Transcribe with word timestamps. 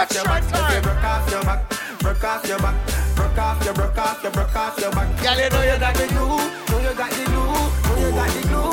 Right 0.00 0.08
time. 0.08 0.80
Broke 0.80 1.04
off 1.04 1.30
your 1.30 1.42
back, 1.42 1.68
broke 1.98 2.24
off 2.24 2.48
your 2.48 2.58
back, 2.58 2.74
broke 3.14 3.36
off 3.36 3.62
your, 3.62 3.74
broke 3.74 3.98
off 3.98 4.22
your, 4.22 4.32
broke 4.32 4.56
off 4.56 4.80
your 4.80 4.90
back. 4.92 5.22
Girl, 5.22 5.36
you 5.36 5.50
know 5.50 5.60
you 5.60 5.78
got 5.78 5.94
the 5.94 6.06
glue, 6.08 6.40
know 6.72 6.80
you 6.80 6.96
got 6.96 7.10
the 7.10 7.24
glue, 7.28 7.44
know 7.44 8.00
you 8.00 8.10
got 8.16 8.30
the 8.32 8.40
glue. 8.48 8.72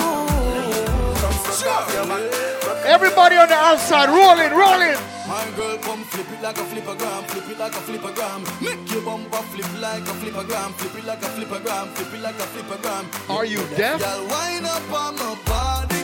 Come 1.19 1.35
broke 1.43 1.67
off 1.67 1.93
your 1.93 2.07
back. 2.07 2.85
Everybody 2.85 3.35
on 3.35 3.49
the 3.49 3.55
outside, 3.55 4.07
rolling, 4.07 4.55
rolling. 4.55 4.95
My 5.27 5.43
girl, 5.57 5.77
come 5.79 6.05
flip 6.05 6.31
it 6.31 6.41
like 6.41 6.57
a 6.57 6.61
flippergram, 6.63 7.27
flip 7.27 7.49
it 7.49 7.59
like 7.59 7.73
a 7.73 7.83
flippergram. 7.83 8.61
Make 8.61 8.89
your 8.89 9.01
bumper 9.01 9.43
flip 9.51 9.81
like 9.81 10.03
a 10.03 10.13
flippergram, 10.23 10.71
flip 10.79 10.95
it 10.95 11.05
like 11.05 11.21
a 11.21 11.27
flippergram, 11.35 11.87
flip 11.89 12.13
it 12.13 12.21
like 12.21 12.35
a 12.35 12.47
flippergram. 12.55 13.35
Are 13.35 13.43
you 13.43 13.59
deaf? 13.75 13.99
Girl, 13.99 14.27
wind 14.29 14.65
up 14.65 14.91
on 14.93 15.15
my 15.17 15.35
body, 15.43 15.96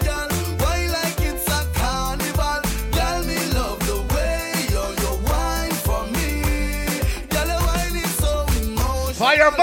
your 9.44 9.52
me. 9.52 9.58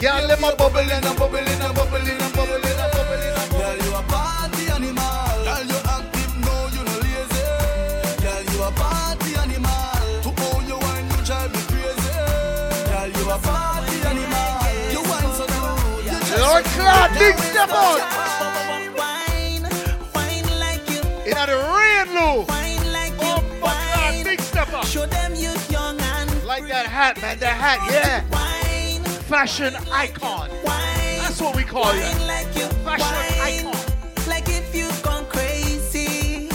Girl, 0.00 0.26
let 0.28 0.40
my 0.40 0.54
bubble 0.54 0.78
a 0.78 1.00
bubble 1.02 1.38
a 1.38 1.50
bubble 1.50 1.50
a 1.50 1.72
bubble 1.74 1.98
a 1.98 2.30
bubble 2.30 2.60
a 2.60 3.46
Girl, 3.50 3.76
you 3.84 3.92
a 3.94 4.02
party 4.06 4.70
animal. 4.70 5.34
Girl, 5.44 5.66
you 5.66 5.80
active, 5.84 6.34
no, 6.44 6.54
you 6.74 6.82
no 6.86 6.94
lazy. 7.04 7.44
Girl, 8.22 8.42
you 8.52 8.62
a 8.62 8.70
party 8.70 9.30
animal. 9.36 9.98
To 10.22 10.30
own 10.46 10.62
you 10.68 10.78
wine, 10.78 11.06
you 11.10 11.18
drive 11.26 11.50
me 11.52 11.60
crazy. 11.68 12.14
Girl, 12.88 13.10
you 13.18 13.30
a 13.30 13.38
party 13.38 13.96
animal. 14.08 14.62
You 14.94 15.02
wine 15.10 15.32
so 15.34 15.44
good. 15.46 16.40
Lord 16.40 16.64
good. 16.64 17.18
big 17.18 17.36
step 17.38 17.70
out. 17.70 18.29
You, 21.48 21.54
In 21.54 21.60
the 21.60 21.66
rain, 21.72 22.06
Lou. 22.14 22.92
like 22.92 23.12
Oh 23.20 23.42
my 23.60 23.68
God, 23.94 24.24
big 24.24 24.40
step 24.40 24.72
up. 24.72 24.84
Show 24.86 25.06
them 25.06 25.34
you 25.34 25.52
young 25.70 25.98
and 26.00 26.44
Like 26.44 26.66
that 26.68 26.86
hat, 26.86 27.20
man. 27.20 27.38
That 27.38 27.56
hat, 27.56 27.80
yeah. 27.90 28.24
wine, 28.30 29.02
Fashion 29.22 29.74
icon. 29.92 30.50
wine. 30.64 31.18
That's 31.22 31.40
what 31.40 31.54
we 31.56 31.62
call 31.62 31.94
you. 31.94 32.02
Like 32.26 32.46
Fashion 32.84 33.40
icon. 33.40 34.28
Like 34.28 34.48
if 34.48 34.74
you 34.74 34.88
gone 35.02 35.26
crazy. 35.26 36.48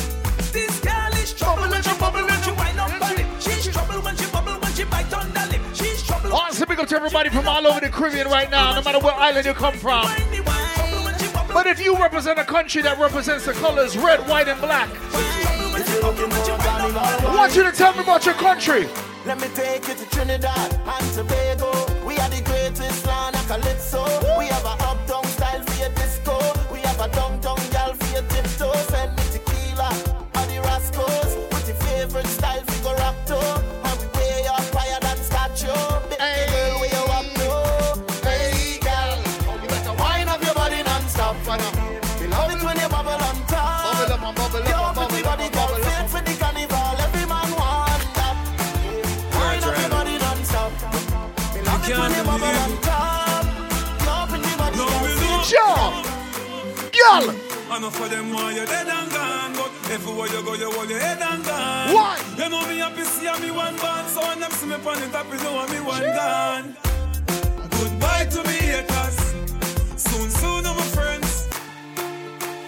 This 0.51 0.79
girl 0.81 1.13
is 1.15 1.33
trouble 1.33 1.69
when 1.69 1.81
she 1.81 1.93
bubble 1.97 2.25
when 2.25 2.41
she 2.43 2.51
wind 2.51 2.79
up 2.79 3.01
on 3.01 3.17
it. 3.17 3.25
She's 3.41 3.67
trouble 3.71 4.01
when 4.01 4.15
she 4.17 4.25
bubble 4.31 4.53
when 4.59 4.73
she 4.73 4.83
bite 4.83 5.13
on 5.13 5.33
the 5.33 5.47
lip. 5.51 5.61
She's 5.73 6.03
trouble. 6.03 6.33
Awesome, 6.33 6.67
big 6.67 6.79
up 6.79 6.87
to 6.89 6.95
everybody 6.95 7.29
from 7.29 7.47
all 7.47 7.65
over 7.65 7.79
the 7.79 7.89
Caribbean 7.89 8.27
right 8.27 8.49
now, 8.51 8.75
no 8.75 8.81
matter 8.81 8.99
what 8.99 9.15
island 9.15 9.45
you 9.45 9.53
come 9.53 9.73
from. 9.75 10.05
But 11.55 11.67
if 11.67 11.79
you 11.79 11.95
represent 11.95 12.37
a 12.37 12.43
country 12.43 12.81
that 12.81 12.99
represents 12.99 13.45
the 13.45 13.53
colors 13.53 13.97
red, 13.97 14.19
white, 14.27 14.49
and 14.49 14.59
black, 14.59 14.89
I 17.23 17.33
want 17.33 17.55
you 17.55 17.63
to 17.63 17.71
tell 17.71 17.93
me 17.93 18.01
about 18.01 18.25
your 18.25 18.35
country. 18.35 18.89
Let 19.25 19.39
me 19.39 19.47
take 19.55 19.87
you 19.87 19.93
to 19.93 20.05
Trinidad 20.09 20.73
and 20.85 21.13
Tobago. 21.13 21.71
We 22.05 22.17
are 22.17 22.27
the 22.27 22.41
greatest 22.43 23.07
land 23.07 23.37
of 23.37 23.47
calypso. 23.47 24.03
We 24.37 24.47
have 24.47 24.65
a 24.65 24.75
style 25.27 25.63
for 25.63 25.79
your 25.79 25.91
disco. 25.95 26.37
We 26.73 26.79
have 26.79 26.99
a 26.99 27.07
Girl! 57.75 57.83
Enough 57.83 58.01
of 58.01 58.09
them 58.09 58.33
want 58.33 58.55
you 58.55 58.65
dead 58.65 58.87
and 58.87 59.11
gone 59.11 59.53
But 59.53 59.91
everywhere 59.91 60.27
you 60.27 60.43
go 60.43 60.53
you 60.53 60.71
hold 60.71 60.89
your 60.89 60.99
head 60.99 61.21
and 61.21 61.43
gone 61.43 61.93
Why? 61.93 62.17
You 62.37 62.49
know 62.49 62.65
me 62.67 62.77
happy 62.77 63.03
see 63.03 63.41
me 63.41 63.51
one 63.51 63.75
band 63.77 64.07
So 64.09 64.21
when 64.21 64.39
them 64.39 64.51
see 64.51 64.67
me 64.67 64.75
on 64.75 64.99
the 65.01 65.07
top 65.11 65.27
you 65.27 65.37
know 65.43 65.67
me 65.67 65.79
one 65.81 66.01
gone 66.01 66.77
Goodbye 67.71 68.25
to 68.31 68.43
me 68.43 68.53
haters 68.53 69.17
Soon 69.97 70.29
soon 70.29 70.65
I'm 70.65 70.75
my 70.77 70.83
friends 70.95 71.49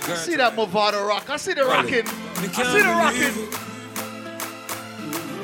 I 0.09 0.15
see 0.15 0.35
that 0.35 0.55
Movado 0.55 1.05
rock. 1.07 1.29
I 1.29 1.35
see 1.35 1.53
the 1.53 1.65
rocking. 1.65 2.07
I 2.37 2.47
see 2.47 2.81
the 2.81 2.93
rocking. 2.95 3.35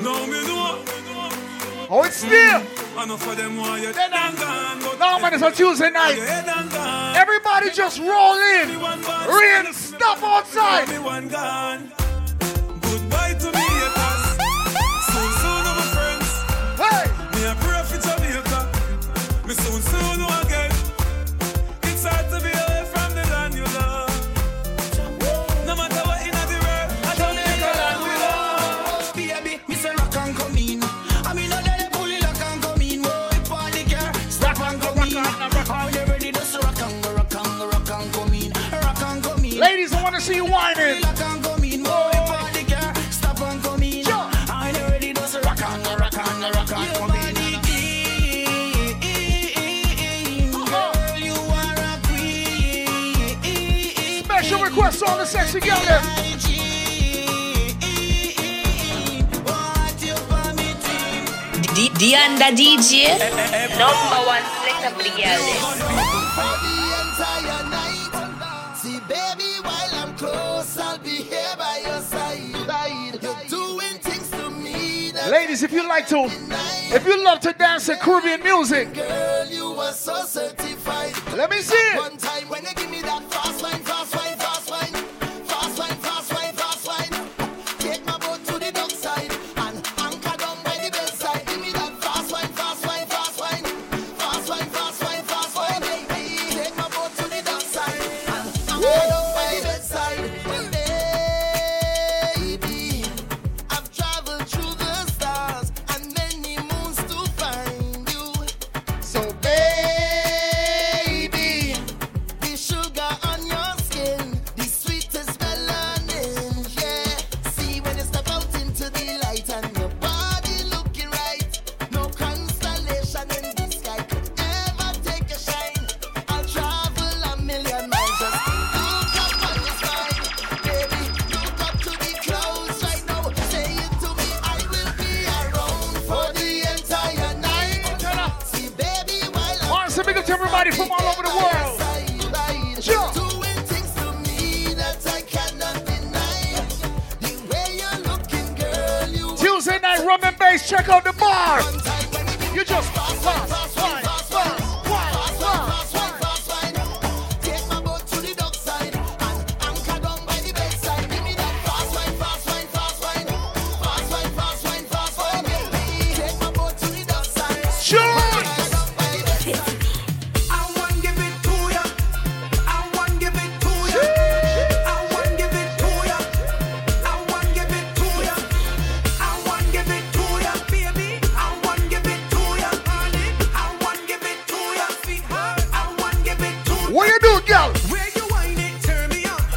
Now 0.02 0.24
me 0.24 0.40
know 0.46 0.84
Oh, 1.90 2.02
it's 2.04 2.16
still. 2.16 2.30
Enough 2.30 2.83
of 2.96 3.36
them 3.36 3.56
want 3.56 3.82
you 3.82 3.92
dead 3.92 4.12
and 4.12 4.36
gone 4.38 4.78
But 4.80 4.98
No, 4.98 5.18
man, 5.18 5.34
it's 5.34 5.42
a 5.42 5.50
Tuesday 5.50 5.90
night. 5.90 6.18
head 6.18 6.46
and 6.46 6.70
gone 6.70 7.16
Everybody 7.16 7.70
just 7.70 7.98
roll 7.98 8.34
in. 8.34 8.68
Me 8.68 8.76
one 8.76 9.02
band 9.02 9.64
Rain, 9.66 9.72
stop 9.72 10.22
outside. 10.22 12.03
Special 54.94 55.06
request 55.06 55.10
all 55.10 55.18
the 55.18 55.26
sexy 55.26 55.60
girl 55.60 55.80
there. 55.86 56.02
D- 61.74 61.90
Dianda 61.98 62.54
DJ, 62.54 63.18
number 63.78 64.20
one 64.26 64.44
selector 64.54 64.90
for 64.94 65.02
the 65.02 65.10
girl 65.10 65.42
them. 65.42 65.58
for 66.36 66.54
the 66.62 66.76
entire 67.02 67.64
night. 67.70 68.76
See, 68.76 69.00
baby, 69.08 69.50
while 69.62 69.94
I'm 69.94 70.16
close, 70.16 70.78
I'll 70.78 70.98
be 70.98 71.08
here 71.10 71.54
by 71.58 71.82
your 71.84 72.00
side. 72.00 72.54
You're 73.22 73.48
doing 73.48 73.98
things 74.00 74.30
to 74.30 74.50
me 74.50 75.12
Ladies, 75.30 75.62
if 75.62 75.72
you 75.72 75.86
like 75.88 76.06
to, 76.08 76.26
if 76.94 77.06
you 77.06 77.24
love 77.24 77.40
to 77.40 77.52
dance 77.52 77.86
to 77.86 77.96
Caribbean 77.96 78.42
music, 78.42 78.92
girl, 78.94 79.46
you 79.46 79.72
are 79.80 79.92
so 79.92 80.24
certified. 80.24 81.14
let 81.34 81.50
me 81.50 81.60
see 81.60 81.74
it. 81.76 81.98
One 81.98 82.16
time 82.16 82.48
when 82.48 82.62
you 82.64 82.74
give 82.74 82.90
me 82.90 83.00
that 83.02 83.22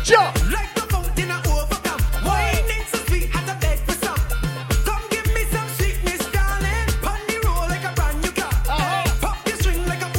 Like 0.09 0.73
the 0.73 0.87
fountain 0.87 1.29
I 1.29 1.37
overcome. 1.51 1.99
Wine 2.23 2.63
so 2.87 2.97
sweet 3.07 3.29
as 3.35 3.49
beg 3.59 3.77
for 3.79 3.91
some. 3.91 4.15
Come 4.85 5.03
give 5.09 5.27
me 5.35 5.43
some 5.51 5.67
sweetness, 5.75 6.31
darling. 6.31 6.87
Pon 7.03 7.19
the 7.27 7.41
roll 7.45 7.67
like 7.67 7.83
a 7.83 7.91
brand 7.93 8.21
new 8.21 8.31
car. 8.31 8.47
Uh-huh. 8.47 9.03
Pop 9.19 9.45
your 9.45 9.57
string 9.57 9.85
like 9.85 10.01
a 10.01 10.09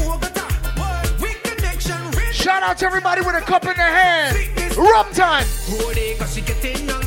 connection 1.43 2.11
rich. 2.11 2.37
Shout 2.37 2.63
out 2.63 2.77
to 2.77 2.85
everybody 2.85 3.23
with 3.23 3.35
a 3.35 3.41
cup 3.41 3.65
in 3.65 3.77
their 3.79 3.97
hand. 3.97 4.37
Rum 4.77 5.07
time. 5.15 5.47
Who 5.69 5.95
they 5.95 6.17
cause 6.17 6.35
she 6.35 6.43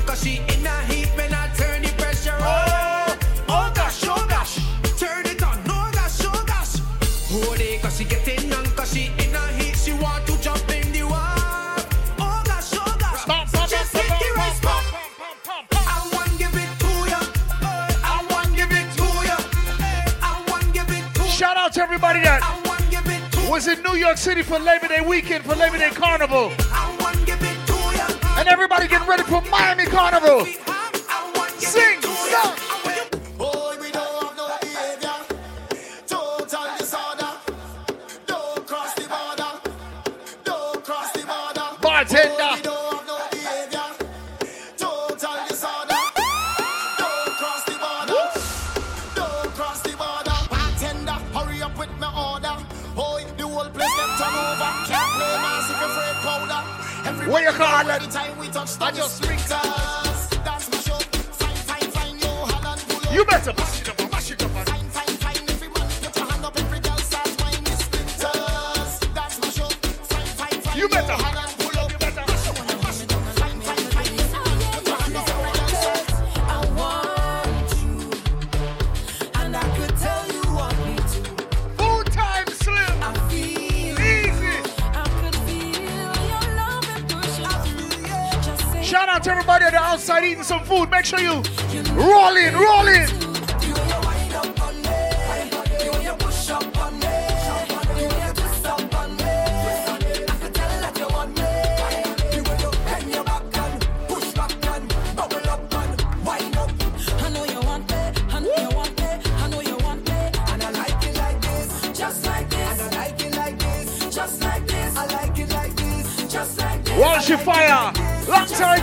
cause 0.07 0.23
she 0.23 0.37
in 0.37 0.65
a 0.65 0.81
heat. 0.85 1.00
was 23.51 23.67
in 23.67 23.83
New 23.83 23.95
York 23.95 24.17
City 24.17 24.43
for 24.43 24.57
Labor 24.59 24.87
Day 24.87 25.01
weekend, 25.01 25.43
for 25.43 25.55
Labor 25.55 25.77
Day 25.77 25.89
Carnival. 25.89 26.53
And 28.37 28.47
everybody 28.47 28.87
getting 28.87 29.09
ready 29.09 29.23
for 29.23 29.41
Miami 29.51 29.87
Carnival. 29.87 30.70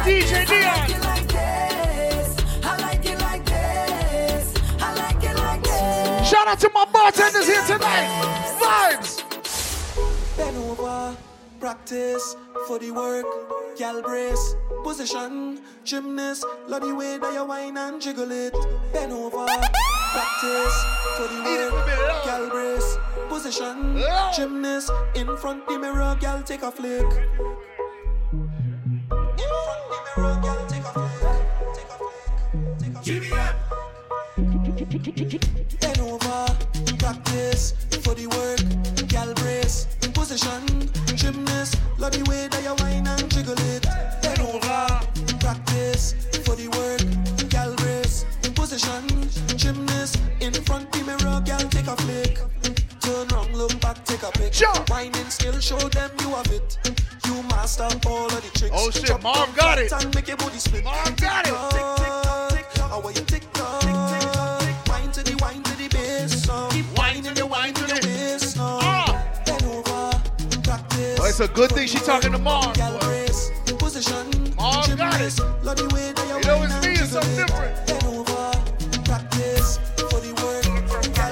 DJ 0.08 0.46
Dion. 0.48 0.88
Shout 6.24 6.48
out 6.48 6.58
to 6.60 6.70
my 6.72 6.86
bartenders 6.90 7.46
here 7.46 7.62
tonight. 7.66 8.08
Vibes. 8.58 9.22
Ben 10.38 10.56
over, 10.56 11.14
practice 11.60 12.36
for 12.66 12.78
the 12.78 12.90
work. 12.90 13.26
Gal 13.76 14.00
brace, 14.00 14.56
position, 14.82 15.60
gymnast. 15.84 16.46
Love 16.66 16.82
the 16.82 16.94
way 16.94 17.18
that 17.18 17.34
you 17.34 17.44
whine 17.44 17.76
and 17.76 18.00
jiggle 18.00 18.32
it. 18.32 18.54
Ben 18.94 19.12
over, 19.12 19.44
practice 19.44 20.76
for 21.16 21.28
the 21.28 21.42
work. 21.44 22.24
Gal 22.24 22.48
brace, 22.48 22.96
position, 23.28 24.02
gymnast. 24.34 24.90
In 25.14 25.36
front 25.36 25.66
the 25.66 25.78
mirror, 25.78 26.16
gal 26.18 26.42
take 26.42 26.62
a 26.62 26.72
flick. 26.72 27.06
Ten 34.98 36.00
over, 36.00 36.46
practice 36.98 37.72
for 38.02 38.14
the 38.14 38.26
work. 38.34 39.08
Gal 39.08 39.32
brace, 39.34 39.86
in 40.02 40.12
position, 40.12 40.90
gymnast. 41.14 41.78
Love 41.98 42.12
the 42.12 42.28
way 42.28 42.48
that 42.48 42.62
you 42.64 42.74
whine 42.82 43.06
and 43.06 43.30
jiggle 43.30 43.54
it. 43.54 43.86
Ten 44.22 44.40
over, 44.40 45.00
practice 45.38 46.14
for 46.44 46.56
the 46.56 46.66
work. 46.74 47.00
Gal 47.48 47.74
brace, 47.76 48.26
in 48.42 48.52
position, 48.54 49.06
gymnast. 49.56 50.18
In 50.40 50.52
front 50.52 50.90
the 50.90 51.04
mirror, 51.04 51.40
gal 51.44 51.60
take 51.70 51.86
a 51.86 51.96
flick. 52.02 52.40
Turn 53.00 53.28
wrong, 53.28 53.52
look 53.52 53.80
back, 53.80 54.04
take 54.04 54.24
a 54.24 54.32
pic. 54.32 54.52
Whining 54.90 55.30
skill, 55.30 55.60
show 55.60 55.78
them 55.78 56.10
you 56.20 56.30
have 56.30 56.50
it. 56.50 56.76
You 57.24 57.42
master 57.44 57.88
all 58.06 58.26
of 58.26 58.42
the 58.42 58.50
tricks. 58.58 58.74
Oh 58.74 58.90
shit, 58.90 59.04
Drop 59.04 59.22
mom 59.22 59.48
got 59.54 59.78
it. 59.78 59.92
And 59.92 60.12
make 60.12 60.26
your 60.26 60.36
body 60.38 60.58
split. 60.58 60.82
Mom 60.82 61.14
got 61.14 61.46
it. 61.46 61.54
Tick, 61.70 61.70
tick, 61.70 61.98
tick, 62.02 62.66
tick, 62.66 62.70
tick. 62.74 62.82
How 62.82 63.00
are 63.00 63.12
you 63.12 63.22
tick 63.22 63.52
tock? 63.52 63.87
It's 71.40 71.48
a 71.48 71.54
good 71.54 71.70
thing 71.70 71.86
she's 71.86 72.02
talking 72.02 72.32
to 72.32 72.38
Marv. 72.38 72.76
Got 72.76 72.96
it. 72.96 72.98
You 72.98 73.04
know, 73.76 73.82
it's 76.64 76.74
me, 76.84 76.94
it's 76.94 77.12
something 77.12 77.36
different. 77.36 77.76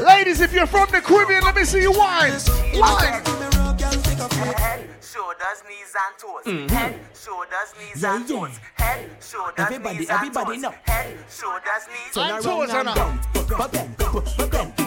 Ladies, 0.00 0.40
if 0.40 0.52
you're 0.52 0.68
from 0.68 0.88
the 0.92 1.00
Caribbean, 1.00 1.42
let 1.42 1.56
me 1.56 1.64
see 1.64 1.82
you 1.82 1.90
whine. 1.90 2.30
Whine 2.30 3.25
shoulders, 5.02 5.64
knees 5.66 5.96
and 5.96 6.16
toes. 6.20 6.44
Mm-hmm. 6.44 6.68
Head, 6.68 7.00
shoulders, 7.12 7.75
knees 7.76 8.04
and 8.04 8.28
toes. 8.28 8.60
Head, 8.76 9.10
shoulders, 9.20 9.54
everybody, 9.58 9.98
knees 9.98 10.08
everybody 10.08 10.54
and 10.54 10.62
toes. 10.62 10.75
Head, 10.84 11.16
shoulders, 11.28 11.88
knees 11.90 12.16
and 12.16 12.44
toes. 12.44 12.70
And 14.78 14.85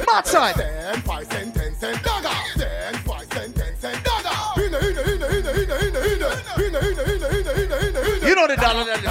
in, 4.76 4.82
in, 4.90 4.90
in, 4.90 4.90
in, 4.90 5.00
in, 7.50 7.66
in, 7.66 7.96
in. 7.96 8.22
You 8.22 8.34
know 8.36 8.46
the 8.46 8.56
dollar. 8.56 8.84
This 8.84 9.02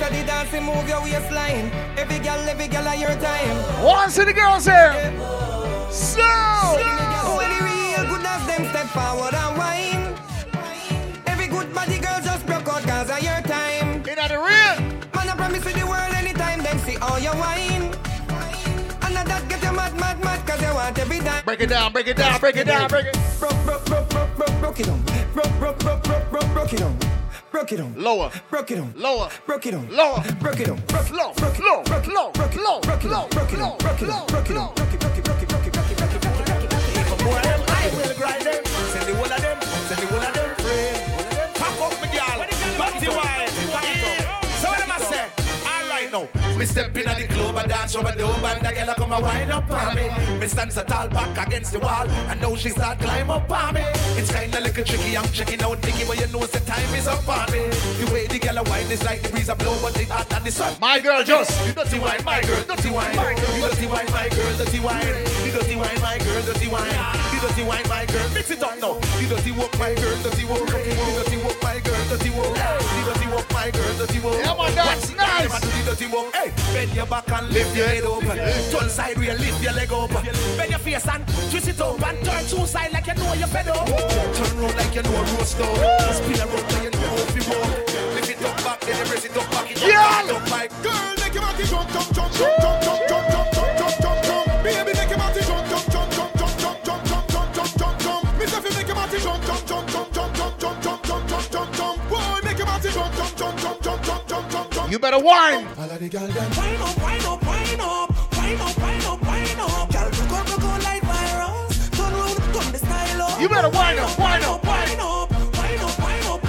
a 0.00 0.08
the 0.10 0.24
dancing 0.24 0.64
move 0.64 0.88
your 0.88 1.02
waistline. 1.02 1.70
Every 1.98 2.18
girl, 2.20 2.48
every 2.48 2.68
girl 2.68 2.88
at 2.88 2.98
your 2.98 3.14
time. 3.20 3.84
Once 3.84 4.14
to 4.14 4.24
the 4.24 4.32
girls 4.32 4.64
here. 4.64 4.94
So. 5.90 6.22
When 7.36 7.50
the 7.50 7.64
real 7.64 8.06
good 8.08 8.24
as 8.24 8.46
them 8.46 8.64
step 8.70 8.86
forward 8.86 9.34
and 9.34 9.58
whine. 9.58 10.03
Want 20.84 20.98
every 20.98 21.18
dime. 21.20 21.44
Break 21.44 21.60
it 21.60 21.68
down, 21.68 21.92
break 21.92 22.06
it 22.06 22.16
down, 22.16 22.40
break 22.40 22.56
it 22.56 22.66
down, 22.66 22.88
break 22.88 23.06
it. 23.06 23.16
Broke, 23.40 23.64
broke, 23.64 23.84
broke, 23.86 24.08
broke, 24.08 24.36
broke, 24.36 24.60
broke 24.60 24.80
it 24.80 24.88
on. 24.88 25.00
Broke, 25.32 25.58
broke, 25.58 25.78
broke, 25.78 26.02
broke, 26.02 26.30
broke, 26.30 26.52
broke 26.52 26.72
it 26.72 26.82
on. 26.82 26.98
Broke 27.50 27.72
it 27.72 27.80
on. 27.80 27.94
Lower. 27.96 28.30
Broke 28.50 28.70
it 28.72 28.78
on. 28.78 28.92
Lower. 28.96 29.30
Broke 29.46 29.66
it 29.66 29.74
on. 29.74 29.88
Lower. 29.88 30.22
Broke 30.40 30.60
it 30.60 30.68
on. 30.68 30.76
Broke 30.88 31.10
Low, 31.10 31.32
low, 31.38 31.58
low, 31.68 31.82
broke 31.84 32.08
low. 32.08 32.22
Broke 32.32 32.56
low. 32.56 32.80
Broke 32.80 33.04
on. 33.04 33.28
Broke 33.30 33.52
on. 33.52 33.78
Broke 33.78 34.02
on. 34.02 34.26
Broke 34.26 34.50
it, 34.50 34.66
broke 34.74 34.94
it, 34.94 35.00
broke 35.00 35.13
it, 35.13 35.13
Me 46.58 46.64
step 46.66 46.96
in 46.96 47.08
at 47.08 47.18
the 47.18 47.26
club 47.34 47.56
and 47.56 47.68
dance 47.68 47.96
over 47.96 48.12
the 48.12 48.26
and 48.26 48.64
the 48.64 48.72
girl 48.72 48.94
come 48.94 49.12
a 49.12 49.20
wind 49.20 49.50
up 49.50 49.70
on 49.70 49.96
me. 49.96 50.08
Me 50.38 50.46
stand 50.46 50.72
so 50.72 50.84
tall 50.84 51.08
back 51.08 51.46
against 51.46 51.72
the 51.72 51.80
wall 51.80 52.08
and 52.08 52.40
now 52.40 52.54
she 52.54 52.70
start 52.70 52.98
climb 53.00 53.30
up 53.30 53.50
on 53.50 53.74
me. 53.74 53.82
It's 54.16 54.32
kinda 54.32 54.60
little 54.60 54.84
tricky, 54.84 55.16
I'm 55.16 55.28
checking 55.32 55.62
out 55.62 55.82
Nicky, 55.84 56.04
but 56.06 56.20
you 56.20 56.26
know 56.28 56.46
the 56.46 56.60
time 56.60 56.94
is 56.94 57.08
up 57.08 57.26
on 57.28 57.50
me. 57.50 57.66
The 57.98 58.10
way 58.12 58.26
the 58.28 58.38
girl 58.38 58.58
a 58.58 58.62
wine 58.62 58.90
is 58.90 59.02
like 59.02 59.22
the 59.22 59.30
breeze 59.30 59.48
a 59.48 59.56
blow, 59.56 59.76
but 59.82 59.98
it 60.00 60.08
hot 60.08 60.28
than 60.28 60.44
the 60.44 60.52
sun. 60.52 60.74
My 60.80 61.00
girl 61.00 61.24
just. 61.24 61.50
You 61.66 61.72
dirty 61.72 61.98
wine, 61.98 62.24
my 62.24 62.40
girl, 62.42 62.62
dirty 62.62 62.90
wine. 62.90 63.16
My 63.16 63.34
girl, 63.34 63.56
you 63.56 63.62
dirty 63.62 63.86
wine, 63.86 64.10
my 64.12 64.28
girl, 64.28 64.56
dirty 64.56 64.80
wine. 64.80 65.06
You 65.44 65.50
dirty 65.52 65.76
wine, 65.76 66.00
my 66.00 66.18
girl, 66.18 66.42
dirty 66.42 66.68
wine. 66.68 66.94
You 67.34 67.40
dirty 67.40 67.64
wine, 67.64 67.88
my 67.88 68.06
girl. 68.06 68.28
Mix 68.32 68.50
it 68.50 68.62
up 68.62 68.78
now. 68.78 68.94
You 69.18 69.26
dirty 69.28 69.52
walk, 69.52 69.76
my 69.78 69.94
girl, 69.94 70.16
dirty 70.22 70.44
walk. 70.44 70.70
You 70.70 71.10
dirty 71.18 71.36
walk, 71.42 71.58
dirty 72.16 72.30
work. 72.30 72.54
Do 72.54 72.54
the 72.54 73.12
dirty 73.12 73.26
work, 73.26 73.52
my 73.52 73.70
girl, 73.70 73.94
dirty 73.98 74.20
work. 74.20 74.38
Yeah, 74.38 74.54
man, 74.54 74.74
that's 74.74 75.10
nice. 75.14 75.50
Never 75.50 75.60
do 75.60 75.70
the 75.70 75.82
dirty 75.90 76.06
work. 76.06 76.34
Hey, 76.34 76.50
bend 76.72 76.94
your 76.94 77.06
back 77.06 77.30
and 77.30 77.48
lift 77.50 77.76
your 77.76 77.88
head 77.88 78.04
up. 78.04 78.22
Turn 78.70 78.88
side 78.88 79.18
real, 79.18 79.36
lift 79.36 79.62
your 79.62 79.72
leg 79.72 79.92
up. 79.92 80.10
Bend 80.10 80.70
your 80.70 80.78
face 80.78 81.08
and 81.08 81.26
twist 81.50 81.68
it 81.68 81.80
up 81.80 82.02
and 82.06 82.24
turn 82.24 82.44
two 82.46 82.66
side 82.66 82.92
like 82.92 83.06
you 83.06 83.14
know 83.14 83.32
you're 83.34 83.48
fed. 83.48 83.66
Turn 83.66 84.58
round 84.58 84.76
like 84.76 84.94
you 84.94 85.02
know 85.02 85.14
a 85.14 85.22
roast 85.34 85.58
dog. 85.58 85.76
Spin 86.14 86.38
around 86.38 86.72
like 86.72 86.84
you 86.84 86.90
know 86.94 87.14
if 87.18 87.34
you 87.34 87.44
walk. 87.50 87.70
Lift 88.14 88.30
it 88.30 88.44
up 88.44 88.56
back, 88.64 88.80
then 88.80 88.94
you 88.94 89.12
raise 89.12 89.24
it 89.24 89.36
up 89.36 89.50
back. 89.50 89.70
It 89.70 89.78
up, 89.78 89.88
yeah. 89.88 90.34
Up, 90.34 90.42
up, 90.42 90.50
my 90.50 90.68
girl, 90.82 91.14
make 91.18 91.34
your 91.34 91.42
body 91.42 91.64
jump, 91.64 91.90
jump, 91.90 92.14
jump, 92.14 92.32
jump, 92.32 92.62
jump, 92.62 93.08
jump. 93.08 93.13
You 104.94 105.00
better 105.00 105.18
whine. 105.18 105.66
All 105.76 105.90
of 105.90 105.98
the 105.98 106.08
girl 106.08 106.28
them. 106.28 106.52
Up, 106.54 106.54
up, 106.54 107.02
up, 107.02 107.34
up, 107.34 107.98
up, 107.98 108.22
up. 109.02 109.50
Girl, 110.62 110.78
like 110.86 111.02
virus. 111.02 111.90
Turn 111.90 112.14
turn 112.54 112.70
the 112.70 112.78
style 112.78 113.22
up. 113.22 113.40
You 113.40 113.48
better 113.48 113.70
whine 113.70 113.98
up, 113.98 114.16
whine 114.16 114.44
up, 114.44 114.64
wine 114.64 115.00
up, 115.00 115.32
up, 115.34 115.58
up, 115.58 115.98
up. 116.30 116.42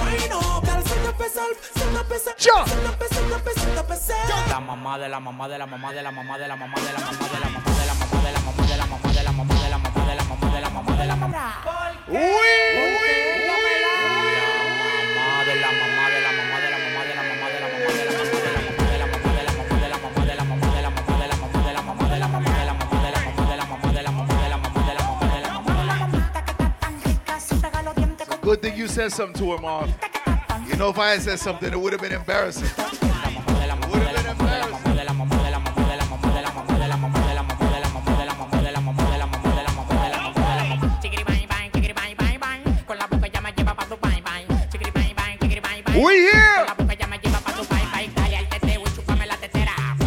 Girl, 0.62 0.78
up 0.78 1.18
yourself, 1.18 1.58
up 1.98 2.08
yourself, 2.08 2.38
Jump. 2.38 2.68
up, 2.70 3.02
send 3.10 3.32
up, 3.32 3.48
send 3.48 3.78
up 3.78 3.88
yourself. 3.88 4.48
La 4.48 4.60
mamá 4.60 4.96
de 4.96 5.08
la 5.08 5.18
mamá 5.18 5.48
de 5.48 5.58
la 5.58 5.66
mamá 5.66 5.92
de 5.92 6.02
la 6.04 6.12
mamá 6.12 6.38
de 6.38 6.46
la 6.46 6.54
mamá 6.54 6.78
de 6.78 6.92
la 6.92 7.00
mamá 7.00 7.26
de 7.26 7.40
la 7.40 7.50
mamá 7.50 7.66
de 7.66 7.86
la 7.86 7.94
mamá 7.98 8.22
de 8.22 8.30
la 8.30 8.46
mamá 8.46 8.62
de 8.62 8.76
la 8.76 8.86
mamá 8.86 9.10
de 9.10 9.24
la 9.24 9.32
mamá 9.32 9.54
de 9.58 9.70
la 9.70 9.78
mamá 9.78 10.06
de 10.06 10.14
la 10.14 10.22
mamá 10.22 10.46
de 10.46 10.60
la 10.60 10.70
mamá 10.70 10.96
de 10.96 11.06
la 11.06 11.16
mamá. 11.16 11.26
Mamá 11.66 12.06
de 12.06 12.14
la 12.14 13.90
mamá 14.86 15.44
de 15.44 15.54
la 15.56 15.72
mamá 15.72 15.85
Good 28.46 28.62
thing 28.62 28.78
you 28.78 28.86
said 28.86 29.10
something 29.10 29.44
to 29.44 29.54
him, 29.54 29.62
Marv. 29.62 29.92
You 30.68 30.76
know, 30.76 30.90
if 30.90 30.98
I 31.00 31.10
had 31.10 31.22
said 31.22 31.40
something, 31.40 31.72
it 31.72 31.80
would 31.80 31.92
have 31.92 32.00
been 32.00 32.12
embarrassing. 32.12 32.68
We 45.92 46.30
here. 46.30 46.66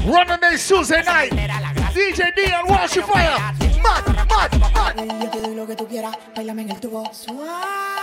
Running 0.07 0.39
Day 0.39 0.55
Tuesday 0.55 1.03
night. 1.03 1.31
DJ 1.91 2.33
D 2.37 2.45
and 2.45 2.69
Wash 2.69 2.95
Your 2.95 3.05
Fire. 3.05 3.37
Mad. 3.83 5.21
Yo 5.21 5.29
te 5.29 5.41
doy 5.41 5.55
lo 5.55 5.67
que 5.67 5.75
tú 5.75 5.85
quieras, 5.87 6.17
bailame 6.33 6.61
en 6.61 6.71
el 6.71 6.79
tubo 6.79 7.13
suave. 7.13 7.98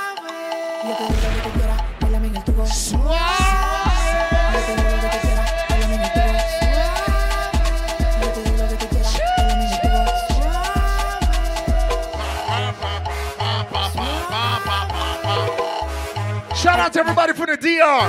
Shout 16.57 16.81
out 16.81 16.93
to 16.95 17.01
everybody 17.01 17.35
from 17.35 17.47
the 17.47 17.59
DR. 17.59 18.09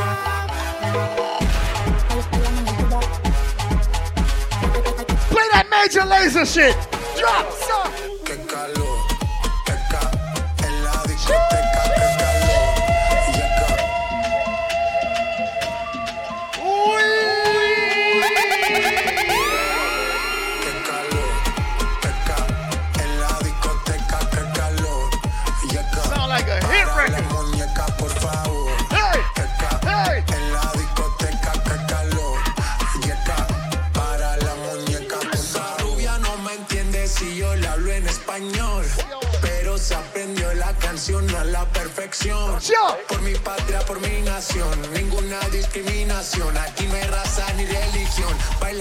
Play 5.28 5.48
that 5.52 5.68
Major 5.70 6.08
Lazer 6.08 6.46
shit. 6.46 6.78
Drop 7.20 7.57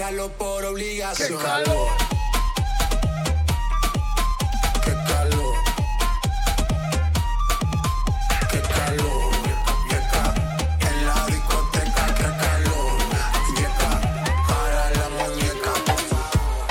calor 0.07 0.31
por 0.31 0.63
obligación. 0.63 1.37
Qué 1.37 1.43
calor. 1.43 1.97
que 4.85 4.91
calor. 5.11 5.55
que 8.49 8.61
calor. 8.71 9.31
Qué 9.89 9.97
en 11.81 11.91
calor. 12.39 12.97
Para 14.47 14.83
la 14.91 15.07
muñeca, 15.09 15.73
por 15.85 15.99
favor. 16.09 16.67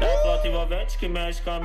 É 0.00 0.22
plata 0.22 0.46
envolvente 0.46 0.98
que 0.98 1.08
mexe 1.08 1.42
com. 1.42 1.60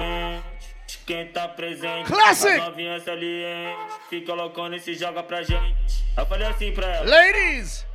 Quem 1.05 1.27
tá 1.31 1.47
presente, 1.47 2.07
Classic. 2.07 2.59
a 2.59 2.69
novinha 2.69 2.99
saliente. 2.99 3.93
Fica 4.09 4.33
loucona 4.33 4.77
e 4.77 4.79
se 4.79 4.95
joga 4.95 5.21
pra 5.21 5.43
gente. 5.43 6.05
Eu 6.17 6.25
falei 6.25 6.47
assim 6.47 6.73
pra 6.73 6.87
ela. 6.87 7.05
Ladies! 7.09 7.85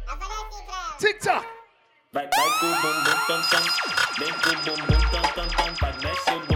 TikTok. 0.98 1.65
Vai, 2.12 2.28
vai 2.34 2.50
com 2.60 2.66
o 2.66 2.74
bumbum 2.76 3.26
tam 3.26 3.42
tam. 3.42 3.62
Vem 4.18 4.32
com 4.32 4.50
o 4.50 4.76
bumbum 4.76 5.10
tam 5.10 5.22
tam 5.34 5.48
tam. 5.48 5.74
Vai, 5.80 5.92
mexe 6.02 6.30
o 6.30 6.40
bumbum 6.40 6.55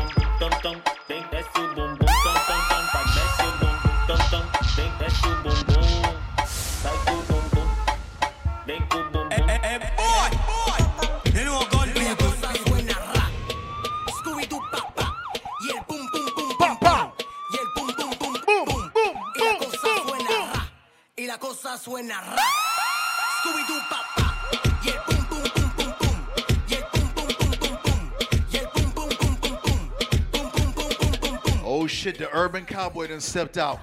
urban 32.41 32.65
cowboy 32.65 33.07
done 33.07 33.21
stepped 33.21 33.59
out. 33.59 33.81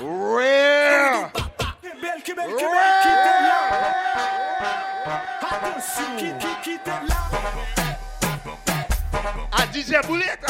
Rare. 0.00 1.32
Ah, 9.50 9.68
DJ 9.72 10.00
Buleta. 10.02 10.46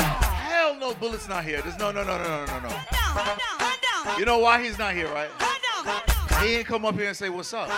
Hell 0.00 0.74
no, 0.74 0.94
Bullet's 0.94 1.28
not 1.28 1.44
here. 1.44 1.62
There's 1.62 1.78
no, 1.78 1.92
no, 1.92 2.02
no, 2.02 2.18
no, 2.18 2.44
no, 2.44 2.58
no, 2.60 2.68
no. 2.68 4.18
You 4.18 4.24
know 4.24 4.38
why 4.38 4.60
he's 4.60 4.80
not 4.80 4.94
here, 4.94 5.08
right? 5.12 5.30
He 6.42 6.56
ain't 6.56 6.66
come 6.66 6.84
up 6.86 6.96
here 6.96 7.06
and 7.06 7.16
say 7.16 7.28
what's 7.28 7.54
up. 7.54 7.70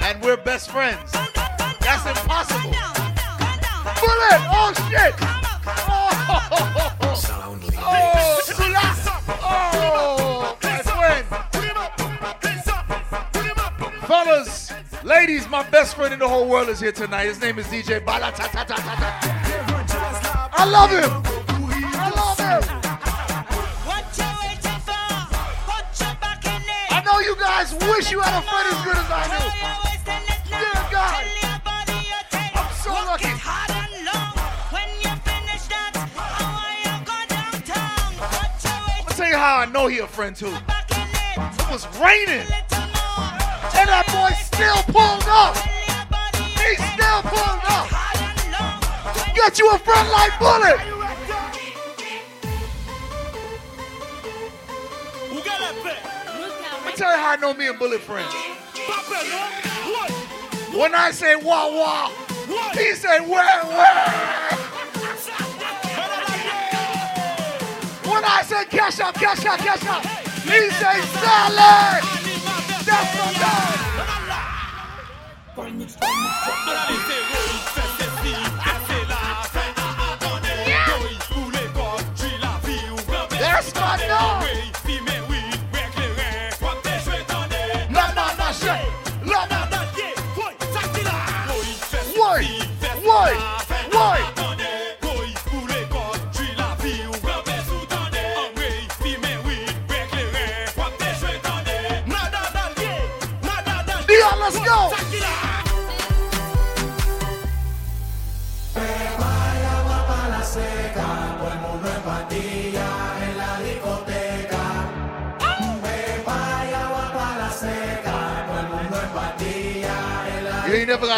And 0.00 0.22
we're 0.22 0.38
best 0.38 0.70
friends. 0.70 1.12
That's 1.12 2.06
impossible. 2.06 2.70
Bullet! 4.00 4.40
Oh 4.48 4.72
shit! 4.88 5.33
Oh, 9.86 10.56
friend. 10.60 11.26
Fellas, 14.06 14.72
ladies, 15.02 15.48
my 15.48 15.62
best 15.70 15.96
friend 15.96 16.12
in 16.12 16.18
the 16.20 16.28
whole 16.28 16.48
world 16.48 16.68
is 16.68 16.80
here 16.80 16.92
tonight. 16.92 17.26
His 17.26 17.40
name 17.40 17.58
is 17.58 17.66
DJ 17.66 18.04
Bala. 18.04 18.32
I 20.56 20.64
love 20.70 20.90
him. 20.90 21.10
I 21.96 22.10
love 22.14 22.38
him. 22.38 22.62
I 26.90 27.02
know 27.04 27.18
you 27.20 27.36
guys 27.36 27.74
wish 27.90 28.10
you 28.10 28.20
had 28.20 28.38
a 28.38 28.42
friend 28.42 28.66
as 28.72 28.84
good 28.84 28.96
as 28.96 29.10
I 29.10 29.28
do. 29.38 29.83
How 39.44 39.58
I 39.58 39.66
know 39.66 39.88
he 39.88 39.98
a 39.98 40.06
friend 40.06 40.34
too. 40.34 40.46
It 40.46 41.70
was 41.70 41.84
raining. 42.00 42.48
And 43.76 43.86
that 43.92 44.08
boy 44.08 44.32
still 44.40 44.80
pulled 44.88 45.28
up. 45.28 45.54
He 46.64 46.72
still 46.80 47.20
pulled 47.28 47.60
up. 47.68 47.92
Get 49.34 49.58
you 49.58 49.68
a 49.70 49.78
friend 49.78 50.08
like 50.08 50.32
Bullet. 50.38 50.80
Let 56.72 56.86
me 56.86 56.92
tell 56.96 57.12
you 57.12 57.18
how 57.18 57.32
I 57.32 57.36
know 57.38 57.52
me 57.52 57.68
and 57.68 57.78
Bullet 57.78 58.00
friends. 58.00 58.32
When 60.74 60.94
I 60.94 61.10
say 61.10 61.36
wah 61.36 61.68
wah, 61.68 62.08
he 62.72 62.94
say 62.94 63.20
where 63.20 63.64
where. 63.64 64.43
When 68.24 68.32
I 68.32 68.42
say 68.42 68.64
cash 68.64 69.00
out, 69.00 69.12
cash 69.12 69.44
out, 69.44 69.58
cash 69.58 69.84
out, 69.84 70.02
he 70.44 70.70
say 70.70 71.00
salad. 71.20 72.02
That's 72.86 73.18
my 73.18 73.32
guy. 73.38 73.74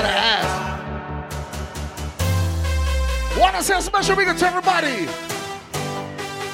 Gotta 0.02 0.09
ask. 0.09 0.52
Wanna 3.38 3.62
say 3.62 3.78
a 3.78 3.80
special 3.80 4.16
big 4.16 4.37
to 4.37 4.46
everybody 4.46 5.09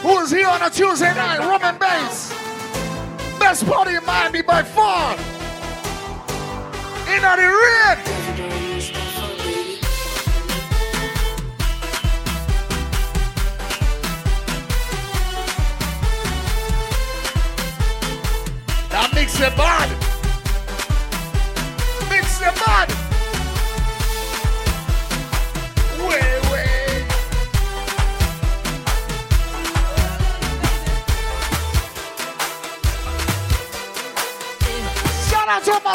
who 0.03 0.19
is 0.21 0.31
here 0.31 0.49
on 0.49 0.63
a 0.63 0.71
Tuesday 0.71 1.13
night, 1.15 1.41
rum 1.41 1.63
and 1.65 1.79
bass. 1.79 2.31
Best 3.41 3.67
party 3.67 3.97
in 3.97 4.05
Miami 4.05 4.43
by 4.43 4.63
far. 4.63 5.17
In 7.09 7.23
the 7.23 7.37
red. 7.63 7.99
Now 18.93 19.09
mix 19.15 19.41
it 19.41 19.57
bad. 19.57 19.91
Mix 22.09 22.41
it 22.41 22.55
bad. 22.67 22.92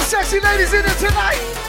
Sexy 0.08 0.40
ladies 0.40 0.74
in 0.74 0.86
here 0.86 0.96
tonight. 0.96 1.67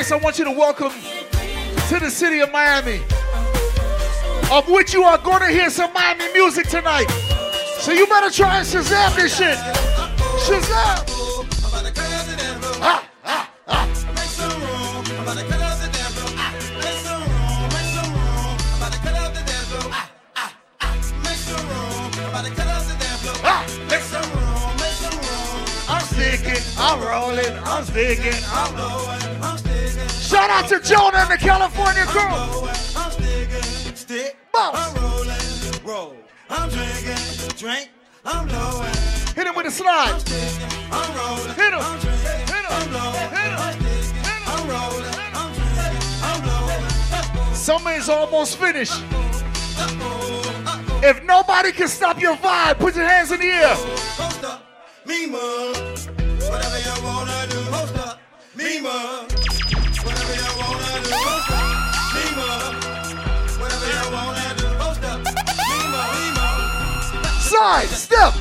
Bass, 0.00 0.12
I 0.12 0.16
want 0.16 0.38
you 0.38 0.46
to 0.46 0.50
welcome 0.50 0.92
to 0.92 1.98
the 2.00 2.08
city 2.08 2.40
of 2.40 2.50
Miami, 2.50 3.02
of 4.50 4.66
which 4.66 4.94
you 4.94 5.02
are 5.02 5.18
going 5.18 5.40
to 5.40 5.48
hear 5.48 5.68
some 5.68 5.92
Miami 5.92 6.32
music 6.32 6.68
tonight. 6.68 7.10
So 7.80 7.92
you 7.92 8.06
better 8.06 8.30
try 8.30 8.60
and 8.60 8.66
Shazam 8.66 9.14
this 9.16 9.36
shit. 9.36 9.58
Shazam! 10.46 11.09
Slide. 39.80 40.20
Hit 41.56 41.72
him. 41.72 41.84
Hit 42.52 42.64
him. 42.66 42.84
Hit 43.36 43.52
him. 43.56 43.74
Summer 47.54 47.92
is 47.92 48.08
almost 48.08 48.56
finished. 48.58 49.02
If 51.02 51.24
nobody 51.24 51.72
can 51.72 51.88
stop 51.88 52.20
your 52.20 52.36
vibe, 52.36 52.78
put 52.78 52.94
your 52.94 53.06
hands 53.06 53.32
in 53.32 53.40
the 53.40 53.46
air. 53.46 53.76
Me. 55.06 55.26
Whatever 56.50 56.78
you 56.86 56.96
wanna 57.04 57.46
do, 57.48 57.60
up, 57.72 58.18
me. 58.54 58.82
Whatever 58.82 60.34
you 60.42 60.50
wanna 60.60 60.92
do, 61.04 61.12
up. 61.32 61.44
Whatever 63.60 63.88
you 63.96 64.04
wanna 64.12 64.46
do, 64.58 64.66
up. 64.66 64.96
Side, 67.40 67.88
step. 67.88 68.39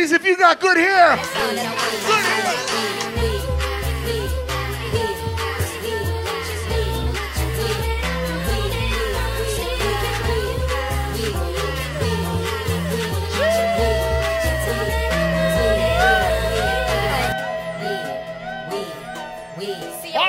Ladies, 0.00 0.12
if 0.12 0.24
you 0.24 0.34
got 0.34 0.58
good 0.58 0.78
hair, 0.78 1.14
good 1.14 1.58
hair. 1.58 2.56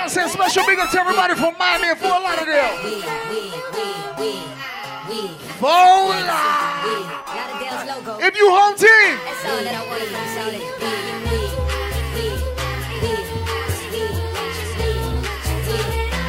Say 0.10 0.28
special 0.28 0.66
big 0.66 0.80
up 0.80 0.92
to 0.92 1.00
everybody 1.00 1.36
from 1.36 1.56
Miami 1.58 1.92
and 1.92 1.98
Fort 1.98 2.22
Lauderdale. 2.22 2.76
Vola! 5.62 7.21
If 8.24 8.38
you 8.38 8.52
home 8.52 8.76
team, 8.76 9.18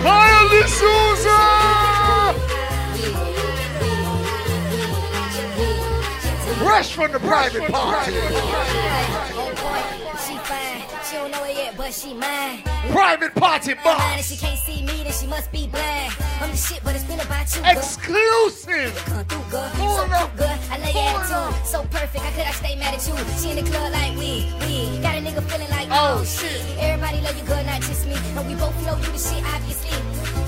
Kyle 0.03 0.49
D'Souza! 0.49 1.39
Rush 6.65 6.95
from 6.95 7.13
the 7.13 7.19
private 7.19 7.71
party. 7.71 8.13
She 11.13 11.19
don't 11.19 11.31
know 11.31 11.45
it 11.45 11.55
yet, 11.55 11.77
but 11.77 11.93
she 11.93 12.15
mine. 12.15 12.63
Private 12.89 13.35
party 13.35 13.75
Mine, 13.75 13.85
boss. 13.85 14.31
she 14.31 14.35
can't 14.35 14.59
see 14.59 14.81
me, 14.81 15.05
then 15.05 15.13
she 15.13 15.27
must 15.27 15.53
be 15.53 15.67
blind. 15.67 16.11
I'm 16.41 16.51
the 16.51 16.57
shit, 16.57 16.83
but 16.83 16.95
it's 16.95 17.05
been 17.05 17.21
about 17.21 17.55
you. 17.55 17.61
Exclusive. 17.67 18.97
Come 19.05 19.23
through, 19.27 19.45
good. 19.51 19.73
So 19.77 20.07
through, 20.09 20.39
good. 20.39 20.59
I 20.73 20.79
love 20.81 20.95
your 20.95 21.05
attitude, 21.05 21.67
so 21.67 21.83
perfect. 21.93 22.17
How 22.17 22.31
could 22.31 22.47
I 22.47 22.53
stay 22.53 22.77
mad 22.77 22.95
at 22.95 23.07
you? 23.07 23.13
She 23.37 23.51
in 23.51 23.63
the 23.63 23.71
club 23.71 23.93
like 23.93 24.17
we, 24.17 24.49
we. 24.65 25.03
Got 25.03 25.17
a 25.17 25.21
nigga 25.21 25.43
feeling 25.53 25.69
like 25.69 25.89
oh, 25.91 26.17
oh 26.17 26.25
shit. 26.25 26.65
Everybody 26.81 27.21
love 27.21 27.37
you 27.37 27.45
good, 27.45 27.67
not 27.67 27.83
just 27.83 28.07
me. 28.07 28.17
And 28.17 28.49
we 28.49 28.55
both 28.55 28.73
know 28.87 28.97
you 28.97 29.13
the 29.13 29.19
shit, 29.21 29.45
obviously. 29.53 29.93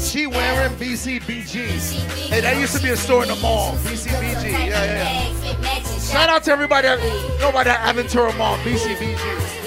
She 0.01 0.27
wearing 0.27 0.73
BCBG. 0.81 2.33
Hey, 2.33 2.41
that 2.41 2.57
used 2.57 2.75
to 2.75 2.83
be 2.83 2.89
a 2.89 2.97
store 2.97 3.23
in 3.25 3.29
the 3.29 3.37
mall. 3.37 3.75
BCBG. 3.85 4.73
Yeah, 4.73 5.29
yeah. 5.29 5.83
Shout 6.01 6.31
out 6.31 6.43
to 6.45 6.53
everybody 6.53 6.89
about 6.89 7.65
that 7.65 7.85
Aventura 7.85 8.35
Mall. 8.39 8.57
BCBG. 8.65 9.64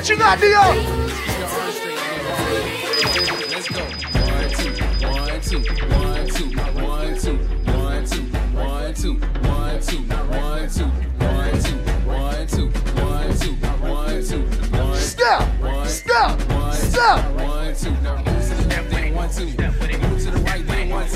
What 0.00 0.08
you 0.08 0.16
got, 0.16 0.40
Dio? 0.40 0.56
Step, 14.96 15.42
step, 15.86 16.40
step. 16.72 17.20
One, 17.34 17.74
two. 17.74 17.90
Now 18.00 18.16
move 18.16 18.40
to 18.40 18.54
the 18.54 18.64
left, 18.68 18.90
then 18.90 19.14
one, 19.14 19.28
two. 19.28 19.44
Move 19.44 19.56
to 20.24 20.30
the 20.30 20.40
right, 20.46 20.66
then 20.66 20.88
one, 20.88 21.08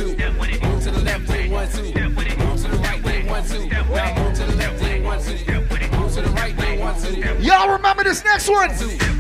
Swanzu. 8.44 9.13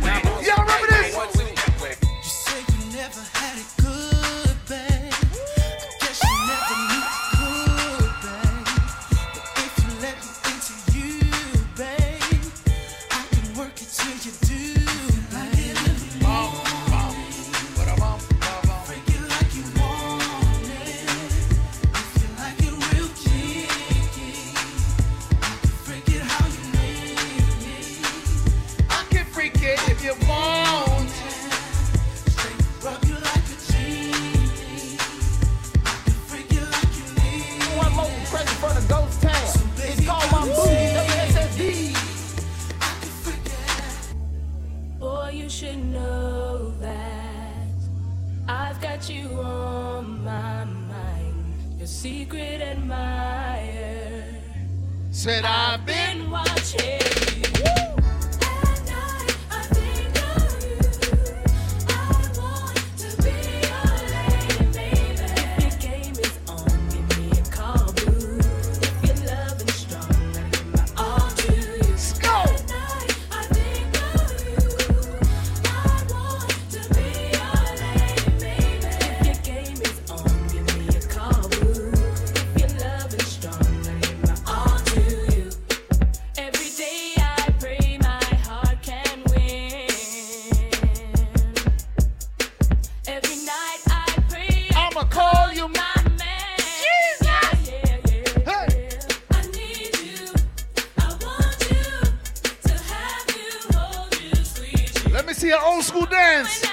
school 105.94 106.06
dance 106.06 106.64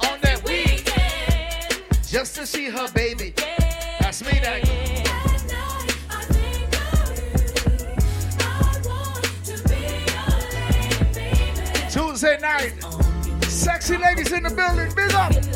on 0.00 0.18
that 0.22 0.44
just 2.08 2.34
to 2.34 2.44
see 2.44 2.64
her 2.64 2.90
baby. 2.92 3.32
That's 4.00 4.24
me, 4.24 4.40
that. 4.40 4.64
Tuesday 11.92 12.38
night, 12.40 12.72
sexy 13.44 13.96
ladies 13.96 14.32
in 14.32 14.42
the 14.42 14.50
building, 14.50 14.92
big 14.96 15.12
up. 15.14 15.49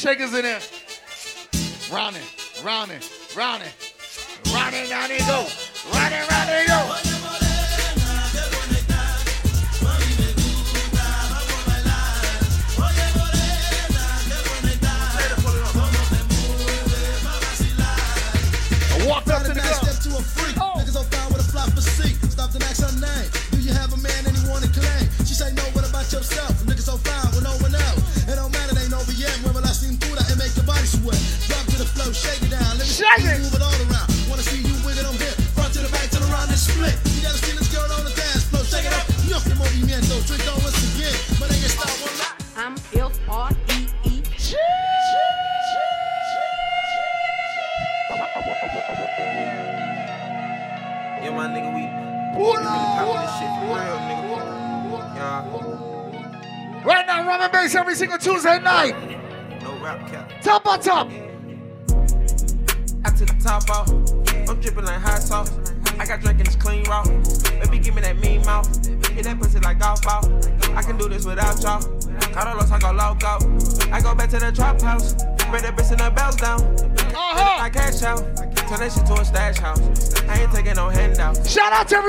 shakers 0.00 0.32
in 0.32 0.42
there. 0.42 0.60
Round 1.92 2.16
it, 2.16 2.62
round 2.64 2.90
it, 2.90 3.36
round 3.36 3.62
it. 3.62 3.69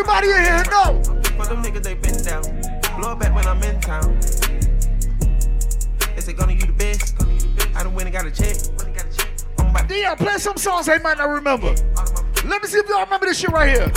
everybody 0.01 0.31
in 0.31 0.43
here 0.43 0.63
know. 0.71 1.03
For 1.37 1.45
them 1.45 1.63
niggas, 1.63 1.83
they 1.83 1.93
been 1.93 2.23
down. 2.23 2.41
Blow 2.99 3.15
back 3.15 3.35
when 3.35 3.45
I'm 3.45 3.61
in 3.61 3.79
town. 3.81 4.17
Is 6.17 6.27
it 6.27 6.33
gonna 6.33 6.53
you 6.53 6.65
the 6.65 6.73
best? 6.73 7.15
I 7.75 7.83
done 7.83 7.93
went 7.93 8.07
and 8.07 8.15
got 8.15 8.25
a 8.25 8.31
check. 8.31 8.57
Yeah, 9.89 10.15
play 10.15 10.37
some 10.37 10.57
songs 10.57 10.85
they 10.87 10.99
might 10.99 11.17
not 11.17 11.29
remember. 11.29 11.75
Let 12.45 12.61
me 12.61 12.67
see 12.67 12.79
if 12.79 12.89
y'all 12.89 13.03
remember 13.03 13.27
this 13.27 13.39
shit 13.39 13.51
right 13.51 13.69
here. 13.69 13.91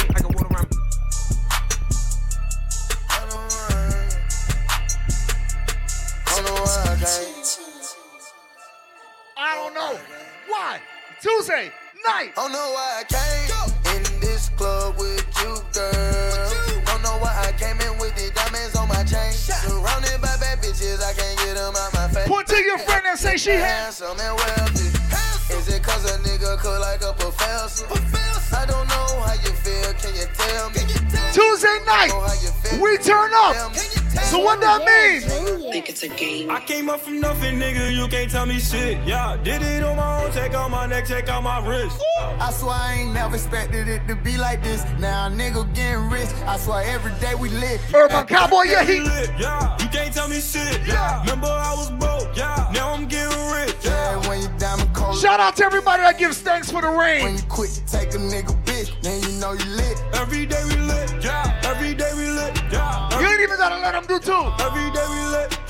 investigate. 36.05 36.51
I 36.51 36.61
came 36.61 36.89
up 36.89 37.01
from 37.01 37.21
nothing, 37.21 37.59
nigga, 37.59 37.95
you 37.95 38.09
can't 38.09 38.31
tell 38.31 38.47
me 38.47 38.59
shit. 38.59 38.99
Yeah, 39.07 39.37
did 39.43 39.63
it 39.63 39.83
on 39.83 39.97
my 39.97 40.25
own, 40.25 40.33
take 40.33 40.55
out 40.55 40.71
my 40.71 40.87
neck, 40.87 41.07
take 41.07 41.29
out 41.29 41.43
my 41.43 41.67
wrist. 41.67 42.01
I 42.39 42.51
swear 42.53 42.75
I 42.75 42.95
ain't 42.95 43.13
never 43.13 43.35
expected 43.35 43.89
it 43.89 44.07
to 44.09 44.15
be 44.17 44.37
like 44.37 44.63
this. 44.63 44.85
Now 44.99 45.29
nigga 45.29 45.73
getting 45.75 46.11
rich, 46.11 46.29
I 46.47 46.57
swear 46.59 46.85
every 46.85 47.13
day 47.21 47.35
we 47.35 47.49
live. 47.51 47.81
Urban 47.95 48.27
Cowboy, 48.27 48.65
yeah, 48.65 48.85
he. 48.85 49.05
Yeah, 49.41 49.77
you 49.81 49.89
can't 49.89 50.15
tell 50.15 50.29
me 50.29 50.41
shit. 50.41 50.81
Yeah, 50.87 51.21
remember 51.21 51.47
I 51.47 51.75
was 51.75 51.91
broke. 51.93 52.37
Yeah, 52.37 52.71
now 52.75 52.93
I'm 52.93 53.07
getting 53.07 53.39
rich. 53.53 53.77
Yeah, 53.83 54.21
yeah 54.21 54.29
when 54.29 54.43
you 54.43 54.49
diamond 54.59 54.95
cold. 54.95 55.19
Shout 55.19 55.41
out 55.41 55.57
to 55.57 55.65
everybody 55.65 56.03
that 56.03 56.19
gives 56.19 56.41
thanks 56.41 56.71
for 56.71 56.83
the 56.83 56.89
rain. 56.89 57.25
When 57.25 57.37
you 57.37 57.43
quit, 57.49 57.71
you 57.77 57.83
take 57.87 58.15
a 58.15 58.19
nigga 58.19 58.55
bitch, 58.65 58.91
then 59.03 59.23
you 59.23 59.41
know 59.41 59.53
you 59.53 59.65
lit. 59.71 60.03
Every 60.15 60.47
day 60.47 60.63
we 60.65 60.77
lit. 60.77 61.13
Yeah, 61.23 61.61
every 61.65 61.95
day 61.95 62.11
we 62.17 62.29
lit. 62.31 62.61
Yeah, 62.71 63.21
you 63.21 63.27
ain't 63.27 63.41
even 63.41 63.57
gotta 63.57 63.77
let 63.77 63.93
them 63.93 64.07
do 64.07 64.19
two. 64.19 64.65
Every 64.65 64.91
day 64.91 65.07
we 65.09 65.21
lit. 65.37 65.64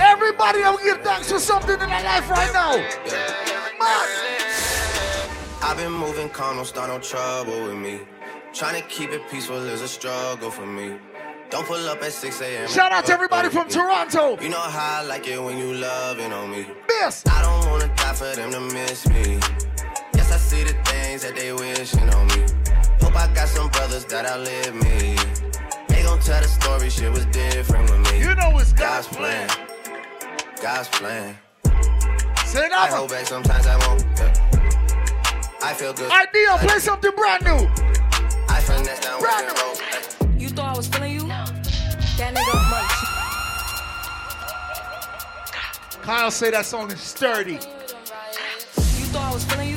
Everybody 0.00 0.64
I'm 0.64 0.76
give 0.82 1.02
thanks 1.02 1.30
for 1.30 1.38
something 1.38 1.80
in 1.80 1.88
my 1.88 2.02
life 2.02 2.28
right 2.30 2.52
now. 2.52 2.76
Man. 3.78 4.30
I've 5.62 5.76
been 5.76 5.92
moving 5.92 6.28
calm, 6.30 6.56
don't 6.56 6.64
start 6.64 6.88
no 6.88 6.98
trouble 6.98 7.64
with 7.64 7.76
me. 7.76 8.00
Trying 8.52 8.80
to 8.82 8.88
keep 8.88 9.10
it 9.10 9.22
peaceful 9.30 9.56
is 9.56 9.82
a 9.82 9.88
struggle 9.88 10.50
for 10.50 10.66
me. 10.66 10.98
Don't 11.50 11.66
pull 11.66 11.88
up 11.88 12.02
at 12.02 12.12
6 12.12 12.40
a.m. 12.40 12.68
Shout 12.68 12.92
out 12.92 13.04
to 13.06 13.12
everybody 13.12 13.48
from 13.48 13.68
Toronto. 13.68 14.40
You 14.40 14.48
know 14.48 14.58
how 14.58 15.00
I 15.00 15.04
like 15.04 15.26
it 15.26 15.42
when 15.42 15.58
you 15.58 15.74
loving 15.74 16.32
on 16.32 16.50
me. 16.50 16.66
Miss. 16.88 17.24
I 17.26 17.42
don't 17.42 17.70
wanna 17.70 17.88
die 17.96 18.14
for 18.14 18.34
them 18.36 18.52
to 18.52 18.60
miss 18.60 19.06
me. 19.08 19.40
Yes, 20.14 20.32
I 20.32 20.36
see 20.36 20.64
the 20.64 20.74
things 20.84 21.22
that 21.22 21.34
they 21.34 21.52
wishing 21.52 22.08
on 22.08 22.26
me. 22.28 22.44
Hope 23.00 23.16
I 23.16 23.32
got 23.34 23.48
some 23.48 23.68
brothers 23.68 24.04
that 24.06 24.26
outlive 24.26 24.74
me 24.74 25.49
don't 26.10 26.22
tell 26.22 26.42
the 26.42 26.48
story, 26.48 26.90
shit 26.90 27.12
was 27.12 27.24
different 27.26 27.88
with 27.88 28.00
me. 28.12 28.18
You 28.18 28.34
know 28.34 28.58
it's 28.58 28.72
God's, 28.72 29.06
God's 29.06 29.16
plan. 29.16 29.48
God's 30.60 30.88
plan. 30.88 31.36
Say 32.44 32.68
that. 32.68 32.72
I 32.72 32.88
hold 32.88 33.10
back 33.10 33.26
sometimes 33.26 33.66
I 33.66 33.76
won't. 33.86 34.02
Yeah. 34.18 34.32
I 35.62 35.72
feel 35.72 35.92
good. 35.92 36.10
Ideal, 36.10 36.58
play 36.58 36.80
something 36.80 37.12
brand 37.14 37.44
new. 37.44 37.68
I 38.48 38.60
finesse 38.60 38.98
down 39.00 39.20
brand 39.20 39.46
new. 39.46 40.40
You 40.40 40.48
thought 40.48 40.74
I 40.74 40.76
was 40.76 40.88
feeling 40.88 41.12
you? 41.12 41.20
No. 41.20 41.44
That 42.18 42.34
nigga 42.34 42.54
much. 42.70 42.92
Kyle 46.02 46.30
say 46.32 46.50
that 46.50 46.66
song 46.66 46.90
is 46.90 47.00
sturdy. 47.00 47.60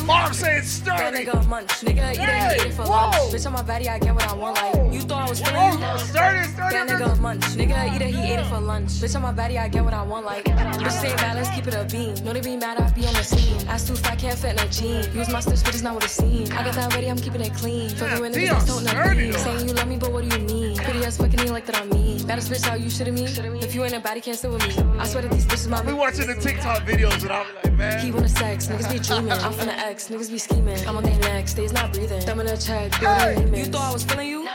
Mom 0.05 0.33
said 0.33 0.65
sturdy. 0.65 0.97
That 0.97 1.13
nigga 1.13 1.47
munch, 1.47 1.69
nigga. 1.81 2.15
Hey, 2.15 2.57
eating 2.59 2.71
for 2.73 2.85
lunch. 2.85 3.15
Bitch, 3.31 3.45
on 3.45 3.53
my 3.53 3.61
body, 3.63 3.87
I 3.87 3.99
get 3.99 4.13
what 4.13 4.23
I 4.23 4.33
want. 4.33 4.55
Like 4.55 4.93
you 4.93 5.01
thought 5.01 5.27
I 5.27 5.29
was 5.29 5.39
sturdy. 5.39 5.57
Whoa, 5.57 5.97
sturdy, 5.97 6.47
sturdy. 6.49 6.75
That 6.75 6.87
nigga 6.89 7.19
munch, 7.19 7.41
nigga. 7.41 7.77
Either 7.93 8.05
he 8.05 8.13
yeah. 8.13 8.33
ate 8.33 8.39
it 8.39 8.45
for 8.47 8.59
lunch. 8.59 8.89
Bitch, 8.89 9.15
on 9.15 9.21
my 9.21 9.31
body, 9.31 9.57
I 9.57 9.67
get 9.69 9.83
what 9.83 9.93
I 9.93 10.03
want. 10.03 10.25
Like 10.25 10.45
bitch, 10.45 10.91
say 10.91 11.15
bad, 11.15 11.35
let's 11.35 11.49
keep 11.49 11.67
it 11.67 11.73
a 11.73 11.85
beam. 11.85 12.15
No, 12.25 12.33
they 12.33 12.41
be 12.41 12.57
mad, 12.57 12.79
I 12.79 12.91
be 12.91 13.05
on 13.07 13.13
the 13.13 13.23
scene. 13.23 13.67
I 13.69 13.77
too 13.77 13.95
fat, 13.95 14.19
can't 14.19 14.37
fit 14.37 14.53
in 14.53 14.59
a 14.59 14.69
jean. 14.69 15.15
Use 15.15 15.29
my 15.29 15.39
stitch, 15.39 15.63
but 15.63 15.73
it's 15.73 15.83
not 15.83 15.95
what 15.95 16.03
it 16.03 16.09
seems. 16.09 16.51
I 16.51 16.63
got 16.63 16.75
that 16.75 16.93
ready, 16.93 17.07
I'm 17.07 17.17
keeping 17.17 17.41
it 17.41 17.53
clean. 17.53 17.89
Fuck 17.89 18.17
you 18.17 18.25
and 18.25 18.35
the 18.35 18.39
bitch, 18.39 18.67
don't 18.67 18.83
know 18.83 19.37
Saying 19.37 19.67
you 19.67 19.73
love 19.73 19.87
me, 19.87 19.97
but 19.97 20.11
what 20.11 20.27
do 20.27 20.37
you 20.37 20.43
mean? 20.45 20.77
Pretty 20.77 21.05
ass 21.05 21.17
fucking 21.17 21.51
like 21.51 21.65
that 21.67 21.81
on 21.81 21.89
me. 21.89 22.21
Baddest 22.25 22.51
bitch, 22.51 22.67
how 22.67 22.75
you 22.75 22.87
shitting 22.87 23.13
me? 23.13 23.25
If 23.59 23.73
you 23.73 23.83
ain't 23.83 23.93
a 23.93 23.99
body, 23.99 24.21
can't 24.21 24.37
sit 24.37 24.51
with 24.51 24.67
me. 24.67 24.99
I 24.99 25.07
swear 25.07 25.23
that 25.23 25.31
these 25.31 25.45
bitches 25.45 25.69
my. 25.69 25.81
We 25.83 25.93
watching 25.93 26.27
the 26.27 26.35
TikTok 26.35 26.83
videos 26.83 27.21
and 27.21 27.31
I'm 27.31 27.45
like, 27.63 27.73
man. 27.73 28.05
He 28.05 28.11
wanna 28.11 28.29
sex, 28.29 28.67
niggas 28.67 28.91
be 28.91 28.99
dreaming. 28.99 29.31
I'm 29.31 29.53
finna 29.53 29.77
X. 29.77 29.92
X, 29.93 30.09
niggas 30.09 30.31
be 30.31 30.39
scheming. 30.39 30.79
I'm 30.87 30.97
on 30.97 31.03
their 31.03 31.19
necks, 31.19 31.53
they's 31.53 31.71
not 31.71 31.93
breathing. 31.93 32.19
Thumb 32.21 32.39
in 32.39 32.47
a 32.47 32.57
check, 32.57 32.99
building 32.99 33.53
You 33.53 33.65
thought 33.65 33.91
I 33.91 33.93
was 33.93 34.03
feeling 34.03 34.27
you? 34.27 34.49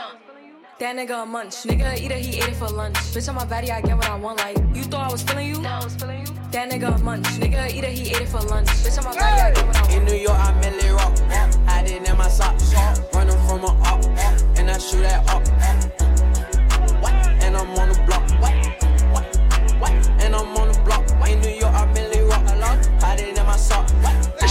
That 0.79 0.97
nigga 0.97 1.23
a 1.23 1.25
munch. 1.25 1.55
Nigga 1.63 1.97
eat 1.97 2.11
it, 2.11 2.19
he 2.19 2.41
ate 2.41 2.49
it 2.49 2.57
for 2.57 2.67
lunch. 2.67 2.97
Bitch, 3.13 3.29
on 3.29 3.35
my 3.35 3.45
body, 3.45 3.71
I 3.71 3.79
get 3.79 3.95
what 3.95 4.09
I 4.09 4.17
want. 4.17 4.39
Like, 4.39 4.57
you 4.75 4.83
thought 4.83 5.07
I 5.07 5.11
was 5.13 5.23
feeling 5.23 5.47
you? 5.47 5.65
I 5.65 5.81
was 5.81 5.95
feeling 5.95 6.27
you. 6.27 6.33
That 6.51 6.69
nigga 6.69 6.93
a 6.93 6.97
munch. 7.01 7.25
Nigga 7.39 7.73
eat 7.73 7.85
it, 7.85 7.91
he 7.91 8.09
ate 8.09 8.23
it 8.23 8.27
for 8.27 8.41
lunch. 8.41 8.67
Bitch, 8.83 8.97
on 8.97 9.05
my 9.05 9.13
body, 9.13 9.23
I 9.23 9.53
get 9.53 9.65
what 9.65 9.77
I 9.77 9.81
want. 9.81 9.93
In 9.93 10.03
New 10.03 10.15
York, 10.15 10.37
I 10.37 10.51
mainly 10.59 10.89
rock. 10.89 11.17
Hiding 11.69 12.05
in 12.05 12.17
my 12.17 12.27
socks. 12.27 12.73
Running 13.13 13.39
from 13.47 13.63
a 13.63 13.71
up. 13.87 14.03
And 14.59 14.69
I 14.69 14.77
shoot 14.77 15.03
that 15.03 15.25
up. 15.29 15.47
What? 17.01 17.13
And 17.43 17.55
I'm 17.55 17.69
on 17.79 17.87
the 17.87 18.08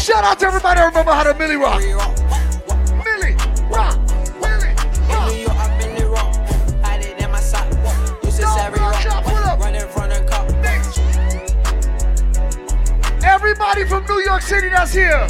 Shout 0.09 0.25
out 0.25 0.39
to 0.39 0.47
everybody 0.47 0.81
who 0.81 0.87
remember 0.87 1.13
how 1.13 1.23
to 1.23 1.35
Millie 1.35 1.57
rock. 1.57 1.81
Millie 1.83 3.37
rock. 3.69 3.95
In 5.05 5.21
New 5.29 5.37
York, 5.37 5.55
I 5.55 5.77
mainly 5.77 6.05
rock. 6.05 6.35
Hiding 6.83 7.19
in 7.19 7.31
my 7.31 7.39
socks. 7.39 7.77
Used 8.25 8.41
to 8.41 8.47
savvy 8.47 8.81
rock. 8.81 9.61
Running 9.61 9.87
from 9.89 10.09
the 10.09 10.25
cop. 10.27 10.49
Everybody 13.23 13.85
from 13.85 14.07
New 14.07 14.23
York 14.25 14.41
City 14.41 14.71
that's 14.71 14.95
here. 14.95 15.29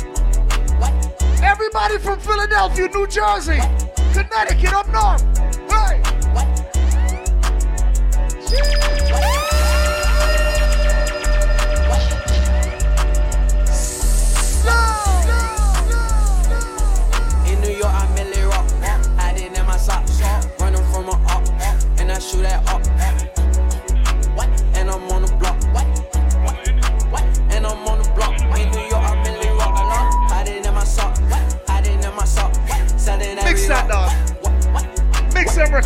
Everybody 1.42 1.98
from 1.98 2.20
Philadelphia, 2.20 2.86
New 2.94 3.08
Jersey, 3.08 3.58
Connecticut, 4.12 4.74
up 4.74 4.88
north. 4.90 5.38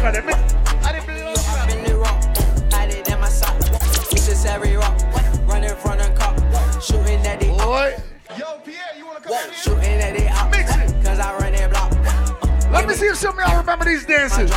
Mix 0.03 0.15
that 0.15 0.27
record. 0.27 0.43
Mix. 0.43 0.55
I 0.85 0.93
didn't 0.93 1.07
believe 1.07 1.27
I 1.27 1.95
rock. 1.95 2.19
Hiding 2.73 3.07
in 3.07 3.21
my 3.21 3.29
sock. 3.29 3.55
It's 4.11 4.27
just 4.27 4.47
every 4.47 4.75
rock. 4.75 4.99
Running 5.47 5.77
from 5.77 5.99
the 5.99 6.11
cop. 6.19 6.35
Shooting 6.83 7.25
at 7.25 7.39
the 7.39 7.47
Boy. 7.63 7.95
Yo, 8.37 8.59
Pierre, 8.65 8.83
you 8.99 9.07
wanna 9.07 9.21
come 9.21 9.33
out 9.33 9.55
Shooting 9.55 10.03
at 10.03 10.17
the 10.17 10.27
up. 10.27 10.51
Mix 10.51 10.75
it. 10.75 11.05
Cause 11.05 11.21
I 11.21 11.39
run 11.39 11.53
that 11.53 11.71
block. 11.71 12.73
Let 12.73 12.89
me 12.89 12.95
see 12.95 13.07
if 13.07 13.17
some 13.17 13.39
of 13.39 13.47
y'all 13.47 13.59
remember 13.59 13.85
these 13.85 14.05
dances. 14.05 14.51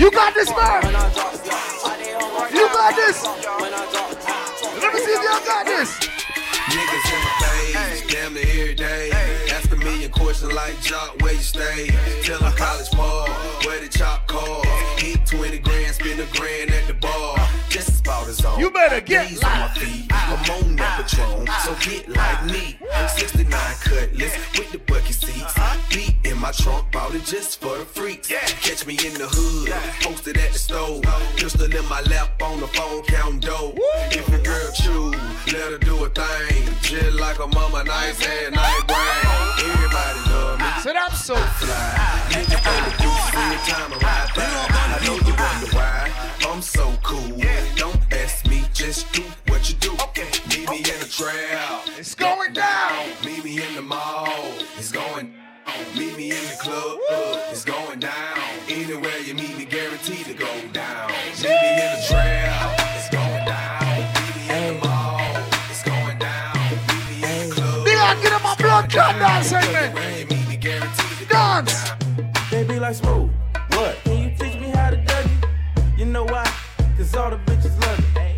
You 0.00 0.10
got 0.10 0.34
this, 0.34 0.50
man. 0.50 0.82
You 2.50 2.66
got 2.74 2.96
this. 2.96 3.22
Let 4.82 4.92
me 4.92 4.98
see 4.98 5.14
if 5.14 5.22
y'all 5.22 5.46
got 5.46 5.64
this. 5.64 5.94
Niggas 6.74 7.06
in 7.06 7.20
my 7.22 7.30
face, 7.38 8.02
damn 8.08 8.34
near 8.34 8.42
every 8.62 8.73
like 10.54 10.80
Jock, 10.80 11.20
where 11.20 11.34
you 11.34 11.40
stay? 11.40 11.90
Tell 12.22 12.42
'em 12.42 12.52
college 12.52 12.90
ball, 12.92 13.28
where 13.64 13.80
the 13.80 13.88
chop 13.88 14.26
call. 14.28 14.62
Hit 14.96 15.26
20 15.26 15.58
grand, 15.58 15.94
spend 15.94 16.20
a 16.20 16.26
grand 16.26 16.70
at 16.70 16.86
the 16.86 16.94
bar. 16.94 17.36
Just 17.68 18.00
about 18.00 18.28
as 18.28 18.44
on. 18.44 18.60
You 18.60 18.70
better 18.70 19.00
get 19.00 19.30
Knees 19.30 19.42
on 19.42 19.58
my 19.58 19.68
feet. 19.68 20.06
I'm 20.12 20.50
on 20.50 20.76
that 20.76 21.08
Patron, 21.08 21.48
so 21.64 21.74
get 21.80 22.08
like 22.08 22.44
me. 22.46 22.78
69 23.16 23.74
trunk, 26.64 26.90
bought 26.92 27.14
it 27.14 27.24
just 27.24 27.60
for 27.60 27.76
the 27.76 27.84
freaks. 27.84 28.28
Catch 28.28 28.86
me 28.86 28.94
in 29.04 29.12
the 29.14 29.28
hood, 29.28 29.68
posted 30.00 30.38
at 30.38 30.52
the 30.52 30.58
stove. 30.58 31.02
Pistol 31.36 31.68
in 31.68 31.86
my 31.88 32.00
lap 32.12 32.40
on 32.42 32.58
the 32.60 32.66
phone, 32.68 33.02
counting 33.04 33.40
dough. 33.40 33.74
If 34.10 34.26
a 34.28 34.38
girl 34.38 34.70
choose, 34.72 35.14
let 35.52 35.72
her 35.72 35.78
do 35.78 36.04
a 36.04 36.08
thing. 36.08 36.64
Just 36.80 37.20
like 37.20 37.38
a 37.38 37.46
mama, 37.48 37.84
nice 37.84 38.18
head, 38.24 38.54
night 38.54 38.84
brain. 38.88 39.26
Everybody 39.60 40.18
love 40.30 40.58
me. 40.58 40.70
Said 40.80 40.96
I'm 40.96 41.12
so 41.12 41.36
fly. 41.60 42.24
Nigga 42.32 42.56
play 42.64 42.80
the 42.88 42.92
deuce 43.02 43.28
every 43.36 43.60
time 43.68 43.92
I 43.92 43.98
ride 44.08 44.30
by. 44.34 44.44
I 44.94 44.98
know 45.04 45.16
you 45.28 45.34
wonder 45.36 45.70
why 45.76 46.12
I'm 46.48 46.62
so 46.62 46.86
cool. 47.02 47.36
Yeah. 47.36 47.60
Don't 47.76 48.00
ask 48.12 48.46
me, 48.48 48.64
just 48.72 49.12
do 49.12 49.22
what 49.48 49.68
you 49.68 49.76
do. 49.76 49.92
Meet 50.48 50.70
me 50.70 50.78
in 50.78 50.98
the 51.00 51.10
trail. 51.10 51.82
It's 51.98 52.14
going 52.14 52.52
down. 52.54 53.08
Meet 53.24 53.44
me 53.44 53.62
in 53.62 53.74
the 53.74 53.82
mall. 53.82 54.23
It's 56.24 56.24
going 56.24 56.24
Meet 56.24 56.30
me 56.30 56.38
in 56.38 56.44
the 56.44 56.56
club. 56.56 56.98
It's 57.50 57.64
going 57.64 58.00
down. 58.00 58.38
Anywhere 58.68 59.18
you 59.18 59.34
meet 59.34 59.58
me, 59.58 59.64
guaranteed 59.64 60.24
to 60.26 60.34
go 60.34 60.46
down. 60.72 61.08
Meet 61.08 61.44
me 61.44 61.82
in 61.82 61.90
the 61.92 62.04
trail. 62.08 62.74
It's 62.96 63.10
going 63.10 63.44
down. 63.44 63.84
Meet 63.84 64.36
me 64.36 64.42
in 64.56 64.74
the 64.74 64.86
mall. 64.86 65.20
It's 65.70 65.82
going 65.82 66.18
down. 66.18 66.54
Meet 66.88 67.10
me 67.10 67.42
in 67.42 67.48
the 67.48 67.54
club. 67.54 67.84
Leon, 67.84 68.22
get 68.22 68.32
in 68.32 68.42
my 68.42 68.54
blood 68.56 68.90
clot 68.90 69.18
dance 69.18 69.48
segment. 69.48 70.30
Dance. 71.28 71.90
They 72.50 72.64
be 72.64 72.78
like 72.78 72.94
smooth. 72.94 73.30
What? 73.70 73.98
Can 74.04 74.22
you 74.22 74.30
teach 74.38 74.60
me 74.60 74.68
how 74.70 74.90
to 74.90 74.96
Dougie? 74.96 75.98
You 75.98 76.06
know 76.06 76.24
why? 76.24 76.50
Cause 76.96 77.14
all 77.16 77.30
the 77.30 77.36
bitches 77.36 77.78
love 77.82 77.98
it. 77.98 78.34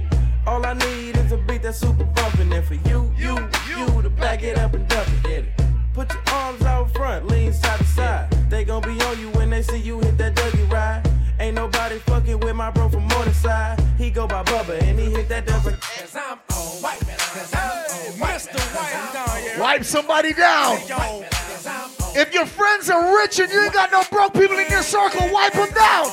All 0.47 0.65
I 0.65 0.73
need 0.75 1.17
is 1.17 1.33
a 1.33 1.37
beat 1.37 1.63
that's 1.63 1.79
super 1.79 2.05
bumpin'. 2.05 2.53
And 2.53 2.65
for 2.65 2.75
you, 2.75 2.81
you, 2.87 2.96
side 7.57 7.79
to 7.79 7.85
side. 7.85 8.31
They 8.51 8.65
gon' 8.65 8.83
be 8.83 9.01
on 9.03 9.19
you 9.19 9.31
when 9.31 9.51
they 9.51 9.63
see 9.63 9.79
you 9.79 9.99
hit 10.01 10.17
that 10.19 10.35
Dougie 10.35 10.71
ride. 10.71 11.03
Ain't 11.39 11.55
nobody 11.55 11.99
fucking 11.99 12.41
with 12.41 12.55
my 12.57 12.71
bro 12.71 12.89
from 12.89 13.07
Morningside. 13.09 13.79
He 13.99 14.11
go 14.11 14.27
by 14.27 14.43
Bubba 14.45 14.81
and 14.83 14.99
he 14.99 15.11
hit 15.11 15.29
that 15.29 15.47
dance 15.47 15.67
like. 15.67 15.81
Cause 15.81 16.17
I'm 16.17 16.39
on 16.51 16.83
white, 16.83 17.01
cause 17.01 17.55
I'm 17.55 18.23
on 18.23 18.35
Mr. 18.35 18.61
White 18.75 19.13
down 19.13 19.43
here. 19.43 19.61
Wipe 19.61 19.85
somebody 19.85 20.33
down. 20.33 20.79
If 22.15 22.33
your 22.33 22.47
friends 22.47 22.89
are 22.89 23.15
rich 23.17 23.39
and 23.39 23.53
you 23.53 23.63
ain't 23.65 23.75
got 23.75 23.93
no 23.93 24.03
broke 24.11 24.33
people 24.33 24.59
in 24.59 24.71
your 24.71 24.83
circle, 24.83 25.29
wipe 25.31 25.53
them 25.53 25.71
down. 25.75 26.07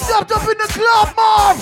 Stepped 0.00 0.32
up 0.32 0.42
in 0.48 0.56
the 0.56 0.70
club, 0.72 1.14
mom? 1.16 1.56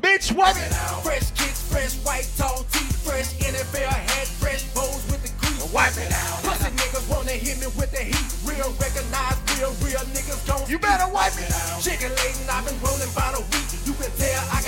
Bitch, 0.00 0.32
what? 0.32 0.56
It 0.56 0.72
fresh 1.02 1.30
kicks, 1.32 1.62
fresh 1.70 1.94
white 2.04 2.28
tall 2.36 2.64
teeth, 2.72 2.92
fresh 3.04 3.32
NFL 3.40 3.88
hat, 3.88 4.26
fresh 4.26 4.64
bows 4.74 5.00
with 5.08 5.22
the 5.22 5.32
grease. 5.40 5.72
Wipe 5.72 5.96
it 5.96 6.12
out. 6.12 6.42
Pussy 6.42 6.70
niggas 6.76 7.08
wanna 7.08 7.32
hit 7.32 7.60
me 7.60 7.68
with 7.78 7.90
the 7.92 8.04
heat. 8.04 8.28
Real 8.44 8.68
recognize 8.80 9.40
real, 9.60 9.72
real 9.84 10.04
niggas 10.16 10.40
gon' 10.48 10.64
You 10.68 10.78
better 10.78 11.08
wipe 11.12 11.36
it 11.36 11.52
out. 11.52 11.80
Chicken 11.80 12.12
laden, 12.16 12.48
I've 12.48 12.64
been 12.64 12.76
rolling 12.80 13.12
by 13.12 13.32
the 13.36 13.44
week. 13.52 13.68
You 13.84 13.92
can 13.96 14.10
tell 14.16 14.40
I 14.52 14.59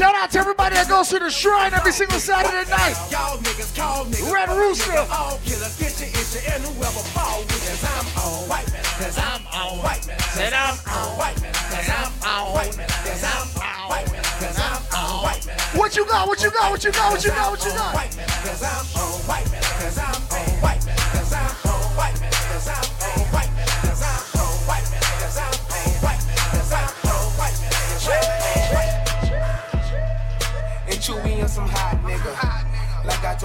Shout 0.00 0.14
out 0.14 0.30
to 0.30 0.38
everybody 0.38 0.76
that 0.76 0.88
goes 0.88 1.12
to 1.12 1.18
the 1.18 1.28
shrine 1.28 1.76
every 1.76 1.92
single 1.92 2.16
Saturday 2.16 2.64
night. 2.72 2.96
Y'all 3.12 3.36
niggas 3.36 3.76
call 3.76 4.08
niggas. 4.08 4.32
Red 4.32 4.48
Rooster. 4.48 4.96
All 5.12 5.36
killers, 5.44 5.76
get 5.76 5.92
your 6.00 6.08
issue, 6.08 6.40
and 6.48 6.64
whoever 6.64 7.04
fall 7.12 7.44
with 7.44 7.68
us, 7.68 7.84
I'm 7.84 8.08
on. 8.16 8.48
White 8.48 8.64
man, 8.72 8.80
cause 8.96 9.20
I'm 9.20 9.44
on. 9.52 9.84
White 9.84 10.06
man, 10.08 10.16
Said 10.32 10.56
I'm 10.56 10.80
on. 10.88 11.20
White 11.20 11.36
man, 11.44 11.52
cause 11.52 11.84
I'm 11.92 12.12
on. 12.24 12.48
White 12.56 12.76
man, 12.80 12.88
cause 12.88 13.24
I'm 13.28 13.44
on. 13.60 13.88
White 13.92 14.08
man, 14.08 14.24
cause 14.40 14.56
I'm 14.56 14.80
on. 14.96 15.20
White 15.20 15.44
man, 15.44 15.58
What 15.76 15.92
you 15.92 16.06
got? 16.08 16.24
What 16.28 16.40
you 16.40 16.50
got? 16.50 16.70
What 16.72 16.80
you 16.80 16.92
got? 16.96 17.12
What 17.12 17.20
you 17.20 17.30
got? 17.36 17.50
What 17.52 17.60
you 17.60 17.72
got? 17.76 17.92
White 17.92 18.16
man, 18.16 18.28
cause 18.40 18.62
I'm 18.64 19.04
on. 19.04 19.20
White 19.28 19.52
man, 19.52 19.60
cause 19.84 19.98
I'm 20.00 20.29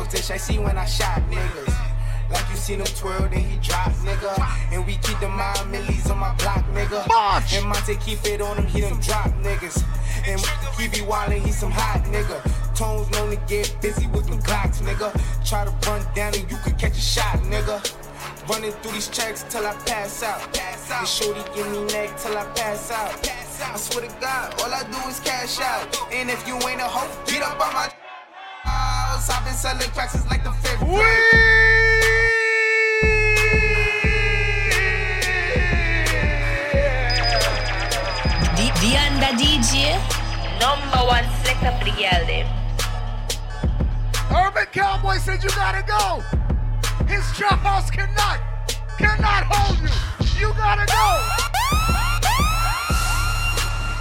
this, 0.04 0.30
I 0.30 0.38
see 0.38 0.60
when 0.60 0.78
I 0.78 0.86
shot 0.86 1.22
niggas. 1.30 1.74
Like 2.30 2.50
you 2.50 2.56
seen 2.56 2.80
him 2.80 2.86
twirl, 2.86 3.30
then 3.30 3.44
he 3.44 3.58
drop, 3.60 3.92
nigga. 4.04 4.34
And 4.74 4.86
we 4.86 4.94
keep 4.98 5.20
the 5.20 5.30
mind 5.30 5.72
millies 5.72 6.10
on 6.10 6.18
my 6.18 6.34
block, 6.36 6.66
nigga. 6.74 7.08
And 7.56 7.68
Monte 7.68 7.96
keep 7.98 8.26
it 8.26 8.42
on 8.42 8.58
him, 8.58 8.66
he 8.66 8.82
done 8.82 9.00
drop 9.00 9.32
niggas. 9.42 9.84
And 10.28 10.42
keep 10.78 10.92
be 10.92 11.00
wildin', 11.00 11.46
he 11.46 11.52
some 11.52 11.72
hot 11.72 12.04
nigga. 12.06 12.42
Tones 12.76 13.10
known 13.12 13.30
to 13.30 13.38
get 13.48 13.74
busy 13.82 14.08
with 14.08 14.28
them 14.28 14.42
Glocks, 14.42 14.82
nigga. 14.82 15.14
Try 15.48 15.64
to 15.64 15.72
run 15.88 16.06
down 16.14 16.34
and 16.36 16.50
you 16.52 16.58
could 16.58 16.78
catch 16.78 16.98
a 16.98 17.02
shot, 17.02 17.38
nigga. 17.44 17.80
Running 18.50 18.72
through 18.72 18.92
these 18.92 19.08
checks 19.08 19.46
till 19.50 19.66
I 19.66 19.74
pass 19.86 20.24
out. 20.24 20.54
Pass 20.54 20.92
out. 20.92 21.08
shorty 21.08 21.42
give 21.56 21.72
me 21.72 21.86
neck 21.94 22.18
till 22.20 22.38
I 22.38 22.44
pass 22.56 22.92
out. 22.92 23.30
I 23.64 23.78
swear 23.78 24.08
to 24.08 24.16
God, 24.20 24.62
all 24.62 24.74
I 24.74 24.84
do 24.84 25.10
is 25.10 25.20
cash 25.20 25.60
out. 25.60 25.96
And 26.12 26.30
if 26.30 26.46
you 26.48 26.56
ain't 26.68 26.82
a 26.82 26.86
hoe, 26.86 27.10
get 27.26 27.42
up 27.44 27.60
on 27.66 27.74
my 27.74 28.05
house. 28.66 29.30
I've 29.30 29.46
been 29.46 29.54
selling 29.54 29.90
cracks 29.92 30.14
since 30.14 30.28
like 30.30 30.44
the 30.44 30.52
fifth 30.52 30.80
grade. 30.80 32.06
D- 38.56 38.72
Dianda 38.82 39.32
DJ, 39.38 39.96
number 40.60 41.02
one 41.06 41.26
selector 41.44 41.72
for 41.78 41.86
the 41.86 41.92
girl 41.92 42.26
them. 42.26 42.48
Urban 44.32 44.66
Cowboy 44.72 45.18
said 45.18 45.44
you 45.44 45.50
gotta 45.50 45.84
go. 45.86 46.22
His 47.06 47.24
trap 47.38 47.60
house 47.60 47.90
cannot, 47.92 48.40
cannot 48.98 49.44
hold 49.50 49.78
you. 49.80 49.90
You 50.40 50.54
gotta 50.56 50.86
go. 50.86 51.06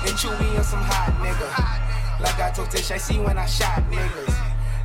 And 0.07 0.17
Chewy 0.19 0.59
on 0.59 0.65
some 0.65 0.83
hot 0.83 1.12
nigga. 1.21 2.21
Like 2.21 2.39
I 2.41 2.51
told 2.51 2.71
Tish, 2.71 2.91
I 2.91 2.97
see 2.99 3.19
when 3.19 3.37
I 3.39 3.47
shot 3.47 3.83
niggas. 3.91 4.43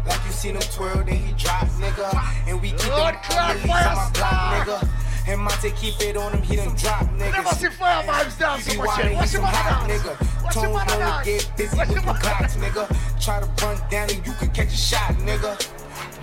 Like 0.09 0.25
you 0.25 0.31
seen 0.31 0.55
him 0.55 0.61
twirl, 0.73 1.03
then 1.05 1.15
he 1.17 1.33
drop, 1.33 1.67
nigga. 1.79 2.09
And 2.47 2.61
we 2.61 2.71
keep 2.71 2.87
Lord, 2.89 3.15
them 3.15 3.23
clap 3.23 3.55
release 3.55 3.71
on 3.71 3.95
my 3.95 4.11
block, 4.13 4.67
nigga. 4.67 4.89
And 5.27 5.41
Monte 5.41 5.71
keep 5.71 6.01
it 6.01 6.17
on 6.17 6.33
him, 6.33 6.41
he 6.43 6.55
done 6.57 6.75
drop 6.75 7.05
niggas. 7.17 7.31
Never 7.31 7.49
see 7.55 7.69
fire 7.69 8.03
vibes 8.03 8.39
down 8.39 8.59
so 8.61 8.71
He 8.71 8.77
much 8.77 8.97
yet. 8.97 9.09
he 9.11 9.15
What's 9.15 9.33
your 9.33 9.41
some 9.43 9.51
hot 9.53 9.87
dance? 9.87 10.03
nigga. 10.03 10.43
What's 10.43 10.55
your 10.55 10.65
Tones 10.65 10.73
mother 10.73 10.99
known 10.99 10.99
dance? 10.99 11.25
to 11.25 11.31
get 11.31 11.57
busy 11.57 11.77
What's 11.77 11.89
with 11.93 12.05
your 12.05 12.13
the 12.13 12.19
clocks, 12.19 12.55
nigga. 12.57 13.23
Try 13.23 13.39
to 13.41 13.65
run 13.65 13.77
down 13.89 14.09
and 14.09 14.27
you 14.27 14.33
could 14.33 14.53
catch 14.53 14.67
a 14.73 14.77
shot, 14.77 15.13
nigga. 15.21 15.53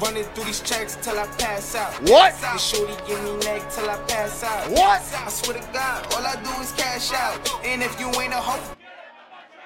Running 0.03 0.25
through 0.35 0.45
these 0.45 0.61
checks 0.61 0.97
till 1.01 1.19
I 1.19 1.27
pass 1.39 1.75
out. 1.77 1.93
What? 2.11 2.35
And 2.45 2.61
shorty 2.61 2.95
give 3.07 3.23
me 3.23 3.37
neck 3.47 3.71
till 3.71 3.89
I 3.89 3.97
pass 4.09 4.43
out. 4.45 4.71
What? 4.71 5.01
I 5.15 5.29
swear 5.31 5.59
to 5.61 5.69
God, 5.73 6.15
all 6.15 6.27
I 6.27 6.35
do 6.43 6.51
is 6.63 6.73
cash 6.73 7.13
out. 7.13 7.39
And 7.65 7.83
if 7.83 7.99
you 8.01 8.09
ain't 8.21 8.33
a 8.35 8.37
hoe, 8.39 8.75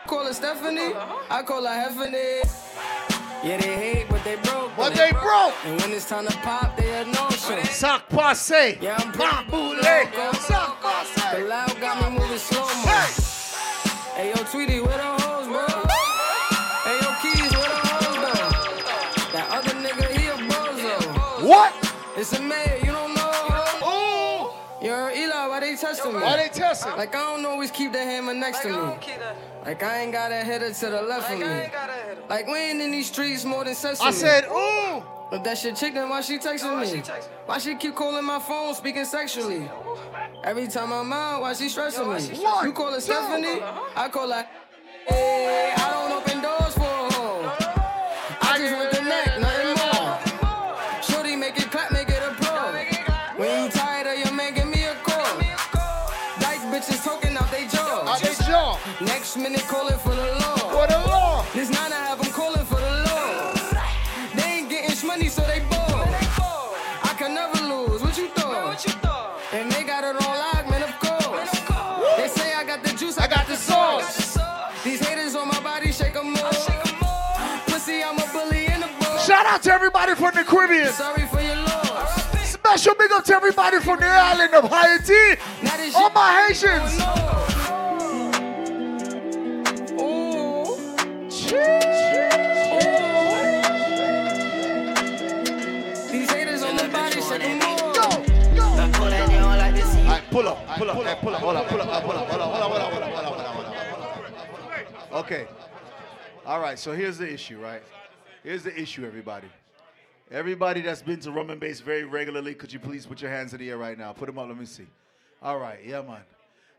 Call 0.07 0.25
her 0.27 0.33
Stephanie, 0.35 0.93
I 1.31 1.43
call 1.43 1.63
her 1.65 1.69
Heffany. 1.69 2.43
Yeah, 3.43 3.57
they 3.57 3.75
hate, 3.75 4.07
but 4.11 4.23
they 4.23 4.37
broke. 4.37 4.71
But 4.77 4.95
they 4.95 5.13
broke. 5.13 5.55
And 5.65 5.81
when 5.81 5.93
it's 5.93 6.07
time 6.07 6.27
to 6.27 6.37
pop, 6.39 6.77
they 6.77 6.89
had 6.89 7.07
no 7.07 7.31
show. 7.31 7.59
Sac 7.63 8.07
passe. 8.11 8.79
Yeah, 8.83 8.99
I'm 8.99 9.13
Bambule. 9.13 9.81
Oh. 9.81 10.33
Sac 10.47 10.81
passe. 10.83 11.39
The 11.39 11.49
loud 11.49 11.81
got 11.81 11.97
me 12.03 12.19
moving 12.19 12.37
slow 12.37 12.61
mo. 12.61 13.31
Hey, 14.15 14.29
yo, 14.29 14.43
Tweety, 14.45 14.81
where 14.81 14.99
the 14.99 15.23
hoes, 15.25 15.47
bro? 15.47 15.65
Hey, 16.85 16.99
yo, 17.01 17.09
Keys, 17.23 17.53
where 17.57 17.71
the 17.73 17.81
hoes, 17.81 18.17
though? 18.21 19.33
That 19.33 19.47
other 19.51 19.75
nigga, 19.81 20.07
he 20.13 20.27
a 20.27 20.37
bozo. 20.51 21.49
What? 21.49 21.73
It's 22.17 22.35
a 22.35 22.41
why 26.15 26.37
they 26.37 26.49
testing 26.49 26.59
me? 26.59 26.59
Why 26.59 26.59
they 26.59 26.61
testing? 26.61 26.97
Like, 26.97 27.15
I 27.15 27.37
don't 27.37 27.47
always 27.47 27.71
keep 27.71 27.93
the 27.93 27.99
hammer 27.99 28.35
next 28.35 28.61
to 28.61 28.69
me. 28.69 28.95
Like, 29.65 29.83
I 29.83 30.01
ain't 30.01 30.13
got 30.13 30.33
a 30.33 30.43
hitter 30.45 30.73
to 30.73 30.87
the 30.91 31.03
left 31.03 31.31
of 31.33 31.39
me. 31.39 31.71
Like, 32.29 32.47
we 32.47 32.59
ain't 32.59 32.81
in 32.81 32.91
these 32.91 33.09
streets 33.09 33.45
more 33.45 33.65
than 33.65 33.75
sesame. 33.75 34.09
I 34.09 34.13
said, 34.13 34.45
ooh. 34.45 35.03
But 35.31 35.45
that 35.45 35.59
shit 35.59 35.77
chicken, 35.77 36.09
why 36.09 36.23
she 36.23 36.39
texting 36.39 36.81
me? 36.81 37.03
Why 37.47 37.59
she 37.59 37.77
keep 37.77 37.95
calling 37.95 38.25
my 38.25 38.41
phone, 38.41 38.75
speaking 38.75 39.05
sexually? 39.05 39.71
Every 40.43 40.67
time 40.67 40.93
I'm 40.93 41.13
out, 41.13 41.43
why 41.43 41.53
she 41.53 41.69
stressing 41.69 42.09
me? 42.13 42.21
You 42.65 42.73
call 42.73 42.93
her 42.93 43.01
Stephanie, 43.01 43.63
I 43.95 44.09
call 44.09 44.31
her. 44.33 44.45
Hey, 45.07 45.73
I 45.77 45.91
don't 45.91 46.13
open 46.13 46.43
doors 46.43 46.70
Next 59.51 59.63
minute 59.63 59.69
calling 59.69 59.99
for 59.99 60.15
the 60.15 60.27
law. 60.39 60.57
For 60.57 60.87
the 60.87 60.99
law. 61.09 61.45
This 61.53 61.71
nine 61.71 61.93
I 61.93 62.07
have 62.07 62.23
them 62.23 62.33
calling 62.33 62.65
for 62.65 62.77
the 62.77 62.91
law. 63.03 63.53
They 64.35 64.43
ain't 64.43 64.71
getting 64.71 65.07
money, 65.07 65.29
so 65.29 65.43
they 65.43 65.59
bored. 65.61 66.15
I 67.03 67.15
can 67.19 67.35
never 67.35 67.59
lose. 67.65 68.01
What 68.01 68.17
you 68.17 68.29
thought? 68.29 69.41
And 69.53 69.73
they 69.73 69.83
got 69.83 70.05
it 70.05 70.15
on 70.25 70.39
lock, 70.39 70.71
man, 70.71 70.83
of 70.85 70.97
course. 71.01 71.51
They 72.17 72.29
say 72.29 72.55
I 72.55 72.63
got 72.65 72.85
the 72.85 72.97
juice, 72.97 73.19
I 73.19 73.27
got 73.27 73.49
the 73.49 73.57
sauce. 73.57 74.39
These 74.85 75.01
haters 75.01 75.35
on 75.35 75.49
my 75.49 75.61
body, 75.61 75.91
shake 75.91 76.15
'em 76.15 76.37
off. 76.37 77.67
Pussy, 77.67 78.05
I'm 78.05 78.19
a 78.19 78.27
bully 78.33 78.67
in 78.67 78.81
the 78.81 78.91
book. 79.01 79.19
Shout 79.19 79.47
out 79.47 79.63
to 79.65 79.73
everybody 79.73 80.15
from 80.15 80.33
the 80.35 80.45
Caribbean. 80.45 80.93
Sorry 80.93 81.27
for 81.27 81.41
your 81.41 81.57
loss. 81.57 82.23
Special 82.45 82.95
big 82.95 83.11
up 83.11 83.25
to 83.25 83.35
everybody 83.35 83.81
from 83.81 83.99
the 83.99 84.07
island 84.07 84.55
of 84.55 84.71
Haiti. 84.71 85.41
All 85.97 86.11
my 86.11 86.47
Haitians. 86.47 87.60
Pull 100.31 100.49
up, 100.49 100.67
pull 100.77 100.91
up, 100.91 101.21
pull 101.21 101.35
up, 101.35 101.41
hold 101.41 101.57
up, 101.57 101.69
pull 101.69 101.81
up, 101.81 101.81
pull 101.81 101.81
up, 101.81 102.03
hold 102.03 102.17
up, 102.17 102.29
hold 102.29 102.41
up, 102.41 102.61
hold 102.61 102.63
up, 102.63 102.71
hold 102.71 102.83
up, 102.83 102.91
hold 102.91 103.03
up, 103.03 103.13
hold 103.13 103.25
up, 103.25 103.25
hold 103.25 103.41
up, 103.41 103.55
hold 103.55 103.67
up. 104.87 105.25
Okay. 105.25 105.47
All 106.47 106.61
right, 106.61 106.79
so 106.79 106.93
here's 106.93 107.19
the 107.19 107.31
issue, 107.31 107.61
right? 107.61 107.83
Here's 108.43 108.63
the 108.63 108.79
issue, 108.81 109.05
everybody. 109.05 109.49
Everybody 110.31 110.81
that's 110.81 111.03
been 111.03 111.21
to 111.21 111.33
Rum 111.33 111.51
and 111.51 111.61
Bass 111.61 111.81
very 111.81 112.05
regularly, 112.05 112.55
could 112.55 112.73
you 112.73 112.79
please 112.79 113.05
put 113.05 113.21
your 113.21 113.31
hands 113.31 113.53
in 113.53 113.59
the 113.59 113.71
air 113.71 113.79
right 113.79 113.99
now? 113.99 114.13
Put 114.13 114.27
them 114.27 114.39
up, 114.39 114.49
let 114.49 114.57
me 114.57 114.65
see. 114.65 114.87
All 115.43 115.59
right, 115.59 115.81
yeah, 115.85 116.03
man. 116.03 116.21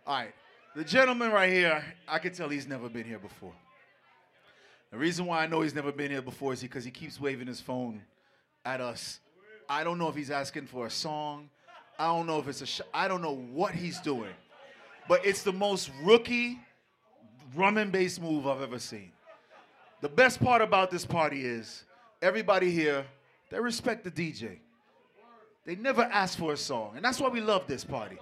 All 0.07 0.15
right, 0.15 0.33
the 0.75 0.83
gentleman 0.83 1.31
right 1.31 1.51
here, 1.51 1.83
I 2.07 2.19
can 2.19 2.33
tell 2.33 2.49
he's 2.49 2.67
never 2.67 2.89
been 2.89 3.05
here 3.05 3.19
before. 3.19 3.53
The 4.91 4.97
reason 4.97 5.25
why 5.25 5.43
I 5.43 5.47
know 5.47 5.61
he's 5.61 5.73
never 5.73 5.91
been 5.91 6.11
here 6.11 6.21
before 6.21 6.51
is 6.53 6.61
because 6.61 6.83
he 6.83 6.91
keeps 6.91 7.19
waving 7.19 7.47
his 7.47 7.61
phone 7.61 8.01
at 8.65 8.81
us. 8.81 9.19
I 9.69 9.85
don't 9.85 9.97
know 9.97 10.09
if 10.09 10.15
he's 10.15 10.31
asking 10.31 10.67
for 10.67 10.85
a 10.85 10.91
song. 10.91 11.49
I 11.97 12.07
don't 12.07 12.27
know 12.27 12.39
if 12.39 12.47
it's 12.47 12.61
a 12.61 12.65
sh- 12.65 12.81
I 12.93 13.07
don't 13.07 13.21
know 13.21 13.35
what 13.35 13.73
he's 13.73 14.01
doing. 14.01 14.33
But 15.07 15.25
it's 15.25 15.43
the 15.43 15.53
most 15.53 15.91
rookie 16.03 16.59
rum 17.55 17.77
and 17.77 17.91
bass 17.91 18.19
move 18.19 18.47
I've 18.47 18.61
ever 18.61 18.79
seen. 18.79 19.11
The 20.01 20.09
best 20.09 20.43
part 20.43 20.61
about 20.61 20.91
this 20.91 21.05
party 21.05 21.45
is 21.45 21.85
everybody 22.21 22.71
here, 22.71 23.05
they 23.49 23.59
respect 23.59 24.03
the 24.03 24.11
DJ. 24.11 24.59
They 25.65 25.75
never 25.75 26.03
ask 26.03 26.37
for 26.37 26.53
a 26.53 26.57
song. 26.57 26.93
And 26.95 27.05
that's 27.05 27.19
why 27.19 27.29
we 27.29 27.39
love 27.39 27.67
this 27.67 27.83
party. 27.83 28.17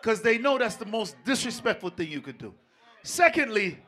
Because 0.00 0.22
they 0.22 0.38
know 0.38 0.56
that's 0.56 0.76
the 0.76 0.86
most 0.86 1.16
disrespectful 1.24 1.90
thing 1.90 2.10
you 2.10 2.20
could 2.20 2.38
do. 2.38 2.54
Secondly, 3.02 3.78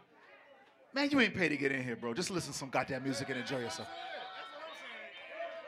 man, 0.95 1.11
you 1.11 1.21
ain't 1.21 1.35
paid 1.35 1.49
to 1.51 1.57
get 1.57 1.73
in 1.73 1.83
here, 1.83 1.97
bro. 1.97 2.15
Just 2.15 2.31
listen 2.31 2.53
to 2.53 2.59
some 2.59 2.71
goddamn 2.71 3.03
music 3.05 3.29
and 3.31 3.39
enjoy 3.41 3.59
yourself. 3.61 3.89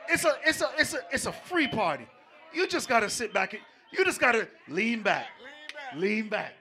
It's 0.07 0.23
a 0.23 0.35
it's 0.45 0.61
a 0.61 0.69
it's 0.77 0.93
a 0.93 0.99
it's 1.11 1.25
a 1.25 1.31
free 1.31 1.67
party. 1.67 2.07
You 2.53 2.67
just 2.67 2.87
gotta 2.87 3.09
sit 3.09 3.33
back. 3.33 3.53
and- 3.53 3.61
You 3.91 4.05
just 4.05 4.19
gotta 4.19 4.47
lean 4.67 5.01
back. 5.01 5.27
Lean 5.95 6.29
back. 6.29 6.53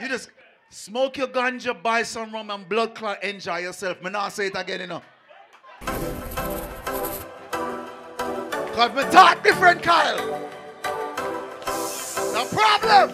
You 0.00 0.08
just 0.08 0.30
smoke 0.70 1.16
your 1.16 1.28
ganja, 1.28 1.80
buy 1.82 2.02
some 2.02 2.32
rum 2.32 2.50
and 2.50 2.68
blood 2.68 2.94
clot, 2.94 3.22
enjoy 3.22 3.58
yourself. 3.58 4.02
Me 4.02 4.10
not 4.10 4.32
say 4.32 4.46
it 4.46 4.52
again, 4.56 4.80
you 4.80 4.86
know. 4.86 5.02
Cause 8.72 8.92
me 8.94 9.02
talk 9.10 9.42
different, 9.42 9.82
Kyle. 9.82 10.48
No 12.32 12.44
problem. 12.46 13.12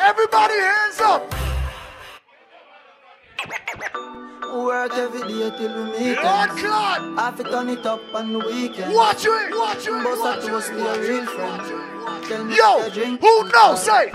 Everybody 0.00 0.54
hands 0.54 1.00
up. 1.00 1.41
Work 4.52 4.92
every 4.92 5.20
day 5.22 5.50
till 5.56 5.74
we 5.74 5.98
meet 5.98 6.22
Lord. 6.22 6.50
Claude. 6.50 7.18
I 7.18 7.32
fi 7.34 7.42
turn 7.44 7.70
it 7.70 7.86
up 7.86 8.00
on 8.14 8.34
the 8.34 8.38
weekend. 8.38 8.94
Watch 8.94 9.24
it, 9.24 9.50
watch 9.56 9.86
it, 9.86 10.04
Bust 10.04 10.20
watch 10.20 10.44
it, 10.44 10.46
to 10.46 10.52
watch 10.52 10.98
it, 10.98 11.08
real 11.08 11.24
friend. 11.26 12.24
Tell 12.28 12.44
me 12.44 12.56
Yo, 12.56 12.90
drink 12.90 13.20
who 13.22 13.48
knows? 13.48 13.82
Say. 13.82 14.10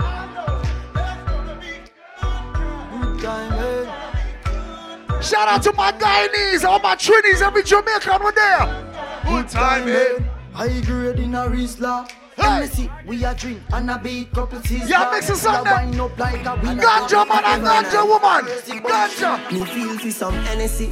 Good 2.92 3.20
time, 3.20 3.52
eh? 3.52 5.20
Shout 5.20 5.48
out 5.48 5.62
to 5.64 5.72
my 5.72 5.90
Guyanese, 5.90 6.64
all 6.64 6.78
my 6.78 6.94
Trinis, 6.94 7.42
every 7.42 7.64
Jamaican 7.64 8.22
one 8.22 8.34
there. 8.36 8.86
Good 9.26 9.48
time, 9.48 9.88
eh? 9.88 10.20
High 10.52 10.80
grade 10.82 11.18
in 11.18 11.34
a 11.34 11.46
Rizla. 11.48 12.08
Hennessy, 12.38 12.90
we 13.06 13.24
a 13.24 13.34
drink 13.34 13.60
and 13.72 13.90
a 13.90 13.98
beat 13.98 14.32
couple 14.32 14.60
seasons. 14.62 14.90
Yeah, 14.90 15.10
mix 15.12 15.30
us 15.30 15.44
up 15.44 15.60
a 15.60 15.64
then. 15.64 15.90
wind 15.90 16.00
up 16.00 16.18
like 16.18 16.46
a 16.46 16.54
winner. 16.56 16.82
Ganja 16.82 17.28
man 17.28 17.44
and 17.44 17.62
ganja 17.62 18.06
woman. 18.06 18.44
Ganja. 18.82 19.52
Me 19.52 19.64
feel 19.64 19.98
for 19.98 20.10
some 20.10 20.34
Hennessy. 20.34 20.90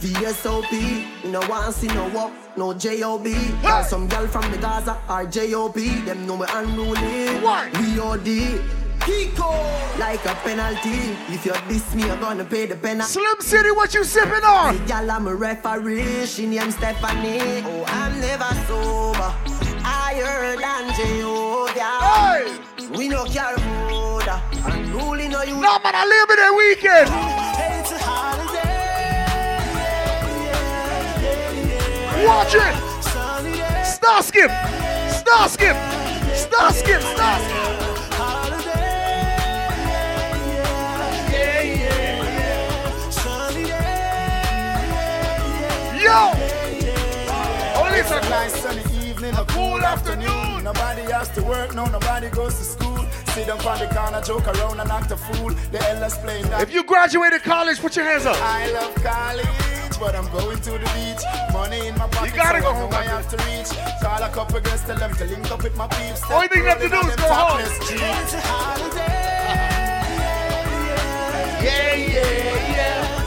VSOP, 0.00 1.30
no 1.30 1.40
want 1.48 1.74
see 1.74 1.86
no 1.86 2.08
walk, 2.08 2.32
no 2.58 2.74
JOB. 2.74 3.24
Got 3.62 3.86
some 3.86 4.06
girl 4.06 4.26
from 4.26 4.50
the 4.50 4.58
Gaza 4.58 5.00
or 5.08 5.24
JOB, 5.24 5.76
them 6.04 6.26
know 6.26 6.36
me 6.36 6.44
unruly. 6.50 7.40
We 7.40 7.98
OD. 7.98 8.60
Kiko, 9.00 9.50
like 9.98 10.24
a 10.24 10.34
penalty. 10.36 11.14
If 11.28 11.44
you 11.44 11.52
diss 11.68 11.94
me, 11.94 12.06
you're 12.06 12.16
gonna 12.16 12.44
pay 12.44 12.64
the 12.66 12.76
penalty. 12.76 13.12
Slim 13.12 13.40
City, 13.40 13.70
what 13.70 13.92
you 13.92 14.02
sipping 14.04 14.44
on? 14.44 14.78
The 14.78 14.84
girl 14.84 15.10
I'm 15.10 15.26
a 15.26 15.34
referee, 15.34 16.24
she 16.26 16.46
named 16.46 16.72
Stephanie. 16.72 17.62
Oh, 17.66 17.84
I'm 17.86 18.18
never 18.20 18.44
sober. 18.66 19.33
I 20.46 20.52
and 20.52 20.92
Jehovah. 20.94 22.44
We 22.96 23.08
no 23.08 23.24
care 23.24 23.56
food. 23.56 24.28
Unruly 24.66 25.26
no 25.28 25.42
you. 25.42 25.54
No 25.54 25.78
man, 25.78 25.94
I 25.94 26.04
live 26.04 26.30
in 26.30 26.36
the 26.44 26.52
weekend. 26.60 27.08
It's 27.80 27.92
a 27.92 27.98
holiday. 27.98 28.84
Watch 32.26 32.54
it. 32.56 32.74
Star 33.86 34.22
skip. 34.22 34.50
Star 35.10 35.48
skip. 35.48 35.76
Star 36.34 36.72
skip. 36.72 37.00
Star 37.00 37.40
skip. 37.40 37.70
Yo. 46.02 46.32
Oh, 47.76 47.88
listen. 47.90 48.20
Nice 48.28 48.54
sunny 48.60 48.93
evening, 49.24 49.40
a 49.40 49.44
cool 49.46 49.80
afternoon. 49.80 50.64
Nobody 50.64 51.02
has 51.12 51.28
to 51.30 51.42
work, 51.42 51.74
no, 51.74 51.86
nobody 51.86 52.28
goes 52.30 52.56
to 52.58 52.64
school. 52.64 53.04
Sit 53.32 53.46
down 53.46 53.58
on 53.66 53.78
the 53.78 53.86
corner, 53.86 54.20
joke 54.22 54.46
around 54.46 54.80
and 54.80 54.90
act 54.90 55.10
a 55.10 55.16
fool. 55.16 55.50
The 55.72 55.80
LS 55.90 56.18
playing 56.18 56.48
that. 56.50 56.62
If 56.62 56.72
you 56.72 56.84
graduated 56.84 57.42
college, 57.42 57.80
put 57.80 57.96
your 57.96 58.04
hands 58.04 58.26
up. 58.26 58.36
I 58.40 58.70
love 58.72 58.94
college, 58.96 59.98
but 59.98 60.14
I'm 60.14 60.30
going 60.30 60.60
to 60.60 60.70
the 60.72 60.90
beach. 60.94 61.24
Money 61.52 61.88
in 61.88 61.94
my 61.98 62.08
pocket, 62.08 62.30
You 62.30 62.36
gotta 62.36 62.60
so 62.60 62.64
go 62.64 62.70
I 62.70 62.72
know 62.74 62.80
home, 62.80 62.94
I 62.94 63.02
have 63.04 63.28
to 63.30 63.36
reach. 63.48 63.70
Call 64.02 64.22
a 64.22 64.28
couple 64.28 64.60
girls, 64.60 64.82
tell 64.84 64.96
them 64.96 65.14
to 65.14 65.24
link 65.24 65.50
up 65.50 65.62
with 65.62 65.76
my 65.76 65.86
peeps. 65.88 66.22
All 66.30 66.42
you 66.42 66.48
think 66.48 66.62
you 66.62 66.68
have 66.68 66.80
to 66.80 66.88
do 66.88 67.00
is 67.00 67.16
go 67.16 67.28
home. 67.28 67.60
It's 67.60 68.34
a 68.34 68.40
holiday. 68.40 69.00
Yeah, 71.64 71.94
yeah, 71.94 72.76
yeah. 72.76 73.23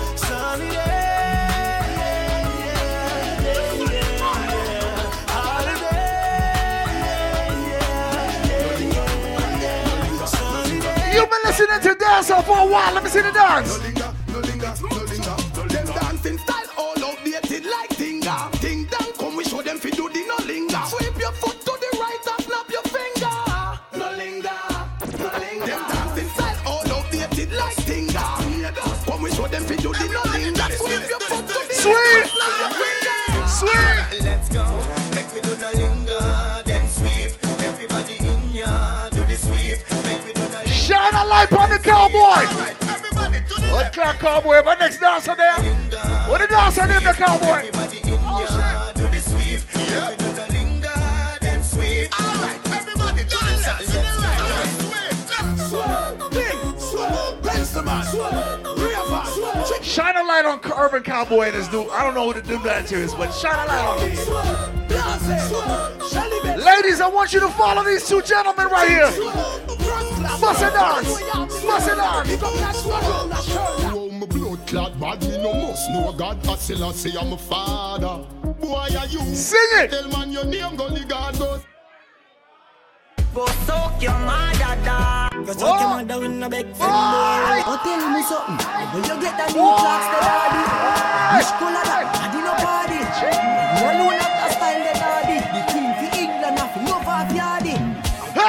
You've 11.18 11.28
been 11.32 11.42
listening 11.46 11.82
to 11.82 11.96
dance 11.96 12.28
for 12.28 12.58
a 12.60 12.68
while. 12.68 12.94
Let 12.94 13.04
me 13.04 13.10
see 13.10 13.22
the 13.22 13.32
dance. 13.32 13.76
No 13.76 13.84
linger, 13.84 14.14
no 14.28 14.40
linger, 14.40 14.74
no 14.84 14.88
linger. 15.02 15.36
Them 15.74 15.88
dancing 15.98 16.38
style 16.38 16.70
all 16.78 17.04
outdated 17.04 17.66
like 17.66 17.90
Tinga. 17.98 18.52
Ting 18.62 18.86
dang, 18.86 19.14
come 19.18 19.36
we 19.36 19.44
show 19.44 19.64
them 19.64 19.80
fi 19.80 19.90
do 19.90 20.08
the 20.10 20.22
no 20.30 20.38
linger. 20.46 20.78
Sweep 20.86 21.18
your 21.18 21.32
foot 21.32 21.60
to 21.62 21.74
the 21.82 21.90
right 21.98 22.22
and 22.22 22.46
snap 22.46 22.70
your 22.70 22.84
finger. 22.84 23.34
No 23.98 24.12
linger, 24.16 24.62
no 25.18 25.30
linger. 25.42 25.66
Them 25.66 25.82
dancing 25.90 26.30
style 26.38 26.60
all 26.68 26.86
outdated 26.92 27.52
like 27.52 27.78
Tinga. 27.78 28.26
Come 29.10 29.22
we 29.24 29.32
show 29.32 29.48
them 29.48 29.64
fi 29.64 29.76
do 29.76 29.92
the 29.94 30.08
no 30.14 30.22
linger. 30.38 30.70
Sweep 30.78 31.10
your 31.10 31.20
foot 31.20 31.48
to 31.48 31.60
the 31.68 31.74
Sweep. 31.74 31.98
right 31.98 32.22
and 32.22 32.30
snap 32.30 32.62
your 32.62 32.74
finger. 32.78 33.48
Sweep. 33.58 34.22
Let's 34.22 34.50
go, 34.54 34.64
make 35.16 35.34
me 35.34 35.42
do 35.42 35.56
the 35.56 35.70
linger, 35.82 35.97
A 41.38 41.40
on 41.56 41.70
the 41.70 41.78
cowboy. 41.78 42.48
What 43.72 43.94
clock 43.94 44.18
cowboy? 44.18 44.64
My 44.64 44.74
next 44.74 44.98
dancer 44.98 45.36
there. 45.36 45.54
What 46.28 46.42
the 46.42 46.48
dancer 46.48 46.88
name 46.88 47.04
the 47.04 47.14
cowboy? 47.14 47.70
Shine 59.84 60.18
a 60.18 60.24
light 60.24 60.46
on 60.46 60.60
Urban 60.76 61.04
Cowboy 61.04 61.46
and 61.46 61.56
his 61.56 61.72
new. 61.72 61.88
I 61.90 62.04
don't 62.04 62.16
know 62.16 62.32
who 62.32 62.42
the 62.42 62.48
new 62.52 62.64
dancer 62.64 62.96
is, 62.98 63.14
but 63.14 63.32
shine 63.32 63.60
a 63.60 63.66
light 63.68 63.86
on 63.86 64.00
him. 64.00 64.18
Ladies, 66.66 67.00
I 67.00 67.08
want 67.08 67.32
you 67.32 67.40
to 67.42 67.50
follow 67.50 67.84
these 67.84 68.08
two 68.10 68.24
gentlemen 68.24 68.70
right 68.70 68.90
here. 68.90 69.77
Bust 70.42 70.62
a 70.62 70.70
dance. 70.70 71.22
Bust 71.64 71.90
a 71.90 71.96
dance. 71.96 72.30
Oh, 73.94 74.10
my 74.12 74.26
blood 74.28 74.68
clot 74.68 75.00
bad, 75.00 75.22
me 75.24 75.38
no 75.38 75.54
must 75.54 75.90
know 75.92 76.14
God. 76.14 76.48
I 76.48 76.56
still 76.56 76.84
I 76.84 76.92
say 76.92 77.18
I'm 77.20 77.34
a 77.34 77.38
father. 77.38 78.26
Boy, 78.60 78.90
are 78.98 79.08
you? 79.08 79.20
Sing 79.36 79.60
it. 79.74 79.90
Tell 79.92 80.08
man 80.10 80.32
your 80.32 80.46
name, 80.46 80.76
go 80.76 80.90
the 80.90 81.04
God 81.06 81.38
goes. 81.40 81.64
Go 83.34 83.46
soak 83.66 84.02
your 84.02 84.18
mother, 84.26 84.76
da. 84.86 85.30
Go 85.30 85.54
soak 85.54 85.80
your 85.80 85.90
mother 85.90 86.26
in 86.26 86.44
a 86.44 86.50
big 86.50 86.66
fender. 86.74 87.64
Oh, 87.70 87.78
tell 87.84 88.10
me 88.10 88.22
something. 88.24 88.58
When 88.94 89.04
you 89.04 89.16
get 89.22 89.38
that 89.38 89.50
new 89.54 89.62
clocks, 89.62 90.08
the 90.14 90.20
daddy. 90.26 90.64
Which 91.38 91.52
color 91.58 91.86
that? 91.86 92.06
Daddy 92.18 92.42
no 92.42 92.54
party. 92.66 92.98
You 93.78 93.86
alone 93.94 94.18
have 94.18 94.36
a 94.42 94.50
style, 94.54 94.82
the 94.82 94.94
daddy. 94.98 95.38
The 95.54 95.62
queen 95.70 95.92
for 95.98 96.10
England, 96.18 96.58
have 96.58 96.76
love 96.86 97.08
of 97.08 97.30
yardy. 97.36 97.67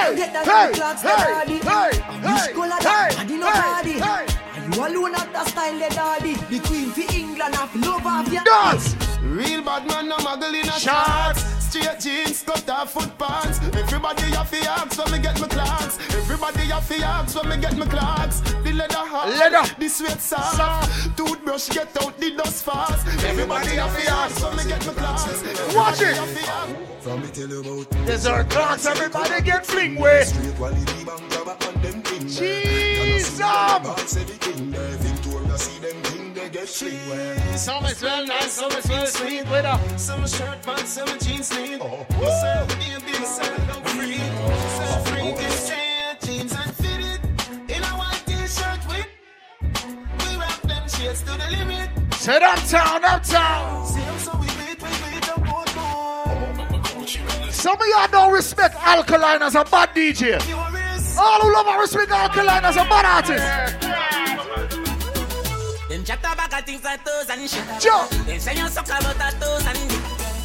Hey, 0.09 0.16
Get 0.16 0.32
that 0.32 0.46
hey, 0.46 0.68
new 0.68 0.74
clocks, 0.74 1.02
the 1.02 1.09
hey, 1.09 1.32
daddy. 1.32 1.59
hey, 1.59 1.90
Which 2.24 2.40
hey, 2.40 2.52
color 2.54 2.76
hey, 2.76 2.82
that? 2.84 3.14
Daddy 3.16 3.36
no 3.36 3.46
hey, 3.46 3.61
party. 3.61 3.92
hey. 4.00 4.26
You 4.74 4.86
alone 4.86 5.14
have 5.14 5.32
the 5.32 5.44
style, 5.44 5.78
the 5.78 5.88
daddy. 5.94 6.34
The 6.34 6.59
queen 6.66 6.90
for 6.90 7.14
England, 7.14 7.54
have 7.54 7.74
love 7.76 8.06
of 8.06 8.32
yardy. 8.32 8.44
Dance. 8.44 8.96
Real 9.22 9.62
bad 9.62 9.86
man, 9.86 10.09
no 10.09 10.16
muggle 10.18 10.54
in 10.54 10.68
a 10.68 10.72
shorts. 10.72 11.57
Straight 11.99 12.26
jeans, 12.26 12.42
cut 12.42 12.68
off 12.70 12.92
foot 12.92 13.18
pants. 13.18 13.59
Everybody 13.76 14.22
have 14.22 14.51
to 14.51 14.70
ask 14.70 14.99
when 14.99 15.12
me 15.12 15.18
get 15.18 15.40
my 15.40 15.49
clocks. 15.49 15.99
Everybody 16.14 16.61
have 16.66 16.88
to 16.88 16.96
ask 17.05 17.36
when 17.36 17.49
me 17.49 17.57
get 17.59 17.76
my 17.76 17.86
clocks. 17.86 18.40
The 18.40 18.72
leather 18.72 18.94
hard, 18.94 19.30
Leather. 19.30 19.74
the 19.78 19.88
sweat 19.88 20.20
soft. 20.20 21.16
Toothbrush 21.16 21.68
get 21.70 22.03
out 22.03 22.16
the 22.18 22.36
dust 22.36 22.64
fast. 22.64 23.07
Everybody 23.24 23.76
have 23.76 23.96
to 23.96 24.11
ask 24.11 24.42
when 24.44 24.57
me 24.57 24.64
get 24.64 24.86
my 24.86 24.92
clocks. 24.94 25.74
Watch 25.74 26.03
it. 26.03 26.16
From 27.01 27.22
me 27.22 27.28
tell 27.28 27.49
you 27.49 27.61
about 27.61 27.90
Desert 28.07 28.51
clocks, 28.51 28.86
everybody 28.86 29.42
get 29.42 29.66
fling 29.66 29.96
way. 29.96 30.24
Straight 30.24 30.55
quality 30.57 31.05
bang 31.05 31.28
grab 31.28 31.49
on 31.49 31.82
them 31.82 32.03
thing 32.03 32.26
eh. 32.26 32.28
Jesus. 32.28 32.99
Everything 36.41 36.53
there. 36.53 36.55
Victoria 36.55 36.66
see 36.66 36.91
them 36.91 37.09
thing 37.09 37.09
they 37.09 37.09
get 37.09 37.09
fling 37.09 37.11
way. 37.11 37.57
Some 37.57 37.82
nice, 37.82 38.53
some 38.53 38.72
is 38.72 39.12
sweet 39.12 39.45
with 39.51 39.64
a 39.64 40.28
shirt 40.28 40.62
pants, 40.62 40.91
some 40.91 41.18
jeans 41.18 41.49
sleeve. 41.49 41.80
Oh, 41.82 42.07
sell 42.18 42.66
baby, 42.66 43.12
sell 43.24 43.82
free. 43.84 44.18
Sell 44.76 45.05
free, 45.05 45.32
this 45.34 45.72
jeans 46.24 46.53
and 46.53 46.74
fitted. 46.74 47.20
In 47.70 47.82
a 47.82 47.93
white 47.99 48.22
t-shirt 48.26 48.80
with. 48.89 49.07
We 50.20 50.36
wrap 50.36 50.62
them 50.62 50.89
shades 50.89 51.22
to 51.22 51.32
the 51.32 51.57
limit. 51.57 51.91
Said 52.14 52.43
uptown, 52.43 53.05
uptown. 53.05 53.86
See 53.86 54.01
'em 54.01 54.18
so 54.18 54.36
we 54.39 54.47
beat, 54.47 54.82
we 54.82 54.89
beat 55.11 55.28
up 55.28 55.41
both 55.45 55.76
more. 55.76 57.53
Some 57.53 57.80
of 57.80 57.86
y'all 57.89 58.09
don't 58.09 58.32
respect 58.32 58.76
Alkaline 58.76 59.43
as 59.43 59.55
a 59.55 59.64
bad 59.64 59.95
DJ. 59.95 60.39
All 61.18 61.41
who 61.41 61.53
love 61.53 61.66
and 61.66 61.80
respect 61.80 62.12
Alkaline 62.12 62.64
as 62.64 62.76
a 62.76 62.84
bad 62.84 63.05
artist. 63.05 63.78
Them 65.99 66.05
chat 66.05 66.22
about 66.22 66.64
things 66.64 66.84
like 66.84 67.05
toes 67.05 67.26
and 67.28 67.51
shit. 67.51 67.66
Jump. 67.82 68.09
Them 68.22 68.38
say 68.38 68.55
you 68.55 68.68
suck 68.68 68.86
about 68.86 69.18
a 69.18 69.34
toes 69.42 69.66
and 69.66 69.74
dick. 69.90 69.99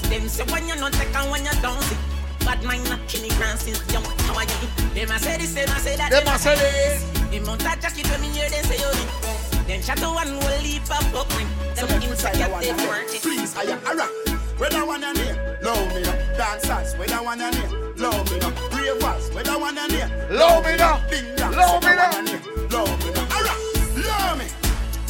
Them 0.09 0.27
say 0.27 0.43
when 0.49 0.67
you 0.67 0.75
not 0.77 0.93
take 0.93 1.13
and 1.13 1.29
when 1.29 1.45
you 1.45 1.53
don't 1.61 1.79
see. 1.83 1.97
Bad 2.39 2.63
mind 2.63 2.89
not 2.89 2.97
kill 3.07 3.29
grand 3.37 3.59
since 3.59 3.77
young. 3.93 4.01
How 4.25 4.33
are 4.33 4.49
you? 4.49 4.67
Them 4.97 5.13
a 5.13 5.19
say 5.19 5.37
this, 5.37 5.53
them 5.53 5.69
a 5.69 5.77
say 5.77 5.95
that. 5.95 6.09
Them 6.09 6.25
a 6.25 6.39
say 6.39 6.55
this. 6.57 7.05
The 7.29 7.39
mount 7.45 7.61
a 7.61 7.77
jacket 7.77 8.09
when 8.09 8.21
me 8.21 8.29
hear 8.33 8.49
them 8.49 8.65
say 8.65 8.81
you 8.81 8.89
dick. 8.97 9.67
Them 9.69 9.81
chat 9.85 9.97
to 10.01 10.09
one 10.09 10.33
will 10.41 10.61
leap 10.65 10.89
up 10.89 11.05
up 11.13 11.29
me. 11.37 11.45
Them 11.77 12.01
insecure 12.01 12.49
they 12.49 12.73
it. 12.73 13.21
Please, 13.21 13.53
I 13.55 13.69
am 13.69 13.85
a 13.85 13.93
rock. 13.93 14.09
Whether 14.57 14.83
one 14.87 15.03
and 15.03 15.15
near, 15.15 15.59
love 15.61 15.85
me 15.93 16.01
no. 16.01 16.13
Dancers, 16.33 16.97
whether 16.97 17.21
one 17.21 17.41
and 17.41 17.53
near, 17.53 17.93
love 18.01 18.25
me 18.25 18.39
no. 18.41 18.49
Ravers, 18.73 19.29
whether 19.29 19.59
one 19.59 19.77
and 19.77 19.91
near, 19.93 20.09
Love 20.31 20.65
me. 20.65 20.77
Ding 21.13 21.35
dong, 21.37 21.53
Love 21.53 21.83
me 21.83 21.89
whether 21.89 22.09
no. 22.09 22.09
one 22.09 22.17
and 22.17 22.25
near, 22.25 22.67
love 22.73 23.05
me 23.05 23.13
no. 23.13 23.22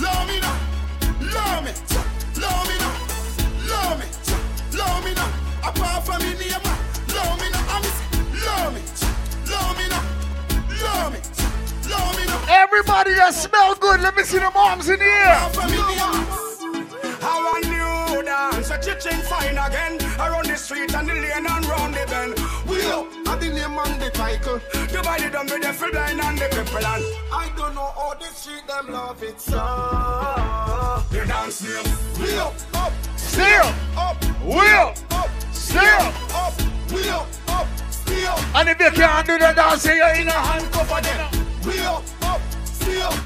Love 0.04 0.28
me 0.28 0.40
no, 0.40 0.52
love 1.34 1.64
me, 1.64 1.72
love 2.44 2.68
me 2.68 2.76
no, 2.84 2.90
love 3.72 3.96
me, 4.00 4.08
love 4.78 5.06
me 5.06 5.14
no. 5.14 5.26
Apart 5.64 6.06
from 6.06 6.20
me 6.22 6.32
name, 6.36 6.66
love 7.16 7.40
me 7.40 7.48
no. 7.54 7.60
I'm 7.74 7.84
love 8.44 8.74
me, 8.76 8.82
love 9.52 9.78
me 9.80 9.86
no, 9.94 10.00
love 10.84 11.14
me, 11.14 11.20
love 11.90 12.14
me 12.18 12.24
no. 12.28 12.36
Everybody 12.50 13.14
that 13.16 13.34
smell 13.34 13.76
good, 13.76 14.02
let 14.02 14.16
me 14.16 14.24
see 14.24 14.40
them 14.40 14.52
arms 14.56 14.90
in 14.90 15.00
the 15.00 15.06
air. 15.06 15.40
How 17.22 17.56
a 17.56 17.60
new 17.62 18.24
dance, 18.24 18.70
a 18.72 18.78
chicken 18.80 19.22
fine 19.22 19.58
again. 19.58 19.98
Around 20.20 20.48
the 20.48 20.58
street 20.58 20.94
and 20.94 21.08
the 21.08 21.14
lane 21.14 21.48
and 21.48 21.66
round 21.66 21.94
the 21.94 22.06
bend. 22.08 22.63
We 22.84 22.90
up 22.90 23.40
the 23.40 23.48
name 23.48 23.78
and 23.80 24.02
the 24.02 24.10
title. 24.12 24.60
The 24.74 25.02
body 25.04 25.30
done 25.30 25.46
with 25.46 25.62
the 25.62 25.72
full 25.72 25.90
blind 25.92 26.20
and 26.20 26.38
the 26.38 26.46
cripple 26.46 26.84
and 26.84 27.04
I 27.32 27.50
don't 27.56 27.76
know 27.76 27.92
how 27.96 28.14
the 28.16 28.26
street 28.26 28.68
them 28.68 28.92
love 28.92 29.24
it 29.24 29.40
so. 29.40 29.56
Your 31.16 31.26
dance 31.26 31.64
name. 31.64 31.96
We 32.20 32.36
up, 32.38 32.54
up, 32.74 32.92
Still. 33.16 33.72
up, 33.96 34.18
Will. 34.44 34.94
up, 35.12 35.30
Still. 35.54 35.82
up, 36.36 36.54
we 36.92 37.08
up, 37.08 37.28
up, 37.48 37.68
we 38.08 38.26
up. 38.26 38.56
And 38.56 38.68
if 38.70 38.80
you 38.80 38.92
can't 38.92 39.28
do 39.28 39.38
the 39.38 39.54
dance, 39.56 39.86
you're 39.86 40.16
in 40.16 40.28
a 40.28 40.32
handcuff 40.32 41.00
again. 41.00 41.46
We 41.66 41.80
up, 41.80 42.04
up. 42.24 42.42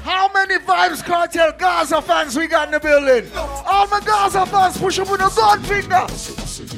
How 0.04 0.30
many 0.32 0.58
Vybz 0.58 1.02
Kartel 1.02 1.58
Gaza 1.58 2.00
fans 2.00 2.36
we 2.36 2.46
got 2.46 2.68
in 2.68 2.72
the 2.72 2.80
building? 2.80 3.28
All 3.34 3.88
my 3.88 4.00
Gaza 4.00 4.46
fans 4.46 4.78
push 4.78 5.00
up 5.00 5.10
with 5.10 5.20
a 5.20 5.30
gun 5.34 5.62
finger. 5.64 6.77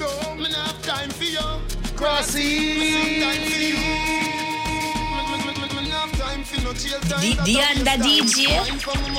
You. 0.00 0.06
Hold 0.06 0.26
on, 0.26 0.38
me 0.38 0.52
have 0.52 0.82
time 0.82 1.10
for 1.10 1.24
you. 1.24 1.38
Crossy. 1.96 3.18
The, 7.18 7.34
the 7.44 7.60
under 7.60 7.96
DJ, 8.02 8.48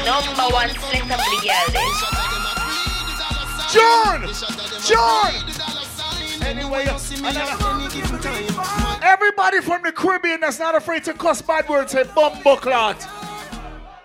number 0.06 0.48
one 0.54 0.70
selector 0.70 1.18
for 1.18 1.32
the 1.34 1.40
girl. 1.44 1.68
John! 3.70 4.20
John! 4.86 5.34
Anyway, 6.46 6.86
everybody 9.04 9.62
from 9.62 9.82
the 9.84 9.92
Caribbean 9.92 10.40
that's 10.40 10.60
not 10.60 10.76
afraid 10.76 11.04
to 11.04 11.14
cuss 11.14 11.42
bad 11.42 11.68
words 11.70 11.92
say 11.92 12.04
bumbo 12.16 12.56
clot. 12.56 13.06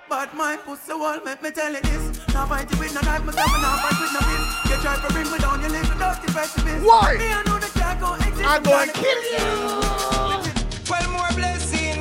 But 0.09 0.35
my 0.35 0.57
pussy 0.57 0.93
wall 0.93 1.19
make 1.25 1.43
me 1.43 1.51
tell 1.51 1.73
you 1.73 1.81
this. 1.81 2.21
Now 2.35 2.47
fight 2.47 2.71
it 2.71 2.79
with 2.79 2.95
no 2.95 3.01
knife, 3.01 3.25
myself 3.25 3.53
and 3.53 3.63
now 3.63 3.77
fight 3.79 4.01
with 4.01 4.13
no 4.13 4.21
fist. 4.21 4.71
You 4.71 4.77
try 4.83 4.97
to 4.97 5.13
bring 5.13 5.31
me 5.31 5.39
down, 5.39 5.63
you 5.63 5.69
little 5.69 5.99
dirty 5.99 5.99
precipice. 5.99 6.04
Why? 6.35 7.15
Me 7.17 7.31
I 7.31 7.43
know 7.47 7.59
that 7.61 7.77
I 7.77 7.95
go 8.01 8.15
exist. 8.15 8.43
I'm 8.45 8.63
going 8.65 8.89
to 8.89 8.95
kill 8.95 9.23
you. 9.35 9.47
Twelve 10.85 11.11
more 11.13 11.33
blessing. 11.37 12.01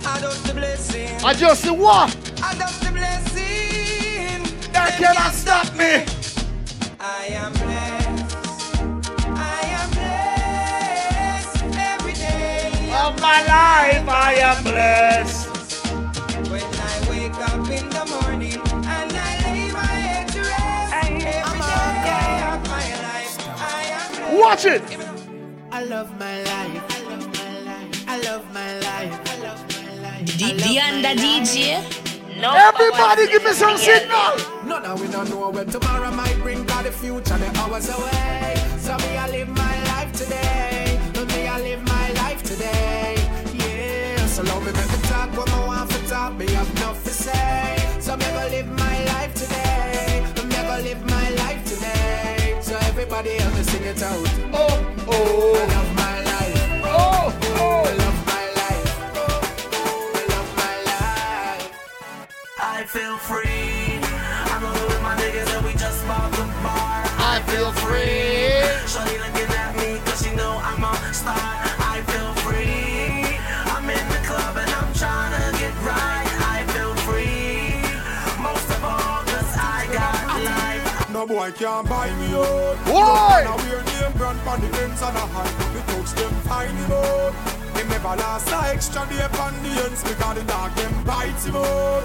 Adopt 0.00 0.42
the 0.44 0.54
blessing. 0.54 1.20
I 1.22 1.34
just 1.34 1.62
said 1.62 1.72
what? 1.78 2.14
Adopt 2.38 2.80
the 2.80 2.90
blessing. 2.90 4.42
That 4.72 4.96
cannot 4.96 5.34
stop 5.34 5.74
me. 5.76 6.06
I 7.00 7.26
am 7.36 7.52
blessed. 7.52 8.36
I 9.36 9.60
am 9.78 9.90
blessed 9.90 11.64
every 11.76 12.14
day 12.14 12.94
Of 12.94 13.20
my 13.20 13.40
life, 13.44 14.08
I 14.08 14.36
am 14.40 14.62
blessed. 14.64 15.41
Watch 24.32 24.64
it. 24.64 24.82
I 25.70 25.84
love 25.84 26.18
my 26.18 26.42
life. 26.42 26.82
I 26.90 27.02
love 27.10 27.34
my 27.34 27.60
life. 27.60 28.04
I 28.08 28.20
love 28.22 28.54
my 28.54 28.78
life. 28.78 29.30
I 29.30 29.36
love 29.42 29.60
my 29.68 29.94
life. 30.00 30.26
The, 30.38 30.52
the 30.54 30.80
under 30.80 31.08
DJ, 31.20 32.40
number 32.40 32.58
Everybody 32.58 33.26
give 33.28 33.44
me 33.44 33.52
some 33.52 33.76
selector 33.76 34.08
for 34.08 34.36
the 34.36 34.42
girl 34.42 34.48
signal. 34.56 34.68
None 34.68 34.84
of 34.86 35.00
we 35.02 35.08
don't 35.08 35.28
know 35.28 35.50
when 35.50 35.66
tomorrow 35.66 36.10
might 36.12 36.36
bring 36.42 36.64
God 36.64 36.86
the 36.86 36.92
future 36.92 37.36
the 37.36 37.58
hours 37.60 37.90
away. 37.90 38.54
So 38.78 38.96
me 38.96 39.16
I 39.18 39.28
live 39.30 39.48
my 39.50 39.84
life 39.92 40.12
today. 40.12 40.98
Me 41.28 41.46
I 41.46 41.60
live 41.60 41.82
my 41.86 42.12
life 42.12 42.42
today. 42.42 43.16
Yeah. 43.52 44.26
So 44.28 44.42
love 44.44 44.64
me 44.64 44.72
make 44.72 44.90
me 44.90 44.98
talk 45.08 45.36
what 45.36 45.50
I 45.52 45.66
want 45.66 45.90
to 45.90 46.08
talk. 46.08 46.34
Me 46.38 46.46
have 46.52 46.70
enough 46.76 47.04
to 47.04 47.10
say. 47.10 47.98
So 48.00 48.16
me 48.16 48.24
go 48.24 48.48
live 48.48 48.66
my 48.68 49.04
life 49.12 49.34
today. 49.34 50.24
Me 50.42 50.54
go 50.56 50.80
live 50.88 51.04
my 51.04 51.28
life 51.42 51.62
today. 51.66 52.58
So 52.62 52.76
everybody 52.88 53.30
help 53.36 53.61
it 53.92 54.02
out. 54.02 54.28
Oh, 54.52 54.94
oh. 55.08 55.91
Boy 81.42 81.52
can't 81.52 81.88
buy 81.88 82.08
me 82.20 82.34
out. 82.34 82.76
Why? 82.86 83.42
Now 83.44 83.56
we're 83.56 83.82
name 83.82 84.12
brand 84.16 84.38
on 84.46 84.60
the 84.60 84.68
ends 84.82 85.02
and 85.02 85.16
a 85.16 85.26
high. 85.34 85.74
Me 85.74 85.80
touch 85.90 86.12
them 86.14 86.34
find 86.46 86.70
him 86.70 86.92
out. 86.92 87.34
Him 87.76 87.88
never 87.88 88.14
last 88.22 88.50
a 88.52 88.58
extra 88.70 89.02
day 89.10 89.26
on 89.42 89.54
the 89.62 89.70
ends 89.82 90.02
because 90.04 90.34
the 90.38 90.44
dog 90.44 90.70
them 90.76 90.94
bites 91.04 91.46
him 91.46 91.56
out. 91.56 92.04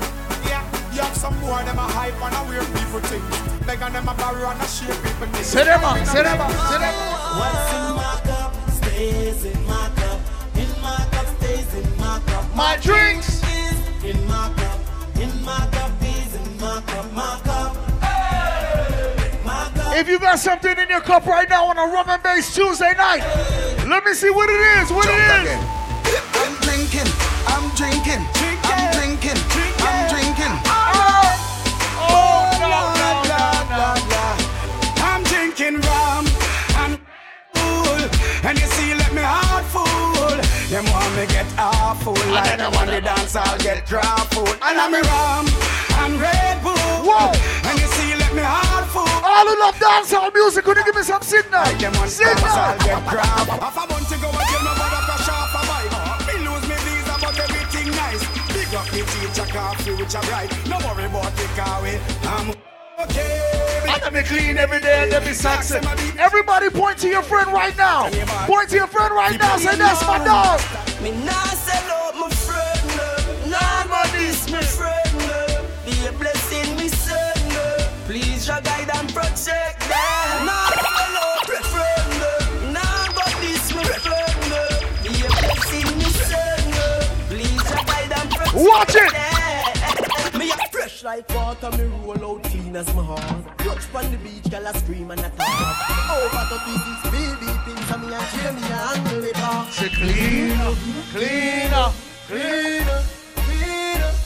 Yeah, 0.49 0.63
you 0.93 1.01
have 1.01 1.15
some 1.15 1.37
boy 1.39 1.61
them 1.65 1.77
a 1.77 1.87
hype 1.97 2.19
and 2.25 2.35
a 2.39 2.41
weird 2.49 2.69
people 2.73 3.01
things. 3.09 3.67
Like 3.67 3.81
and 3.81 3.93
them 3.93 4.07
a 4.07 4.13
borrow 4.15 4.49
and 4.49 4.61
a 4.61 4.67
share 4.67 4.95
people 5.05 5.27
things. 5.27 5.45
Say 5.45 5.65
them 5.65 5.83
up, 5.83 5.97
say 6.07 6.23
them 6.23 6.41
up, 6.41 6.51
say 6.69 6.79
them 6.81 6.95
up. 6.97 7.37
What's 7.37 7.73
in 7.77 7.85
my 8.01 8.15
cup 8.29 8.51
stays 8.79 9.45
in 9.45 9.59
my 9.67 9.85
cup. 10.01 10.19
In 10.57 10.71
my 10.81 10.97
cup 11.13 11.27
stays 11.37 11.71
in 11.77 11.87
my 11.97 12.19
cup. 12.25 12.55
My 12.55 12.77
drinks. 12.81 13.06
If 19.97 20.07
you 20.07 20.19
got 20.19 20.37
something 20.37 20.77
in 20.77 20.89
your 20.89 21.01
cup 21.01 21.25
right 21.25 21.49
now 21.49 21.65
on 21.65 21.77
a 21.79 21.91
rum 21.91 22.07
and 22.07 22.21
bass 22.21 22.53
Tuesday 22.53 22.93
night, 22.97 23.25
let 23.89 24.05
me 24.05 24.13
see 24.13 24.29
what 24.29 24.47
it 24.47 24.61
is. 24.77 24.91
What 24.93 25.09
it 25.09 25.17
is. 25.17 25.57
I'm 26.37 26.53
drinking, 26.61 27.09
I'm 27.49 27.65
drinking, 27.73 28.21
I'm 28.61 28.93
drinking, 28.93 29.41
I'm 29.81 30.05
drinking. 30.13 30.53
Oh, 31.97 32.45
no, 32.61 32.93
no, 32.93 33.09
no, 33.25 33.97
no. 34.13 34.25
I'm 35.01 35.23
drinking 35.25 35.81
rum 35.81 36.29
and 36.85 37.01
fool, 37.57 37.97
and 38.45 38.53
you 38.53 38.67
see, 38.77 38.93
let 38.93 39.11
me 39.17 39.25
heart 39.25 39.65
full. 39.65 40.37
Them 40.69 40.85
want 40.93 41.09
me 41.17 41.25
get 41.25 41.47
awful, 41.57 42.13
like 42.29 42.55
them 42.55 42.71
want 42.71 42.91
the 42.91 43.01
dance, 43.01 43.35
I'll 43.35 43.57
get 43.57 43.87
draw 43.87 44.15
full. 44.29 44.45
And 44.61 44.77
I'm 44.77 44.93
a 44.93 45.01
rum 45.01 45.47
and 46.05 46.21
Red 46.21 46.61
Bull, 46.61 46.77
Whoa. 47.01 47.33
and 47.65 47.79
you 47.79 47.87
see, 47.97 48.13
let 48.13 48.35
me 48.35 48.43
heart. 48.43 48.86
All 49.37 49.45
who 49.45 49.59
love 49.59 49.75
dancehall 49.75 50.33
music, 50.33 50.65
could 50.65 50.77
you 50.77 50.83
give 50.85 50.95
me 50.95 51.03
some 51.03 51.21
signal? 51.21 51.61
Like 51.61 51.77
them 51.77 51.93
want 51.93 52.09
dance, 52.09 52.41
I'll 52.41 52.73
Signal. 52.73 52.97
Half 53.61 53.77
a 53.77 53.85
month 53.85 54.09
ago, 54.09 54.33
I 54.33 54.41
tell 54.49 54.63
my 54.65 54.73
brother 54.73 55.03
crash 55.05 55.29
off 55.29 55.53
a 55.53 55.61
bike. 55.69 55.93
Me 56.25 56.41
lose 56.41 56.65
me 56.65 56.73
visa, 56.81 57.15
but 57.21 57.37
everything 57.37 57.93
nice. 57.93 58.25
Big 58.49 58.73
up 58.73 58.89
the 58.89 59.05
teacher, 59.05 59.45
car 59.53 59.75
future 59.85 60.25
bright. 60.25 60.49
No 60.65 60.81
worry 60.81 61.05
about 61.05 61.35
the 61.37 61.45
car. 61.53 61.85
I'm 62.33 62.49
okay. 63.05 64.01
And 64.03 64.15
me 64.15 64.23
clean 64.23 64.57
every 64.57 64.79
day 64.79 65.03
and 65.03 65.11
let 65.11 65.21
me. 65.21 65.33
Everybody 66.17 66.71
point 66.71 66.97
to 66.99 67.07
your 67.07 67.21
friend 67.21 67.53
right 67.53 67.77
now. 67.77 68.09
Point 68.47 68.69
to 68.69 68.75
your 68.75 68.87
friend 68.87 69.13
right 69.13 69.37
now. 69.39 69.57
Say 69.57 69.75
that's 69.75 70.01
my 70.01 70.17
dog. 70.17 70.59
Me 70.99 71.11
nah 71.11 71.31
sell 71.53 71.91
out 71.91 72.15
my 72.17 72.27
friend. 72.31 73.51
Nah 73.51 73.85
but 73.85 74.11
this 74.13 74.49
my 74.49 74.61
friend, 74.61 75.06
Please 78.07 78.47
your 78.47 78.61
guide 78.61 78.89
and 78.95 79.13
protect 79.13 79.81
them. 79.81 80.45
Nah 80.45 80.69
sell 80.71 81.17
out 81.19 81.43
my 81.45 81.59
friend, 81.73 82.73
no. 82.73 82.87
But 83.13 83.33
this 83.41 83.67
no. 83.75 84.61
Be 85.03 85.11
a 85.19 85.29
blessing, 85.43 85.91
me 85.99 86.07
no. 86.71 86.87
Please 87.27 87.69
your 87.69 87.83
guide 87.83 88.13
and 88.15 88.29
protect 88.31 88.55
Watch 88.55 88.95
it. 88.95 89.11
them. 89.11 90.39
Me 90.39 90.51
a 90.51 90.57
fresh 90.71 91.03
like 91.03 91.27
water, 91.35 91.69
me 91.71 91.83
roll 91.83 92.37
out 92.37 92.43
clean 92.43 92.77
as 92.77 92.87
my 92.95 93.03
heart. 93.03 93.43
On 93.93 94.11
the 94.11 94.17
beach, 94.17 94.49
girl 94.51 94.67
a 94.67 94.77
scream 94.77 95.11
and 95.11 95.19
a 95.19 95.29
talk. 95.31 95.89
Over 96.11 96.43
36 96.53 97.11
baby 97.11 97.51
pins, 97.65 97.91
and 97.91 98.01
me 98.07 98.13
and 98.13 98.27
Jamie 98.31 98.71
a 98.71 98.75
handle 98.75 99.23
it 99.23 99.41
off. 99.41 99.73
Say 99.73 99.89
clean 99.89 100.51
up, 100.59 100.75
clean 101.11 101.73
up, 101.73 101.93
Clean 102.27 102.87
up, 102.87 103.03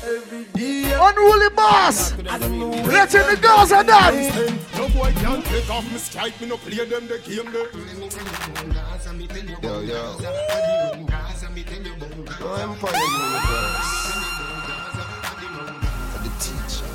Unruly 0.04 1.50
boss. 1.56 2.18
Let 2.18 3.14
in 3.14 3.28
the 3.28 3.38
girls 3.40 3.72
and 3.72 3.88
dance. 3.88 4.36
No 4.76 4.90
boy 4.90 5.12
can't 5.14 5.46
take 5.46 5.70
off 5.70 5.92
me 5.92 5.98
strike, 6.00 6.42
me 6.42 6.48
no 6.48 6.58
play 6.58 6.84
them 6.86 7.08
the 7.08 7.20
game. 7.20 7.54
Yo, 9.62 9.82
yo. 9.82 10.18
Empire 12.42 12.98
Universe. 12.98 14.02
The 16.24 16.30
teacher. 16.40 16.90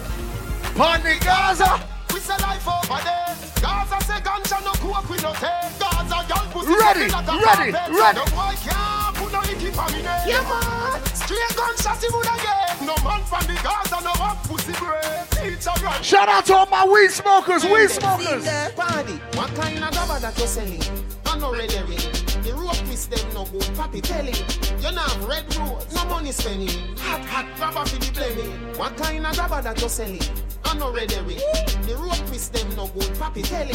Pon 0.74 1.02
the 1.02 1.16
Gaza. 1.24 1.80
We 2.12 2.18
say 2.20 2.36
life 2.38 2.66
over 2.66 3.00
there. 3.04 3.36
Gaza 3.62 4.04
say 4.04 4.20
ganja 4.20 4.58
no 4.64 4.72
coke 4.82 5.08
we 5.08 5.16
no 5.18 5.32
take. 5.34 5.78
Gaza 5.78 6.26
girl 6.26 6.46
pussy 6.50 6.74
Ready, 6.74 7.06
ready, 7.06 7.72
ready. 7.72 8.18
No 8.18 8.24
boy 8.34 8.54
can't 8.66 9.14
put 9.16 9.32
no 9.32 9.40
icky 9.42 9.70
for 9.70 9.86
me. 9.92 10.02
Yeah, 10.02 10.42
man. 10.42 10.95
Straight 11.66 11.76
gunshot 11.76 12.02
he 12.02 12.08
woulda 12.12 12.36
get. 12.42 12.80
No 12.80 12.94
man 13.02 13.22
from 13.24 13.46
the 13.46 13.58
Gaza 13.62 14.02
no 14.04 14.12
want 14.20 14.38
pussy 14.44 14.72
break. 14.72 15.58
Teacher 15.58 15.84
run. 15.84 16.02
Shout 16.02 16.28
out 16.28 16.46
to 16.46 16.54
all 16.54 16.66
my 16.66 16.86
weed 16.86 17.10
smokers, 17.10 17.64
weed 17.64 17.90
smokers. 17.90 18.46
Party. 18.74 19.12
What 19.34 19.54
kind 19.54 19.82
of 19.82 19.92
gaba 19.92 20.20
that 20.20 20.38
you 20.38 20.46
selling? 20.46 20.82
I 21.26 21.38
no 21.38 21.52
ready 21.52 21.78
ring. 21.82 21.98
The 22.42 22.54
rope 22.54 22.80
miss 22.88 23.06
them 23.06 23.34
no 23.34 23.44
good. 23.46 23.62
Papi 23.74 24.00
telling 24.02 24.34
you 24.34 24.92
not 24.92 25.10
have 25.10 25.24
red 25.24 25.56
rose, 25.56 25.92
no 25.94 26.04
money 26.06 26.32
spending. 26.32 26.96
Hot, 26.98 27.20
hot 27.26 27.46
grabber 27.56 27.88
for 27.88 27.98
the 27.98 28.12
blending. 28.12 28.52
What 28.78 28.96
kind 28.96 29.26
of 29.26 29.34
grabber 29.34 29.62
that 29.62 29.80
you 29.80 29.88
selling? 29.88 30.20
I 30.64 30.76
no 30.78 30.92
red 30.92 31.10
herring. 31.10 31.38
The 31.86 31.96
road 31.96 32.20
twist 32.28 32.52
them 32.52 32.68
no 32.76 32.86
good. 32.88 33.10
Papi 33.18 33.42
telling 33.42 33.74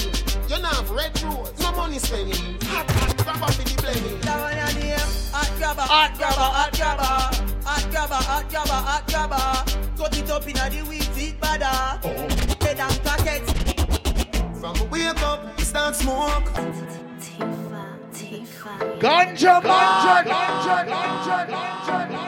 you 0.49 0.61
not 0.61 0.75
have 0.75 0.91
red 0.91 1.21
rose, 1.23 1.53
no 1.59 1.71
money 1.73 1.99
spending. 1.99 2.57
Hot, 2.69 2.89
hot 2.89 3.17
grabber 3.17 3.51
for 3.51 3.63
the 3.63 3.81
blending. 3.81 4.21
That 4.21 4.39
one 4.39 4.55
your 4.55 4.83
name. 4.83 4.99
Hot 5.31 5.51
grabber, 5.57 5.81
hot 5.81 6.17
grabber, 6.17 6.35
hot 6.35 6.73
grabber. 6.73 7.50
Hot 7.63 7.91
grabber, 7.91 8.15
hot 8.15 8.49
grabber, 8.49 8.71
hot 8.71 9.07
grabber. 9.07 9.71
Cut 9.97 10.17
it 10.17 10.29
up 10.29 10.47
inna 10.47 10.69
the 10.69 10.81
weed, 10.89 11.03
feet 11.15 11.39
badder. 11.39 11.65
Ah. 11.65 11.99
Head 12.61 12.79
and 12.79 13.03
pockets. 13.03 13.51
From 14.59 14.75
a 14.77 14.83
wake 14.85 15.21
up, 15.23 15.59
start 15.61 15.95
smoke. 15.95 16.49
Ganja, 18.99 19.61
ganja, 19.61 20.23
ganja, 20.29 20.75
ganja, 20.89 21.37
ganja, 21.49 22.21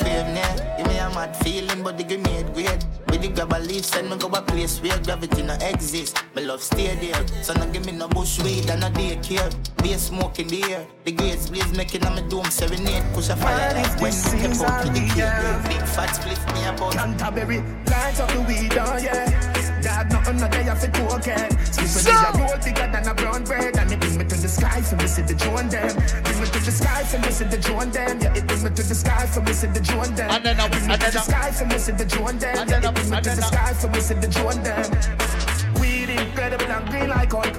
Brave 0.00 0.28
now, 0.34 0.76
give 0.76 0.86
me 0.86 0.96
a 0.98 1.10
mad 1.10 1.36
feeling, 1.42 1.82
but 1.82 1.98
the 1.98 2.04
grenade 2.04 2.52
great. 2.54 2.84
The 3.22 3.28
grab 3.28 3.52
a 3.52 3.58
leaf, 3.60 3.84
send 3.84 4.10
me 4.10 4.16
go 4.16 4.26
a 4.26 4.42
place 4.42 4.82
where 4.82 4.98
gravity 4.98 5.42
no 5.42 5.54
exist. 5.54 6.20
My 6.34 6.42
love 6.42 6.60
stay 6.60 6.96
there, 6.96 7.24
so 7.40 7.54
no 7.54 7.70
give 7.70 7.86
me 7.86 7.92
no 7.92 8.08
bush 8.08 8.42
weed 8.42 8.68
and 8.68 8.80
no 8.80 8.88
daycare. 8.88 9.48
Be 9.80 9.92
a 9.92 9.98
smoke 9.98 10.40
in 10.40 10.48
the 10.48 10.64
air, 10.64 10.84
the 11.04 11.12
grades 11.12 11.48
blaze 11.48 11.72
making 11.76 12.04
on 12.04 12.16
my 12.16 12.22
dome 12.22 12.50
serenade. 12.50 13.04
Push 13.14 13.28
a 13.28 13.36
fire 13.36 13.74
like 13.74 13.94
when 14.00 14.10
we 14.10 14.10
step 14.10 14.68
out 14.68 14.82
to 14.82 14.90
the 14.90 15.06
cave. 15.14 15.68
Big 15.70 15.86
fat 15.86 16.10
split 16.18 16.42
me 16.52 16.66
about. 16.66 16.94
Canterbury, 16.94 17.58
light 17.86 18.18
up 18.18 18.28
the 18.32 18.40
weed, 18.42 18.74
oh 18.74 18.98
yeah. 18.98 19.52
Dad, 19.82 20.10
nothing 20.10 20.38
no 20.38 20.48
day 20.48 20.68
off 20.68 20.82
it 20.82 20.98
okay. 20.98 21.48
Sleep 21.70 21.94
with 21.94 22.06
a 22.06 22.38
roll 22.38 22.58
bigger 22.58 22.90
than 22.90 23.06
a 23.06 23.14
brown 23.14 23.44
bread, 23.44 23.76
and 23.76 23.92
it 23.92 24.02
bring 24.58 24.70
me 24.70 24.76
to 24.76 24.82
the 24.82 24.82
sky 24.82 24.82
for 24.82 25.08
see 25.08 25.22
the 25.22 25.34
them. 25.34 26.22
Bring 26.24 26.40
me 26.40 26.46
to 26.46 26.58
the 26.60 26.70
sky 26.72 27.04
for 27.04 27.30
see 27.30 27.44
the 27.44 27.56
them. 27.92 28.20
Yeah, 28.20 28.36
it 28.36 28.46
bring 28.46 28.62
me 28.62 28.70
to 28.70 28.82
the 28.82 28.94
sky 28.94 29.26
for 29.26 29.52
see 29.52 29.66
the 29.66 29.80
them. 29.80 30.30
And 30.30 30.44
then 30.44 30.60
up, 30.60 30.70
bring 30.70 30.88
me 30.88 30.96
to 30.96 31.10
the 31.10 31.20
sky 31.20 31.50
for 31.52 31.78
see 31.78 31.92
the 31.92 32.04
them. 32.04 32.58
And 32.58 32.68
then 32.68 32.84
up, 32.84 32.94
bring 32.94 33.10
me 33.10 33.16
to 33.20 33.30
the 33.30 33.42
sky 33.42 33.72
for 33.74 34.00
see 34.00 34.14
the 34.14 34.28
them. 34.62 35.80
Weed 35.80 36.10
incredible 36.10 36.66
and 36.66 36.88
green 36.90 37.08
like 37.08 37.32
Hulk. 37.32 37.54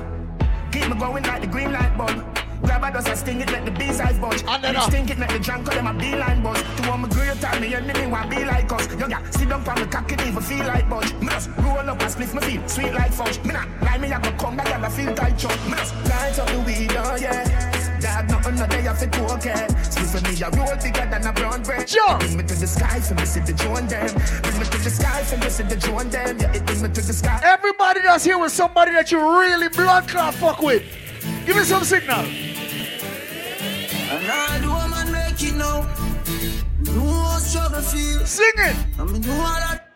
Keep 0.71 0.89
me 0.89 0.99
going 0.99 1.23
like 1.23 1.41
the 1.41 1.47
green 1.47 1.71
light 1.71 1.97
bulb. 1.97 2.42
Dust 2.93 3.07
and 3.07 3.17
sting 3.17 3.41
it, 3.41 3.51
make 3.51 3.65
the 3.65 3.71
bees 3.71 3.99
eyes 3.99 4.19
budge. 4.19 4.43
And 4.47 4.63
then 4.63 4.79
stink 4.81 5.09
it, 5.09 5.17
make 5.17 5.31
the 5.31 5.39
drunk 5.39 5.65
them 5.65 5.87
a 5.87 5.93
beeline 5.95 6.43
buzz. 6.43 6.61
To 6.61 6.91
all 6.91 6.97
my 6.99 7.09
great 7.09 7.41
time, 7.41 7.59
me 7.61 7.73
enemy 7.73 8.05
want 8.05 8.29
be 8.29 8.45
like 8.45 8.71
us. 8.71 8.87
Yo, 8.93 9.07
yeah, 9.07 9.27
sit 9.31 9.49
down 9.49 9.63
from 9.63 9.79
the 9.79 9.87
cock, 9.87 10.11
even 10.11 10.43
feel 10.43 10.65
like 10.67 10.87
budge. 10.87 11.11
Me 11.15 11.29
just 11.29 11.49
roll 11.57 11.79
up 11.79 11.99
and 11.99 12.11
split 12.11 12.31
my 12.35 12.41
feet, 12.41 12.69
sweet 12.69 12.93
like 12.93 13.11
fudge. 13.11 13.43
Me 13.43 13.53
not 13.53 13.67
lie, 13.81 13.97
me 13.97 14.13
I 14.13 14.21
go 14.21 14.31
come 14.37 14.57
back 14.57 14.69
and 14.69 14.85
I 14.85 14.89
feel 14.89 15.11
tight 15.15 15.39
chug. 15.39 15.57
Me 15.65 15.75
just 15.77 15.95
light 16.05 16.37
up 16.37 16.47
the 16.49 16.59
weed, 16.67 16.91
oh 16.95 17.15
yeah. 17.15 17.99
Dad, 17.99 18.29
nothing 18.29 18.55
no 18.55 18.67
day 18.67 18.85
off 18.85 19.01
it 19.01 19.17
okay. 19.17 19.67
Split 19.81 20.09
for 20.09 20.21
me, 20.29 20.39
a 20.43 20.49
roll 20.51 20.75
bigger 20.77 21.09
than 21.09 21.25
a 21.25 21.33
brown 21.33 21.63
bread. 21.63 21.89
Sure. 21.89 22.17
Bring 22.19 22.37
me 22.37 22.43
to 22.43 22.53
the 22.53 22.67
sky 22.67 22.99
for 22.99 23.15
me, 23.15 23.25
see 23.25 23.39
the 23.39 23.53
drone 23.53 23.87
them. 23.87 24.13
Bring 24.43 24.59
me 24.59 24.65
to 24.65 24.77
the 24.77 24.89
sky 24.91 25.23
for 25.23 25.37
me, 25.37 25.49
see 25.49 25.63
the 25.63 25.75
drone 25.77 26.09
them. 26.11 26.37
Yeah, 26.37 26.53
it 26.53 26.63
bring 26.67 26.81
me 26.83 26.89
to 26.89 27.01
the 27.01 27.13
sky. 27.13 27.41
Everybody 27.43 28.01
that's 28.01 28.23
here 28.23 28.37
with 28.37 28.51
somebody 28.51 28.91
that 28.91 29.11
you 29.11 29.17
really 29.19 29.69
blood 29.69 30.07
clot 30.07 30.35
fuck 30.35 30.61
with. 30.61 30.83
Give 31.47 31.55
me 31.55 31.63
some 31.63 31.83
signal. 31.83 32.52
Feel. 37.43 38.25
Sing 38.25 38.51
it. 38.55 38.75
I 38.97 39.03
mean, 39.03 39.21
know 39.21 39.33
all 39.33 39.59
that. 39.59 39.89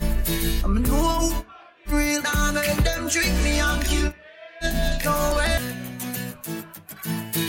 I 0.00 0.66
mean, 0.66 0.82
know 0.82 1.44
real. 1.86 2.22
I 2.24 2.52
make 2.52 2.76
them 2.84 3.04
me 3.42 3.58
and 3.58 3.84
kill. 3.84 4.12
No 5.04 5.36
way. 5.38 5.58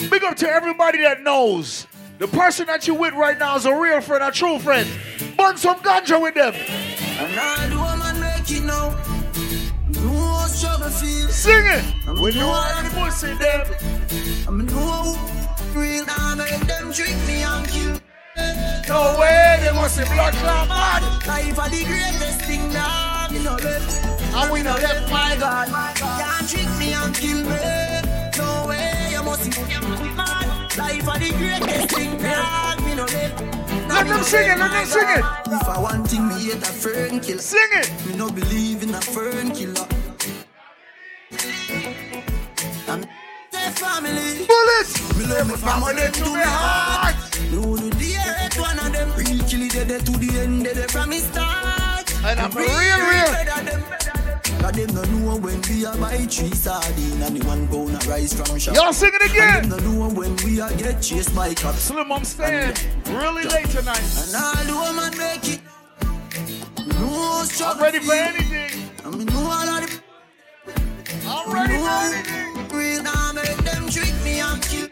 Big 0.10 0.24
up 0.24 0.38
to 0.38 0.50
everybody 0.50 1.02
that 1.02 1.22
knows. 1.22 1.86
The 2.20 2.28
person 2.30 2.68
that 2.68 2.88
you 2.88 2.96
with 2.96 3.14
right 3.14 3.38
now 3.38 3.58
is 3.58 3.66
a 3.66 3.76
real 3.76 4.00
friend, 4.00 4.24
a 4.24 4.32
true 4.32 4.58
friend. 4.60 4.90
Burn 5.38 5.58
some 5.58 5.80
ganja 5.80 6.22
with 6.22 6.36
them. 6.36 6.54
And 6.56 7.38
all 7.38 7.70
the 7.70 7.76
woman 7.76 8.20
make 8.22 8.50
it 8.50 8.64
now. 8.64 8.92
Know 9.90 10.10
how 10.10 10.48
struggle 10.48 10.90
feel. 10.90 11.28
Sing 11.28 11.66
it. 11.66 11.84
I 12.08 12.14
mean, 12.14 12.22
When 12.22 12.34
you 12.34 12.40
know 12.40 12.50
are 12.50 12.74
all 12.74 12.84
the 12.84 12.90
pussy, 12.92 13.34
them. 13.34 13.68
I 14.48 14.52
mean, 14.52 14.66
know 14.68 15.18
real. 15.76 16.06
I 16.08 16.36
make 16.36 16.62
them 16.68 16.94
trick 16.94 17.16
me 17.28 17.44
and 17.44 17.68
kill. 17.68 18.00
No 18.90 19.16
way, 19.20 19.60
they 19.62 19.72
must 19.72 20.00
be 20.00 20.06
blood 20.06 20.34
clot 20.34 20.68
mad. 20.68 21.04
Life 21.28 21.60
are 21.60 21.70
the 21.70 21.86
greatest 21.86 22.42
thing 22.42 22.74
that 22.74 23.30
me 23.32 23.44
know 23.44 23.54
left. 23.54 23.86
And 24.34 24.52
we 24.52 24.64
know 24.64 24.74
left, 24.74 25.12
my 25.12 25.38
God. 25.40 25.68
Can't 25.96 26.50
trick 26.50 26.66
me 26.80 26.94
and 26.94 27.14
kill 27.14 27.38
me. 27.38 27.60
No 28.36 28.66
way, 28.68 29.10
you 29.12 29.22
must 29.22 29.46
be 29.46 30.10
mad. 30.18 30.76
Life 30.76 31.08
are 31.08 31.20
the 31.20 31.30
greatest 31.38 31.96
thing 31.96 32.18
that 32.18 32.82
me 32.84 32.96
know 32.96 33.06
left. 33.06 33.40
Let 33.90 34.08
them 34.08 34.24
sing 34.24 34.50
it, 34.50 34.58
let 34.58 34.72
them 34.72 34.86
sing 34.88 35.10
it. 35.10 35.26
If 35.54 35.68
I 35.70 35.80
want 35.80 36.10
thing, 36.10 36.28
me 36.28 36.34
hate 36.46 36.56
a 36.56 36.66
fern 36.66 37.20
killer. 37.20 37.42
Sing 37.42 37.70
it. 37.74 37.92
Me 38.08 38.16
no 38.16 38.32
believe 38.32 38.82
in 38.82 38.96
a 38.96 39.02
fern 39.02 39.52
killer. 39.52 39.86
I'm 42.88 43.06
family. 43.74 44.48
Bullets. 44.48 45.18
Me 45.18 45.26
love 45.28 45.48
my 45.48 45.56
family 45.58 46.12
to 46.12 46.24
me 46.24 46.42
heart. 46.42 47.29
The 47.52 48.06
hate 48.06 48.60
one 48.60 48.80
of 48.80 48.92
them. 48.94 49.10
Real 49.16 49.38
dead 49.86 50.06
to 50.06 50.12
the 50.12 50.40
end, 50.40 50.64
dead 50.64 50.92
from 50.92 51.10
me 51.10 51.20
start. 51.20 52.14
And 52.24 52.40
I'm 52.40 52.52
real, 52.52 52.68
real. 52.68 54.00
Cause 54.60 54.74
them 54.74 54.94
no 54.94 55.04
know 55.04 55.38
when 55.38 55.62
we 55.70 55.86
are 55.86 55.98
buy 55.98 56.18
three 56.18 56.54
sardine 56.54 57.22
and 57.22 57.38
the 57.38 57.48
one 57.48 57.68
pound 57.70 57.96
of 57.96 58.08
rice 58.08 58.34
from 58.34 58.60
shop. 58.60 58.76
Y'all 58.76 58.92
sing 58.92 59.12
it 59.14 59.32
again. 59.32 59.64
And 59.64 59.72
them 59.72 59.84
no 59.84 59.92
know 59.92 60.14
when 60.14 60.36
we 60.44 60.60
are 60.60 60.74
get 60.74 61.02
chased 61.02 61.34
by 61.34 61.54
cops. 61.54 61.84
Slim, 61.84 62.12
I'm 62.12 62.26
staying 62.26 62.76
really 63.08 63.46
uh, 63.46 63.54
late 63.54 63.70
tonight. 63.70 64.04
And 64.20 64.36
all 64.36 64.66
the 64.66 64.74
woman 64.74 65.18
make 65.18 65.48
it. 65.48 65.62
How 67.60 67.74
I'm 67.74 67.82
ready 67.82 68.00
for 68.00 68.14
anything. 68.14 68.92
And 69.06 69.18
me 69.18 69.26
know 69.26 69.40
all 69.40 69.70
of 69.70 69.88
the 69.88 70.02
I'm 71.26 71.54
ready 71.54 71.78
for 71.78 71.90
anything. 71.90 72.78
Real 72.78 73.04
now 73.04 73.32
make 73.34 73.58
them 73.58 73.88
trick 73.90 74.14
me 74.24 74.40
and 74.40 74.62
kill. 74.62 74.90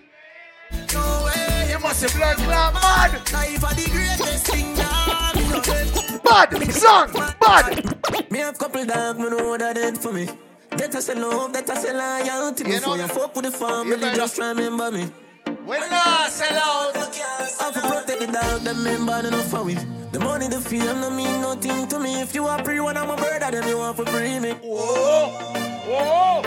No 0.94 1.26
way. 1.26 1.57
You 1.78 1.84
must 1.84 2.02
be 2.02 2.18
blood 2.18 2.38
clot 2.38 2.74
mad. 2.74 3.12
Life 3.32 3.64
are 3.64 3.76
the 3.76 3.90
greatest 3.92 4.48
thing 4.48 4.74
that 4.74 5.36
me 5.36 5.48
know 5.48 5.62
left. 5.62 6.24
Bad 6.24 6.74
song, 6.74 7.12
bad. 7.40 8.32
Me 8.32 8.40
have 8.40 8.58
couple 8.58 8.84
dog, 8.84 9.20
me 9.20 9.30
know 9.30 9.56
that 9.56 9.76
dead 9.76 9.96
for 9.96 10.12
me. 10.12 10.28
That 10.72 10.96
I 10.96 11.00
say 11.00 11.14
love, 11.14 11.54
that 11.54 11.70
I 11.70 11.76
say 11.76 11.94
loyalty. 11.94 12.64
You 12.68 12.82
know 12.82 12.96
you 12.96 13.08
fuck 13.08 13.36
with 13.36 13.46
the 13.46 13.52
family, 13.52 13.96
just 14.16 14.40
remember 14.40 14.90
me. 14.90 15.04
When 15.66 15.84
I 15.84 16.28
sell 16.32 16.58
out. 16.58 16.98
I 16.98 17.72
for 17.72 17.82
protect 17.82 18.22
the 18.22 18.26
dog, 18.26 18.62
them 18.62 18.84
member 18.84 19.28
enough 19.28 19.48
for 19.52 19.64
we. 19.64 19.76
The 20.12 20.20
money, 20.20 20.48
the 20.48 20.60
fame, 20.60 21.00
no 21.00 21.12
mean 21.12 21.42
nothing 21.42 21.88
to 21.90 22.00
me. 22.00 22.22
If 22.22 22.34
you 22.34 22.48
are 22.48 22.64
free, 22.66 22.80
one 22.80 22.98
of 22.98 23.08
my 23.08 23.16
brother, 23.16 23.52
then 23.52 23.68
you 23.68 23.78
want 23.78 23.98
to 23.98 24.06
free 24.08 24.40
me. 24.40 24.54
Whoa, 24.64 25.30
whoa. 25.86 26.42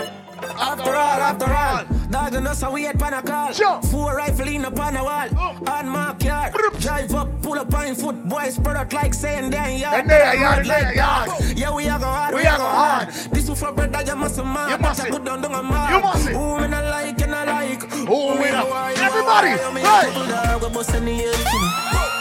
After 0.59 0.93
all, 0.93 1.21
after 1.21 1.53
all, 1.53 1.90
dog 2.11 2.33
and 2.35 2.47
us, 2.47 2.63
we 2.71 2.83
had 2.83 2.99
pan 2.99 3.13
a 3.13 3.21
call. 3.21 3.81
Four 3.83 4.15
rifle 4.15 4.47
in 4.47 4.65
upon 4.65 4.97
a 4.97 5.03
wall. 5.03 5.29
On 5.67 5.87
my 5.87 6.13
car. 6.19 6.51
yard, 6.51 6.79
drive 6.79 7.13
up, 7.15 7.41
pull 7.41 7.57
up 7.57 7.73
on 7.73 7.95
foot, 7.95 8.27
boys 8.27 8.55
spread 8.55 8.75
out 8.77 8.93
like 8.93 9.13
saying 9.13 9.49
damn 9.49 9.77
yard. 9.77 10.01
And 10.01 10.09
there, 10.09 10.35
yard, 10.35 10.67
like 10.67 10.83
there, 10.83 10.95
yard. 10.95 11.29
Yeah, 11.55 11.73
we 11.73 11.87
are 11.87 11.99
go 11.99 12.05
hard, 12.05 12.35
We 12.35 12.45
are 12.45 12.57
go 12.57 12.63
hard. 12.63 13.07
This 13.31 13.49
is 13.49 13.59
for 13.59 13.71
brother, 13.71 14.03
you 14.05 14.15
must 14.15 14.37
man. 14.37 14.69
You 14.69 14.77
must 14.77 15.05
it. 15.05 15.11
good 15.11 15.25
down, 15.25 15.41
down 15.41 15.69
man. 15.69 15.93
You 15.95 16.01
must 16.01 16.27
it. 16.27 16.35
Who 16.35 16.59
me 16.59 16.67
not 16.67 16.85
like, 16.85 17.21
and 17.21 17.35
I 17.35 17.43
like. 17.45 17.83
Who 17.91 18.41
we 18.41 18.51
not- 18.51 18.69
why, 18.69 18.93
why, 18.93 19.05
Everybody, 19.05 19.49
why, 19.49 19.69
why, 19.71 19.79
hey. 19.79 20.11
couple 20.11 20.27
dog, 20.27 20.63
we 20.63 20.69
bust 20.69 20.95
in 20.95 21.05
the 21.05 21.11
air 21.11 21.31
to 21.31 21.57
me. 21.61 21.69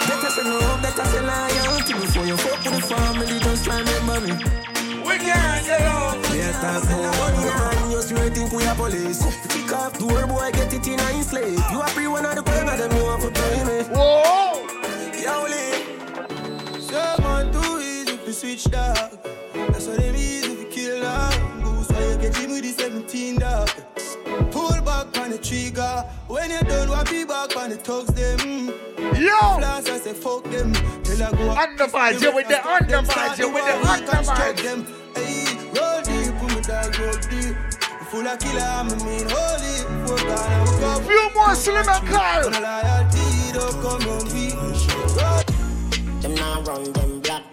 That 0.06 0.24
I 0.24 0.28
say 0.28 0.44
love, 0.44 0.82
that 0.82 0.98
loyalty. 1.66 1.92
Before 1.94 2.26
you 2.26 2.36
fuck 2.36 2.64
with 2.64 2.88
the 2.88 2.94
family, 2.94 3.38
just 3.40 3.64
try 3.64 3.82
me. 3.82 4.32
We 5.06 5.18
can't 5.18 5.66
get 5.66 5.80
out. 5.82 6.16
Yeah, 6.34 6.52
talk 6.60 6.84
about 6.84 7.79
money 8.30 8.42
and 8.42 8.50
think 8.50 8.60
we 8.60 8.66
are 8.66 8.74
police. 8.74 9.22
Kick 9.48 9.72
off 9.72 9.98
door, 9.98 10.26
boy, 10.26 10.50
get 10.52 10.72
it 10.72 10.86
in 10.86 10.98
a 11.00 11.02
his 11.04 11.28
slate. 11.28 11.58
You 11.70 11.80
are 11.80 11.88
free 11.88 12.06
one 12.06 12.24
of 12.24 12.34
the 12.34 12.42
corner, 12.42 12.76
them 12.76 12.96
you 12.96 13.04
want 13.04 13.22
to 13.22 13.30
pay 13.30 13.64
me. 13.64 13.82
Whoa. 13.94 14.66
Yo, 15.20 15.46
Lee. 15.48 16.80
Someone 16.80 17.52
too 17.52 17.80
easy 17.80 18.16
to 18.16 18.32
switch 18.32 18.64
dog. 18.64 19.18
That's 19.54 19.86
why 19.86 19.96
them 19.96 20.16
easy 20.16 20.56
to 20.56 20.64
kill 20.70 21.00
dog. 21.00 21.62
Goose 21.62 21.88
why 21.90 22.04
you 22.04 22.16
get 22.18 22.36
him 22.36 22.50
with 22.50 22.62
the 22.62 22.82
17 22.82 23.38
dog. 23.38 23.70
Pull 24.50 24.80
back 24.82 25.16
on 25.18 25.30
the 25.30 25.38
trigger. 25.38 26.04
When 26.28 26.50
you 26.50 26.60
done, 26.60 26.88
what 26.88 27.10
be 27.10 27.24
back 27.24 27.56
on 27.56 27.70
the 27.70 27.76
thugs 27.76 28.12
them. 28.14 28.68
Yo. 29.14 29.38
Flash, 29.58 29.88
I 29.88 29.98
say 29.98 30.12
fuck 30.14 30.44
them. 30.44 30.72
Till 31.04 31.22
I 31.22 31.30
go 31.30 31.54
Undervibes, 31.54 32.22
you 32.22 32.34
with 32.34 32.48
the 32.48 32.54
undervibes, 32.54 33.38
you 33.38 33.52
with 33.52 33.64
the 33.64 33.72
undervibes. 33.88 34.62
them. 34.62 34.86
Hey, 35.14 35.56
roll 35.74 36.02
deep, 36.02 36.34
put 36.38 36.54
me 36.54 36.60
dog 36.62 36.98
roll 36.98 37.12
deep. 37.28 37.39
Full 38.10 38.26
of 38.26 38.38
killer, 38.40 38.60
I'm 38.60 38.88
a 38.88 38.96
mean 39.04 39.28
holy. 39.30 39.76
Fuck 40.04 40.22
on, 40.22 40.30
I 40.30 40.64
will 40.64 40.80
go. 40.80 41.00
Few 41.06 41.30
more 41.32 41.54
Slim 41.54 41.88
and 41.88 42.08
Kyle. 42.08 42.46
On 42.46 42.54
a 42.54 42.60
loyalty, 42.60 43.52
don't 43.52 43.72
come 43.80 44.02
on 44.10 44.24
me. 44.34 44.50
Them 46.20 46.34
now 46.34 46.60
run 46.62 46.92
them 46.92 47.20
black. 47.20 47.44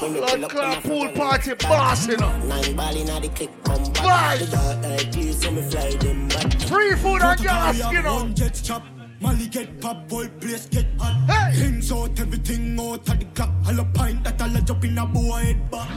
When 0.00 0.14
we 0.14 0.20
pull 0.20 0.36
Blood 0.36 0.42
up 0.42 0.52
in 0.52 0.78
a 0.78 0.80
pool 0.80 1.08
party 1.10 1.52
of 1.52 1.58
the 1.58 1.64
boss, 1.64 2.08
you 2.08 2.16
know. 2.16 2.36
Nine 2.38 2.74
ball 2.74 2.96
inna 2.96 3.20
the 3.20 3.28
click, 3.28 3.50
come 3.62 3.84
back. 3.92 4.04
life. 4.04 4.40
The 4.40 4.46
dark 4.56 4.78
night 4.80 5.12
clear, 5.12 5.32
so 5.32 5.50
me 5.52 5.62
fly 5.62 5.90
them 5.90 6.26
back. 6.26 6.60
Free 6.62 6.96
food 6.96 7.22
and 7.22 7.40
gas, 7.40 7.92
you 7.92 8.02
know. 8.02 8.28
Jet 8.30 8.60
chop. 8.64 8.82
Molly 9.20 9.46
get 9.46 9.80
pop, 9.80 10.08
boy, 10.08 10.26
place 10.40 10.66
get 10.66 10.86
hot. 10.98 11.14
Hey. 11.30 11.60
Things 11.60 11.92
out, 11.92 12.18
everything 12.18 12.80
out 12.80 13.08
of 13.08 13.18
the 13.18 13.26
clock. 13.34 13.50
All 13.68 13.78
a 13.78 13.84
pint 13.84 14.24
that 14.24 14.42
all 14.42 14.56
a 14.56 14.60
jump 14.60 14.84
in 14.84 14.98
a 14.98 15.06
boy 15.06 15.38
head 15.38 15.70
back. 15.70 15.88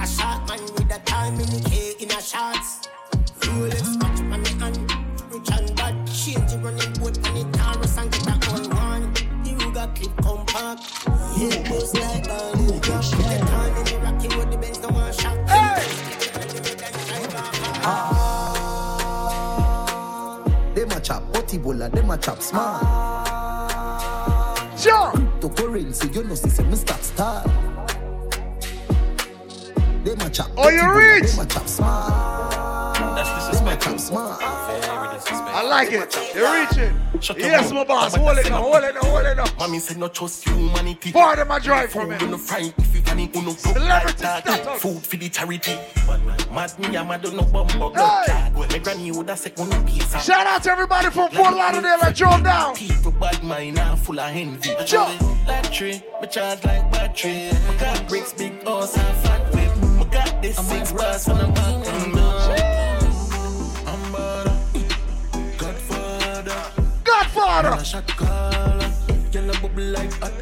A 0.00 0.06
shot 0.06 0.48
man 0.48 0.60
with 0.60 0.94
a 0.94 0.98
time 1.04 1.34
in 1.40 1.46
the 1.46 1.69
compact. 10.50 10.82
Yeah, 11.36 11.68
goes 11.68 11.94
like 11.94 12.26
a 12.26 12.52
Ruger. 12.54 13.00
The 13.10 13.46
time 13.46 13.76
in 13.76 13.84
the 13.84 13.98
Rocky 14.02 14.36
with 14.36 14.50
the 14.50 14.58
Benz 14.58 14.80
no 14.80 14.88
one 14.88 15.12
shot. 15.12 15.36
Them 20.74 20.90
a 20.92 21.00
chop, 21.00 21.22
Otibola, 21.32 21.90
them 21.92 22.10
a 22.10 22.18
chop 22.18 22.42
smart. 22.42 22.80
Sure. 24.78 25.12
Cryptocurrency, 25.12 26.14
you 26.14 26.24
know, 26.24 26.34
see, 26.34 26.48
say 26.48 26.64
me 26.64 26.76
stop 26.76 27.00
start. 27.00 27.44
Them 30.04 30.20
a 30.20 30.30
chop. 30.30 30.50
Oh, 30.56 30.68
you 30.68 30.90
rich? 30.92 31.32
Them 31.32 31.44
a 31.44 31.48
chop 31.48 31.66
smart. 31.66 32.29
That's 33.84 34.10
disrespectful. 34.10 35.22
Smart. 35.26 35.50
I 35.52 35.62
like 35.68 35.92
it. 35.92 36.34
You're 36.34 36.52
reaching. 36.66 37.20
Shut 37.20 37.38
your 37.38 37.48
Yes, 37.48 37.72
my 37.72 37.84
boss. 37.84 38.14
I'm 38.14 38.20
Hold 38.20 38.32
about 38.32 38.40
it 38.40 38.44
to 38.44 38.50
now. 38.50 38.62
say 38.62 38.62
Hold 38.62 38.84
it 38.84 38.94
now. 38.94 39.00
Hold 39.10 39.26
it 39.26 39.36
now. 39.36 39.44
Mommy 39.58 39.78
said 39.78 39.96
no 39.98 40.08
trust 40.08 40.48
humanity. 40.48 41.12
Part 41.12 41.38
of 41.38 41.48
my 41.48 41.58
drive 41.58 41.90
from 41.90 42.10
Food 42.10 42.22
him. 42.22 42.30
no 42.30 42.38
fry 42.38 42.72
if 42.78 42.94
you 42.94 43.02
funny 43.02 43.30
uno 43.34 43.52
broke 43.52 43.58
Celebrity 43.58 44.18
status. 44.18 44.82
Food 44.82 45.02
for 45.06 45.16
the 45.16 45.28
charity. 45.28 45.78
Mad 46.52 46.78
me, 46.78 46.96
I'm 46.96 47.08
mad 47.08 47.22
no 47.22 47.42
bumbo 47.42 47.90
blood 47.90 47.94
clot. 48.26 48.70
My 48.70 48.78
granny 48.78 49.10
woulda 49.12 49.36
said 49.36 49.52
oh, 49.58 49.68
one 49.68 49.86
piece 49.86 50.24
Shout 50.24 50.46
out 50.46 50.62
to 50.64 50.70
everybody 50.70 51.10
from 51.10 51.30
Fort 51.30 51.54
Lauderdale 51.54 51.98
that 52.00 52.16
drove 52.16 52.42
down. 52.42 52.74
People 52.74 53.12
bad 53.12 53.42
mind 53.42 53.78
and 53.78 53.98
full 53.98 54.18
of 54.18 54.34
envy. 54.34 54.70
Sure. 54.86 55.08
Like 55.46 55.70
tree, 55.72 56.02
me 56.20 56.28
charge 56.28 56.64
like 56.64 56.90
battery. 56.92 57.50
My 57.68 57.76
got 57.76 58.08
bricks, 58.08 58.32
big 58.32 58.62
horse 58.64 58.96
and 58.96 59.16
fat 59.18 59.54
whip. 59.54 59.76
My 59.98 60.04
got 60.10 60.42
this 60.42 60.56
six 60.68 60.92
bars 60.92 61.28
on 61.28 61.38
the 61.38 61.46
back 61.52 62.19
water. 67.50 67.70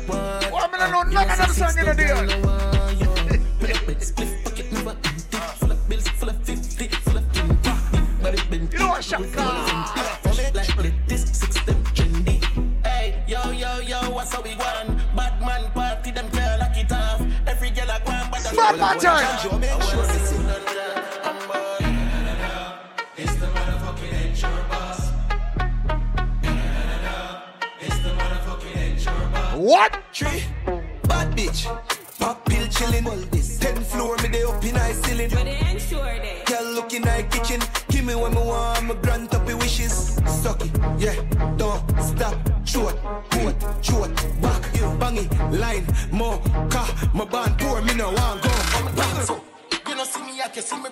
Well, 0.08 0.28
I 0.56 0.68
mean, 0.72 0.80
I 0.80 0.90
know 0.90 1.02
none 1.04 1.30
of 1.30 1.38
them 1.38 1.50
song 1.50 1.78
in 1.78 1.86
the 1.86 1.94
deal. 1.94 2.20
You 8.72 8.78
know 8.78 8.88
what, 8.88 9.04
Shaka? 9.04 9.44
Hey, 12.84 13.24
yo, 13.26 13.50
yo, 13.50 13.78
yo, 13.80 14.10
what's 14.10 14.32
how 14.34 14.42
we 14.42 14.54
going? 14.54 15.00
Bad 15.16 15.40
man 15.40 15.70
party, 15.72 16.10
them 16.10 16.28
girl 16.28 16.58
lock 16.58 16.76
it 16.76 16.92
off. 16.92 17.22
Every 17.46 17.70
girl 17.70 17.90
I 17.90 17.98
go 18.04 18.12
and 18.12 18.30
bad 18.32 18.78
Bad 18.78 19.87
pill 33.04 33.22
chillin'. 33.30 33.58
Ten 33.60 33.76
floor, 33.84 34.16
me 34.22 34.28
they 34.28 34.42
up 34.44 34.64
in 34.64 34.74
high 34.74 34.92
ceiling. 34.92 35.30
But 35.30 35.44
they 35.44 35.58
ensure 35.70 36.18
they. 36.20 36.42
Girl 36.46 36.72
looking 36.74 37.02
like 37.02 37.30
kitchen. 37.30 37.60
Give 37.88 38.04
me 38.04 38.14
what 38.14 38.32
me 38.32 38.38
want, 38.38 38.84
me 38.86 38.94
grant 39.02 39.34
up 39.34 39.48
your 39.48 39.58
wishes. 39.58 40.16
Suck 40.26 40.64
it, 40.64 40.70
yeah, 40.98 41.14
don't 41.56 41.82
stop. 42.00 42.36
Short, 42.64 42.96
coat, 43.30 43.54
short, 43.82 44.14
back, 44.42 44.62
bang 45.00 45.16
it, 45.16 45.32
line, 45.50 45.86
more, 46.12 46.38
car, 46.68 46.88
my 47.14 47.24
band 47.24 47.58
pour, 47.58 47.80
me 47.82 47.94
no 47.94 48.12
want 48.12 48.42
go. 48.42 48.50
Bang 48.94 49.24
so. 49.24 49.40
You 49.88 49.94
know 49.94 50.04
see 50.04 50.20
me, 50.20 50.40
I 50.44 50.48
can 50.48 50.62
see 50.62 50.76
me 50.76 50.90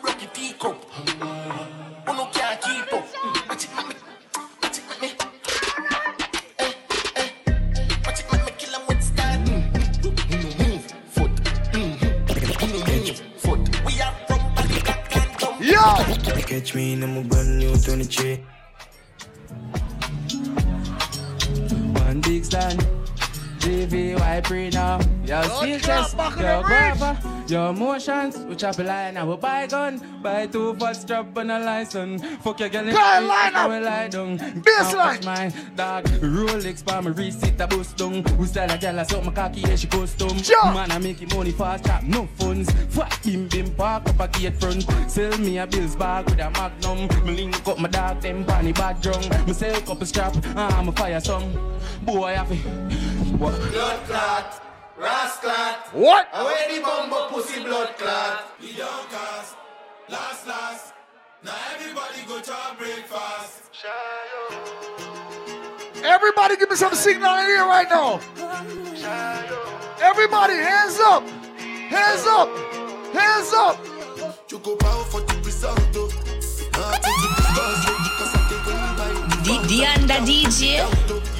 Yo! 15.86 15.92
Catch 16.42 16.74
me 16.74 16.94
in 16.94 17.02
a 17.04 17.22
brand 17.22 17.58
new 17.60 17.76
23. 17.76 18.44
One 22.02 22.20
big 22.22 22.44
stand. 22.44 22.80
GVY 23.60 24.42
pre 24.42 24.70
now. 24.70 24.98
Yo, 25.24 25.42
still 25.42 25.78
just 25.78 26.16
yo 26.16 26.62
guava, 26.66 27.18
your 27.50 27.70
emotions. 27.70 28.38
We 28.38 28.56
chop 28.56 28.78
a 28.78 28.82
line, 28.82 29.16
I 29.16 29.24
will 29.24 29.36
buy 29.36 29.66
gun. 29.66 30.00
Buy 30.22 30.46
two 30.46 30.74
for 30.74 30.94
strap 30.94 31.36
and 31.36 31.50
a 31.50 31.58
license. 31.58 32.22
Fuck 32.42 32.60
your 32.60 32.68
girl 32.68 32.86
in 32.88 32.94
Guy 32.94 33.20
the 33.20 33.26
line 33.26 33.54
I 33.54 33.64
up. 33.64 33.70
will 33.70 33.82
lie 33.82 34.08
down. 34.08 34.38
Baseline. 34.38 34.92
Now 34.92 34.96
watch 34.96 35.24
my 35.24 35.52
dog. 35.76 36.04
Rolex 36.20 36.82
for 36.88 37.02
me 37.02 37.10
receipt 37.12 37.60
a 37.60 37.66
bust 37.66 37.96
down. 37.96 38.24
Who 38.24 38.46
style 38.46 38.70
a 38.70 38.78
girl 38.78 39.00
I 39.00 39.02
suck 39.04 39.24
my 39.24 39.32
cocky 39.32 39.60
yeah 39.60 39.76
she 39.76 39.86
custom. 39.86 40.36
Man 40.74 40.90
I 40.90 40.98
make 40.98 41.22
it 41.22 41.34
money 41.34 41.52
fast 41.52 41.84
chop 41.84 42.02
no 42.02 42.26
funds. 42.38 42.70
Fuck 42.90 43.22
bim 43.22 43.48
bim 43.48 43.70
park 43.74 44.08
up 44.08 44.20
a 44.20 44.28
gate 44.28 44.58
front. 44.60 44.84
Sell 45.10 45.36
me 45.38 45.58
a 45.58 45.66
bills 45.66 45.96
bag 45.96 46.24
with 46.26 46.40
a 46.40 46.50
magnum. 46.50 47.08
Me 47.24 47.36
link 47.36 47.66
up 47.68 47.78
my 47.78 47.88
dog 47.88 48.20
them 48.20 48.44
bunny 48.44 48.72
bad 48.72 49.00
drunk. 49.00 49.28
Me 49.46 49.52
sell 49.52 49.80
couple 49.82 50.06
strap. 50.06 50.34
Ah, 50.56 50.78
I'm 50.78 50.88
a 50.88 50.92
fire 50.92 51.20
some. 51.20 51.52
Boy 52.02 52.34
I 52.36 52.44
fi. 52.44 52.56
What? 53.36 53.54
Blood 53.70 54.04
clot, 54.06 54.62
rasclat. 54.98 55.92
What? 55.92 56.28
Away 56.32 56.76
the 56.76 56.82
bumbo 56.82 57.28
pussy 57.28 57.62
blood 57.62 57.96
clot. 57.98 58.44
We 58.60 58.72
don't 58.72 59.08
cast. 59.10 59.56
Last, 60.08 60.46
last. 60.46 60.92
Now 61.44 61.54
everybody 61.74 62.22
go 62.26 62.40
to 62.40 62.52
our 62.52 62.74
breakfast. 62.76 63.62
Everybody 66.02 66.56
give 66.56 66.70
me 66.70 66.76
some 66.76 66.94
signal 66.94 67.34
in 67.38 67.46
here 67.46 67.64
right 67.64 67.88
now. 67.90 68.20
Everybody, 70.00 70.54
hands 70.54 70.98
up. 71.00 71.28
Hands 71.58 72.26
up. 72.26 72.48
Hands 73.12 73.52
up. 73.52 73.78
You 74.50 74.58
go 74.58 74.76
for 74.76 75.20
the 75.20 75.42
result. 75.44 75.78
Nothing 76.76 77.16
to 77.22 77.28
discuss, 77.36 77.84
because 78.06 78.34
I 78.34 78.48
take 78.48 78.66
one 78.66 78.96
by 78.96 79.08
The, 79.42 79.54
the 79.68 79.86
under 79.86 80.20
DJ, 80.26 80.78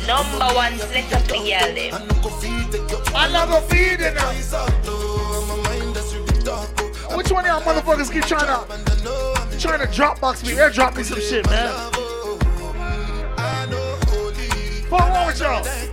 number 0.06 0.54
one 0.54 0.78
selector 0.78 1.18
for 1.20 1.42
the 1.42 2.80
them. 2.80 2.85
I 3.14 3.30
never 3.32 3.60
feed 3.68 4.00
it 4.00 4.14
now. 4.14 4.32
Which 7.16 7.30
one 7.30 7.44
of 7.44 7.50
y'all 7.50 7.62
motherfuckers 7.62 8.12
keep 8.12 8.24
trying 8.24 8.46
to 8.46 9.58
trying 9.58 9.86
to 9.86 9.92
drop 9.94 10.20
box 10.20 10.44
me, 10.44 10.52
airdrop 10.52 10.96
me 10.96 11.02
some 11.02 11.20
shit, 11.20 11.46
man? 11.46 11.72
What's 14.88 15.08
wrong 15.08 15.26
with 15.26 15.40
y'all? 15.40 15.86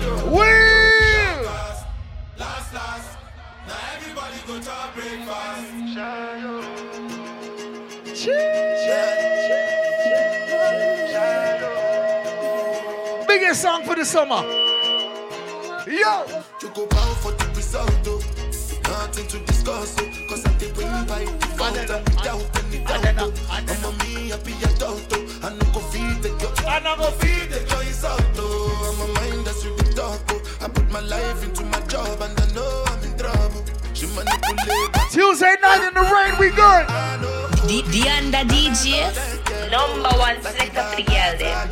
Will! 0.00 1.44
Last, 2.38 2.72
last. 2.74 3.18
Now 3.66 3.76
everybody 3.96 4.36
go 4.46 4.60
to 4.60 4.70
our 4.70 4.92
breakfast. 4.94 5.10
Biggest 13.28 13.62
song 13.62 13.84
for 13.84 13.94
the 13.94 14.04
summer. 14.04 14.42
Yo! 15.86 16.24
Bow 16.86 17.14
for 17.20 17.32
the 17.32 17.52
result. 17.54 17.90
Nothing 18.84 19.26
to 19.28 19.38
discuss, 19.46 19.96
oh, 20.00 20.26
cause 20.28 20.44
I 20.46 21.04
by 21.06 21.24
default. 21.24 21.74
Doubt 22.24 22.58
any 22.64 22.84
doubt. 22.84 23.14
oh. 23.18 23.32
I'm 23.50 23.68
a 23.68 24.04
me 24.04 24.30
happy 24.30 24.52
adult. 24.64 25.06
oh. 25.12 25.40
I 25.42 25.50
no 25.50 25.64
go 25.72 25.80
feed 25.80 26.22
the 26.22 26.30
girl. 26.40 26.52
I 26.66 26.80
go 26.96 27.10
feed 27.12 27.50
the 27.50 27.60
girl 27.68 27.80
is 27.80 28.04
out. 28.04 28.20
I'm 28.20 29.00
a 29.00 29.14
mind 29.14 29.46
that's. 29.46 29.59
I 30.62 30.68
put 30.68 30.90
my 30.90 31.00
life 31.00 31.42
into 31.42 31.64
my 31.64 31.80
job 31.86 32.20
and 32.20 32.38
I 32.38 32.46
know 32.52 32.84
I'm 32.86 33.02
in 33.02 33.16
trouble. 33.16 33.64
She 33.94 34.06
manipulate. 34.08 34.92
Tuesday 35.10 35.56
night 35.62 35.88
in 35.88 35.94
the 35.94 36.04
rain, 36.04 36.36
we 36.38 36.50
good. 36.50 36.86
The, 37.64 37.80
the 37.88 38.08
under 38.10 38.44
DJ, 38.52 39.08
number 39.70 40.10
one 40.18 40.42
selector 40.42 40.82
for 40.82 40.96
the 40.96 41.02
girl 41.02 41.38
them. 41.38 41.70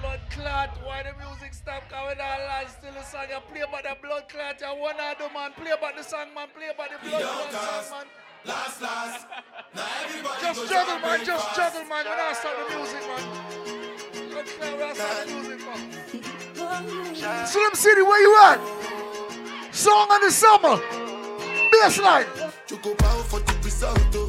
blood 0.00 0.20
clot. 0.30 0.70
Why 0.84 1.02
the 1.02 1.14
music 1.18 1.52
stop 1.52 1.88
coming 1.88 2.20
on 2.20 2.38
line. 2.46 2.68
Still 2.68 2.92
the 2.92 3.02
song. 3.02 3.26
You 3.28 3.40
play 3.50 3.62
about 3.62 3.82
the 3.82 3.96
blood 4.00 4.28
clot. 4.28 4.60
You 4.60 4.80
wanna 4.80 5.14
do 5.18 5.26
man. 5.34 5.52
Play 5.52 5.72
about 5.72 5.96
the 5.96 6.04
song, 6.04 6.28
man. 6.32 6.48
Play 6.54 6.68
about 6.72 6.90
the 6.90 7.08
blood 7.08 7.22
clot 7.22 7.84
song, 7.84 7.98
man. 7.98 8.25
Last, 8.44 8.82
last. 8.82 9.26
Now 9.74 9.86
everybody 10.04 10.40
Just 10.42 10.68
juggle, 10.70 10.98
man. 11.00 11.24
Just 11.24 11.56
juggle. 11.56 11.80
juggle, 11.80 11.88
man. 11.88 12.04
When 12.06 12.18
I 12.20 12.32
start 12.32 12.56
the 12.58 12.64
music, 12.76 13.02
man. 13.06 13.24
When 14.78 14.82
I 14.82 14.92
start 14.94 15.26
the 15.26 15.34
music, 15.34 15.60
man. 15.66 17.46
Slim 17.46 17.74
City, 17.74 18.02
where 18.02 18.20
you 18.22 18.36
at? 18.44 18.60
Song 19.74 20.08
of 20.10 20.20
the 20.20 20.30
summer. 20.30 20.76
Bassline. 21.72 22.26
You 22.70 22.76
go 22.78 22.94
bow 22.94 23.22
for 23.22 23.40
the 23.40 23.56
oh. 23.84 24.28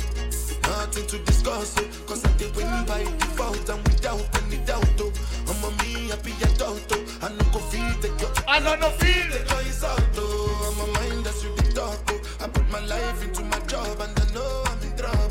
Nothing 0.63 1.07
to 1.07 1.17
discuss, 1.25 1.75
oh. 1.77 1.87
Cause 2.07 2.25
I 2.25 2.31
did 2.37 2.55
win 2.55 2.85
by 2.85 3.03
default 3.03 3.69
and 3.69 3.83
without 3.87 4.43
any 4.43 4.57
doubt, 4.65 4.85
oh. 4.99 5.11
I'm 5.47 5.63
a 5.63 5.83
me 5.83 6.09
happy 6.09 6.33
adult, 6.43 6.85
oh. 6.91 7.05
I 7.21 7.29
no 7.29 7.43
go 7.51 7.59
feel 7.59 7.93
the. 8.01 8.43
I 8.47 8.59
no 8.59 8.75
no 8.75 8.89
feel 8.91 9.27
the 9.31 9.56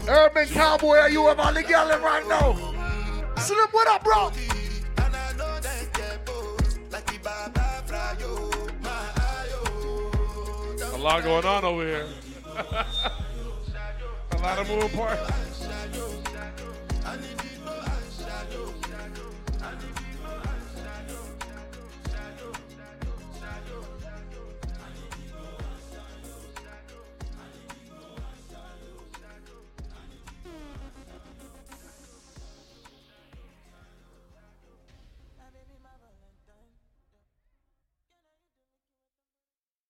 Urban 0.09 0.47
Cowboy, 0.47 0.99
are 0.99 1.11
you 1.11 1.27
about 1.29 1.55
the 1.55 1.63
gallon 1.65 2.01
right 2.01 2.27
now? 2.29 2.55
Slim, 3.39 3.69
what 3.73 3.89
up, 3.89 4.05
bro? 4.05 4.31
A 10.93 10.99
lot 10.99 11.23
going 11.25 11.45
on 11.45 11.65
over 11.65 11.83
here. 11.85 12.07
a 12.57 14.39
lot 14.39 14.59
of 14.59 14.69
moving 14.69 14.91
parts. 14.91 15.56